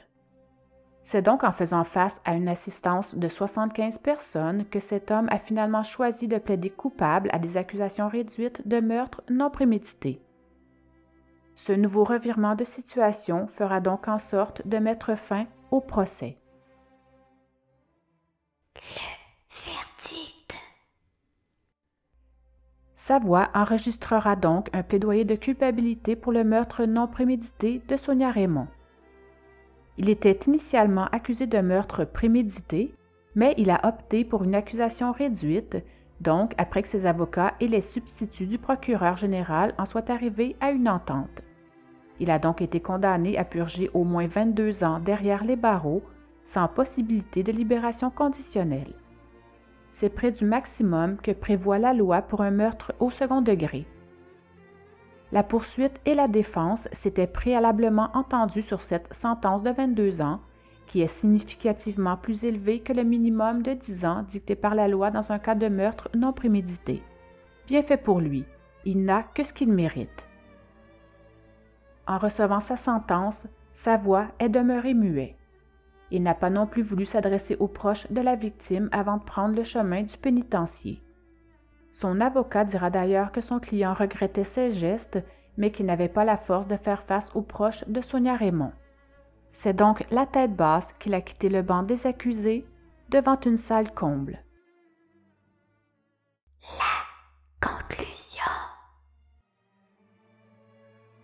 C'est 1.04 1.22
donc 1.22 1.44
en 1.44 1.52
faisant 1.52 1.84
face 1.84 2.22
à 2.26 2.34
une 2.34 2.48
assistance 2.48 3.14
de 3.16 3.28
75 3.28 3.98
personnes 3.98 4.66
que 4.66 4.80
cet 4.80 5.12
homme 5.12 5.28
a 5.30 5.38
finalement 5.38 5.84
choisi 5.84 6.28
de 6.28 6.38
plaider 6.38 6.70
coupable 6.70 7.30
à 7.34 7.40
des 7.40 7.58
accusations 7.58 8.08
réduites 8.08 8.68
de 8.68 8.80
meurtre 8.80 9.22
non 9.30 9.50
prémédité. 9.50 10.22
Ce 11.56 11.74
nouveau 11.74 12.04
revirement 12.04 12.56
de 12.56 12.64
situation 12.64 13.48
fera 13.48 13.80
donc 13.80 14.08
en 14.08 14.18
sorte 14.18 14.66
de 14.68 14.78
mettre 14.78 15.16
fin 15.16 15.46
au 15.72 15.82
procès. 15.82 16.38
Verdict. 19.50 20.56
Savoie 22.96 23.50
enregistrera 23.54 24.36
donc 24.36 24.70
un 24.74 24.82
plaidoyer 24.82 25.26
de 25.26 25.36
culpabilité 25.36 26.16
pour 26.16 26.32
le 26.32 26.44
meurtre 26.44 26.86
non 26.86 27.08
prémédité 27.08 27.82
de 27.88 27.98
Sonia 27.98 28.32
Raymond. 28.32 28.68
Il 29.98 30.10
était 30.10 30.40
initialement 30.48 31.06
accusé 31.12 31.46
de 31.46 31.60
meurtre 31.60 32.06
prémédité, 32.06 32.94
mais 33.36 33.54
il 33.58 33.70
a 33.70 33.86
opté 33.88 34.26
pour 34.26 34.44
une 34.44 34.56
accusation 34.56 35.12
réduite, 35.12 35.78
donc 36.22 36.54
après 36.58 36.82
que 36.82 36.88
ses 36.88 37.06
avocats 37.06 37.54
et 37.60 37.68
les 37.68 37.82
substituts 37.82 38.48
du 38.48 38.58
procureur 38.58 39.18
général 39.18 39.74
en 39.78 39.86
soient 39.86 40.10
arrivés 40.10 40.56
à 40.62 40.72
une 40.72 40.90
entente. 40.90 41.42
Il 42.20 42.32
a 42.32 42.40
donc 42.40 42.62
été 42.62 42.80
condamné 42.80 43.38
à 43.38 43.44
purger 43.44 43.90
au 43.94 44.04
moins 44.04 44.28
22 44.28 44.84
ans 44.84 45.00
derrière 45.00 45.44
les 45.44 45.56
barreaux, 45.56 46.04
sans 46.46 46.68
possibilité 46.68 47.44
de 47.44 47.52
libération 47.52 48.10
conditionnelle. 48.10 48.94
C'est 49.90 50.10
près 50.10 50.32
du 50.32 50.46
maximum 50.46 51.18
que 51.18 51.32
prévoit 51.32 51.78
la 51.78 51.94
loi 51.94 52.22
pour 52.22 52.42
un 52.42 52.52
meurtre 52.52 52.94
au 53.00 53.10
second 53.10 53.42
degré. 53.42 53.86
La 55.34 55.42
poursuite 55.42 56.00
et 56.06 56.14
la 56.14 56.28
défense 56.28 56.88
s'étaient 56.92 57.26
préalablement 57.26 58.12
entendues 58.14 58.62
sur 58.62 58.84
cette 58.84 59.12
sentence 59.12 59.64
de 59.64 59.72
22 59.72 60.22
ans, 60.22 60.40
qui 60.86 61.02
est 61.02 61.08
significativement 61.08 62.18
plus 62.18 62.46
élevée 62.46 62.82
que 62.82 62.94
le 62.94 63.02
minimum 63.02 63.64
de 63.64 63.74
10 63.74 64.06
ans 64.06 64.22
dicté 64.30 64.54
par 64.54 64.76
la 64.76 64.88
loi 64.88 65.10
dans 65.10 65.32
un 65.32 65.40
cas 65.40 65.56
de 65.56 65.70
meurtre 65.70 66.08
non 66.14 66.34
prémédité. 66.34 67.02
Bien 67.66 67.82
fait 67.82 67.98
pour 67.98 68.20
lui, 68.20 68.46
il 68.86 69.04
n'a 69.04 69.24
que 69.24 69.44
ce 69.44 69.54
qu'il 69.54 69.74
mérite. 69.74 70.28
En 72.06 72.20
recevant 72.20 72.60
sa 72.60 72.78
sentence, 72.78 73.48
sa 73.74 73.98
voix 73.98 74.28
est 74.38 74.50
demeurée 74.50 74.94
muette. 74.94 75.36
et 76.12 76.20
n'a 76.20 76.36
pas 76.36 76.52
non 76.52 76.68
plus 76.68 76.84
voulu 76.84 77.08
s'adresser 77.08 77.56
aux 77.56 77.68
proches 77.68 78.06
de 78.12 78.22
la 78.22 78.36
victime 78.36 78.88
avant 78.92 79.18
de 79.18 79.24
prendre 79.24 79.56
le 79.56 79.64
chemin 79.64 80.04
du 80.04 80.16
pénitencier. 80.16 81.03
Son 81.94 82.20
avocat 82.22 82.66
dira 82.66 82.90
d'ailleurs 82.90 83.32
que 83.32 83.40
son 83.40 83.60
client 83.60 83.94
regrettait 83.94 84.44
ses 84.44 84.72
gestes, 84.72 85.20
mais 85.58 85.72
qu'il 85.72 85.86
n'avait 85.86 86.10
pas 86.10 86.26
la 86.26 86.38
force 86.38 86.68
de 86.68 86.76
faire 86.76 87.04
face 87.04 87.30
aux 87.36 87.44
proches 87.44 87.88
de 87.88 88.02
Sonia 88.02 88.36
Raymond. 88.36 88.74
C'est 89.54 89.76
donc 89.76 90.04
la 90.10 90.26
tête 90.26 90.56
basse 90.56 90.92
qu'il 90.94 91.14
a 91.14 91.22
quitté 91.22 91.50
le 91.50 91.62
banc 91.62 91.84
des 91.84 92.08
accusés 92.08 92.66
devant 93.10 93.40
une 93.46 93.60
salle 93.60 93.94
comble. 93.94 94.40
La 96.64 97.68
conclusion. 97.68 98.42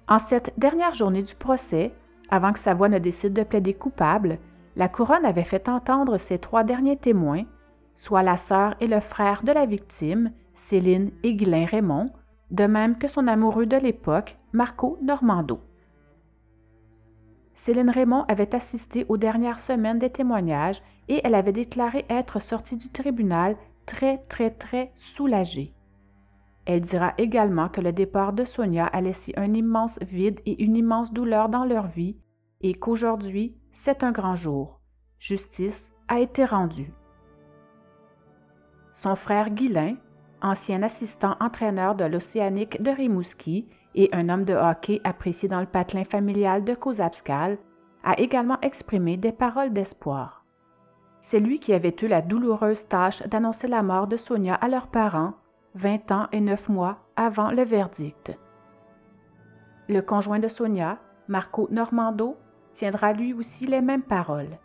En 0.07 0.20
cette 0.20 0.53
dernière 0.57 0.93
journée 0.93 1.24
du 1.24 1.34
procès, 1.34 1.91
avant 2.30 2.53
que 2.53 2.59
sa 2.59 2.76
voix 2.76 2.89
ne 2.89 2.99
décide 2.99 3.34
de 3.34 3.43
plaider 3.43 3.74
coupable, 3.74 4.38
la 4.76 4.88
couronne 4.88 5.26
avait 5.26 5.43
fait 5.43 5.67
entendre 5.67 6.17
ses 6.17 6.38
trois 6.38 6.63
derniers 6.63 6.97
témoins, 6.97 7.45
soit 7.95 8.22
la 8.22 8.38
sœur 8.38 8.76
et 8.80 8.88
le 8.88 8.99
frère 8.99 9.41
de 9.41 9.51
la 9.51 9.65
victime, 9.65 10.32
Céline 10.60 11.12
et 11.24 11.34
Guylain 11.36 11.66
Raymond, 11.66 12.12
de 12.51 12.66
même 12.66 12.97
que 12.97 13.07
son 13.07 13.28
amoureux 13.28 13.66
de 13.66 13.78
l'époque, 13.78 14.38
Marco 14.51 14.97
Normando. 15.01 15.62
Céline 17.55 17.89
Raymond 17.89 18.24
avait 18.28 18.53
assisté 18.53 19.05
aux 19.10 19.18
dernières 19.18 19.60
semaines 19.60 19.99
des 19.99 20.12
témoignages 20.12 20.82
et 21.07 21.22
elle 21.24 21.36
avait 21.36 21.53
déclaré 21.53 22.05
être 22.10 22.39
sortie 22.39 22.78
du 22.78 22.89
tribunal 22.89 23.57
très, 23.86 24.20
très, 24.30 24.51
très 24.51 24.91
soulagée. 24.95 25.74
Elle 26.66 26.82
dira 26.82 27.14
également 27.18 27.70
que 27.70 27.82
le 27.82 27.91
départ 27.91 28.34
de 28.34 28.45
Sonia 28.45 28.86
a 28.86 29.01
laissé 29.01 29.34
un 29.38 29.53
immense 29.53 29.97
vide 30.01 30.39
et 30.45 30.64
une 30.64 30.76
immense 30.76 31.12
douleur 31.12 31.49
dans 31.49 31.66
leur 31.66 31.88
vie 31.88 32.18
et 32.62 32.74
qu'aujourd'hui, 32.74 33.55
c'est 33.72 34.03
un 34.03 34.12
grand 34.12 34.36
jour. 34.36 34.80
Justice 35.20 35.91
a 36.07 36.20
été 36.20 36.45
rendue. 36.45 36.93
Son 38.93 39.16
frère 39.16 39.49
Guilain, 39.49 39.95
ancien 40.41 40.83
assistant 40.83 41.35
entraîneur 41.39 41.95
de 41.95 42.05
l'Océanique 42.05 42.81
de 42.81 42.91
Rimouski 42.91 43.67
et 43.95 44.09
un 44.13 44.29
homme 44.29 44.45
de 44.45 44.53
hockey 44.53 45.01
apprécié 45.03 45.49
dans 45.49 45.59
le 45.59 45.65
patelin 45.65 46.03
familial 46.03 46.63
de 46.63 46.73
Kozabskal, 46.73 47.57
a 48.03 48.19
également 48.19 48.59
exprimé 48.61 49.17
des 49.17 49.31
paroles 49.31 49.73
d'espoir. 49.73 50.45
C'est 51.21 51.39
lui 51.39 51.59
qui 51.59 51.73
avait 51.73 51.95
eu 52.01 52.07
la 52.07 52.21
douloureuse 52.21 52.87
tâche 52.87 53.21
d'annoncer 53.27 53.67
la 53.67 53.83
mort 53.83 54.07
de 54.07 54.17
Sonia 54.17 54.55
à 54.55 54.67
leurs 54.67 54.87
parents, 54.87 55.33
vingt 55.75 56.11
ans 56.11 56.27
et 56.31 56.39
neuf 56.39 56.69
mois 56.69 56.99
avant 57.15 57.51
le 57.51 57.63
verdict. 57.63 58.37
Le 59.87 60.01
conjoint 60.01 60.39
de 60.39 60.47
Sonia, 60.47 60.99
Marco 61.27 61.67
Normando, 61.71 62.37
tiendra 62.73 63.11
lui 63.13 63.33
aussi 63.33 63.65
les 63.65 63.81
mêmes 63.81 64.03
paroles. 64.03 64.57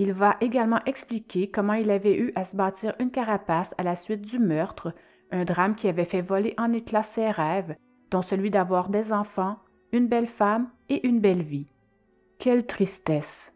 Il 0.00 0.14
va 0.14 0.38
également 0.40 0.80
expliquer 0.86 1.50
comment 1.50 1.74
il 1.74 1.90
avait 1.90 2.16
eu 2.16 2.32
à 2.34 2.46
se 2.46 2.56
bâtir 2.56 2.94
une 3.00 3.10
carapace 3.10 3.74
à 3.76 3.82
la 3.82 3.96
suite 3.96 4.22
du 4.22 4.38
meurtre, 4.38 4.94
un 5.30 5.44
drame 5.44 5.74
qui 5.74 5.88
avait 5.88 6.06
fait 6.06 6.22
voler 6.22 6.54
en 6.56 6.72
éclats 6.72 7.02
ses 7.02 7.30
rêves, 7.30 7.76
dont 8.10 8.22
celui 8.22 8.50
d'avoir 8.50 8.88
des 8.88 9.12
enfants, 9.12 9.58
une 9.92 10.08
belle 10.08 10.26
femme 10.26 10.70
et 10.88 11.06
une 11.06 11.20
belle 11.20 11.42
vie. 11.42 11.66
Quelle 12.38 12.64
tristesse. 12.64 13.52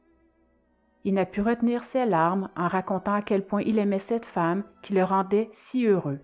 Il 1.04 1.14
n'a 1.14 1.24
pu 1.24 1.40
retenir 1.40 1.82
ses 1.82 2.04
larmes 2.04 2.50
en 2.58 2.68
racontant 2.68 3.14
à 3.14 3.22
quel 3.22 3.46
point 3.46 3.62
il 3.62 3.78
aimait 3.78 3.98
cette 3.98 4.26
femme 4.26 4.64
qui 4.82 4.92
le 4.92 5.02
rendait 5.02 5.48
si 5.54 5.86
heureux. 5.86 6.20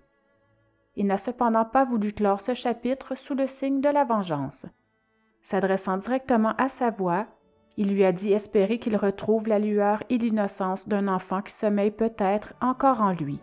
Il 0.95 1.07
n'a 1.07 1.17
cependant 1.17 1.65
pas 1.65 1.83
voulu 1.83 2.13
clore 2.13 2.41
ce 2.41 2.53
chapitre 2.53 3.15
sous 3.15 3.33
le 3.33 3.47
signe 3.47 3.81
de 3.81 3.89
la 3.89 4.03
vengeance. 4.03 4.67
S'adressant 5.41 5.97
directement 5.97 6.53
à 6.59 6.69
sa 6.69 6.91
voix, 6.91 7.25
il 7.77 7.93
lui 7.93 8.03
a 8.03 8.11
dit 8.11 8.33
espérer 8.33 8.79
qu'il 8.79 8.97
retrouve 8.97 9.47
la 9.47 9.59
lueur 9.59 10.03
et 10.09 10.17
l'innocence 10.17 10.87
d'un 10.87 11.07
enfant 11.07 11.41
qui 11.41 11.53
sommeille 11.53 11.91
peut-être 11.91 12.53
encore 12.61 13.01
en 13.01 13.11
lui. 13.11 13.39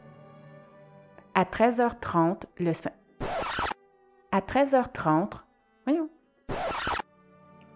À 1.35 1.45
13h30, 1.45 2.43
le 2.59 2.73
à 4.31 4.41
13h30, 4.41 5.33
voyons. 5.87 6.11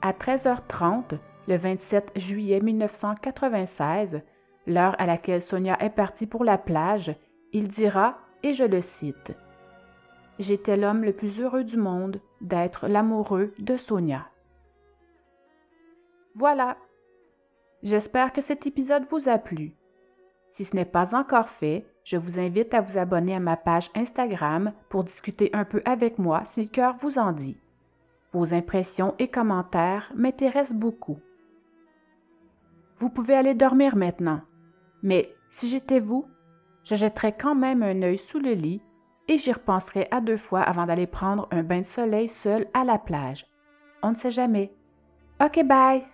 À 0.03 0.13
13h30, 0.13 1.19
le 1.49 1.57
27 1.57 2.13
juillet 2.17 2.61
1996, 2.61 4.21
l'heure 4.67 4.95
à 4.99 5.07
laquelle 5.07 5.43
Sonia 5.43 5.77
est 5.81 5.91
partie 5.91 6.27
pour 6.27 6.45
la 6.45 6.59
plage, 6.59 7.15
il 7.53 7.69
dira, 7.69 8.19
et 8.43 8.53
je 8.53 8.65
le 8.65 8.81
cite, 8.81 9.33
J'étais 10.39 10.77
l'homme 10.77 11.05
le 11.05 11.13
plus 11.13 11.41
heureux 11.41 11.65
du 11.65 11.77
monde 11.77 12.21
d'être 12.41 12.89
l'amoureux 12.89 13.55
de 13.59 13.77
Sonia. 13.77 14.27
Voilà. 16.35 16.77
J'espère 17.83 18.33
que 18.33 18.41
cet 18.41 18.67
épisode 18.67 19.07
vous 19.11 19.29
a 19.29 19.39
plu. 19.39 19.75
Si 20.53 20.65
ce 20.65 20.77
n'est 20.77 20.85
pas 20.85 21.15
encore 21.17 21.49
fait, 21.49 21.87
je 22.05 22.17
vous 22.17 22.39
invite 22.39 22.75
à 22.75 22.81
vous 22.81 22.99
abonner 22.99 23.35
à 23.35 23.41
ma 23.41 23.57
page 23.57 23.91
Instagram 23.95 24.73
pour 24.89 25.05
discuter 25.05 25.51
un 25.53 25.65
peu 25.65 25.83
avec 25.85 26.19
moi 26.19 26.43
si 26.45 26.63
le 26.63 26.69
cœur 26.69 26.97
vous 26.97 27.19
en 27.19 27.33
dit. 27.33 27.57
Vos 28.33 28.55
impressions 28.55 29.15
et 29.19 29.29
commentaires 29.29 30.13
m'intéressent 30.15 30.77
beaucoup. 30.77 31.19
Vous 32.99 33.11
pouvez 33.11 33.35
aller 33.35 33.55
dormir 33.55 33.97
maintenant, 33.97 34.41
mais 35.03 35.35
si 35.51 35.69
j'étais 35.69 36.01
vous, 36.01 36.27
je 36.85 36.95
jetterais 36.95 37.37
quand 37.37 37.55
même 37.55 37.83
un 37.83 38.03
œil 38.03 38.19
sous 38.19 38.39
le 38.39 38.53
lit 38.53 38.81
et 39.29 39.39
j'y 39.39 39.53
repenserai 39.53 40.09
à 40.11 40.21
deux 40.21 40.37
fois 40.37 40.63
avant 40.63 40.87
d'aller 40.87 41.07
prendre 41.07 41.49
un 41.51 41.63
bain 41.63 41.81
de 41.81 41.87
soleil 41.87 42.29
seul 42.29 42.67
à 42.75 42.85
la 42.85 42.99
plage. 42.99 43.47
On 44.03 44.11
ne 44.13 44.17
sait 44.17 44.31
jamais. 44.31 44.73
OK, 45.41 45.65
bye! 45.65 46.12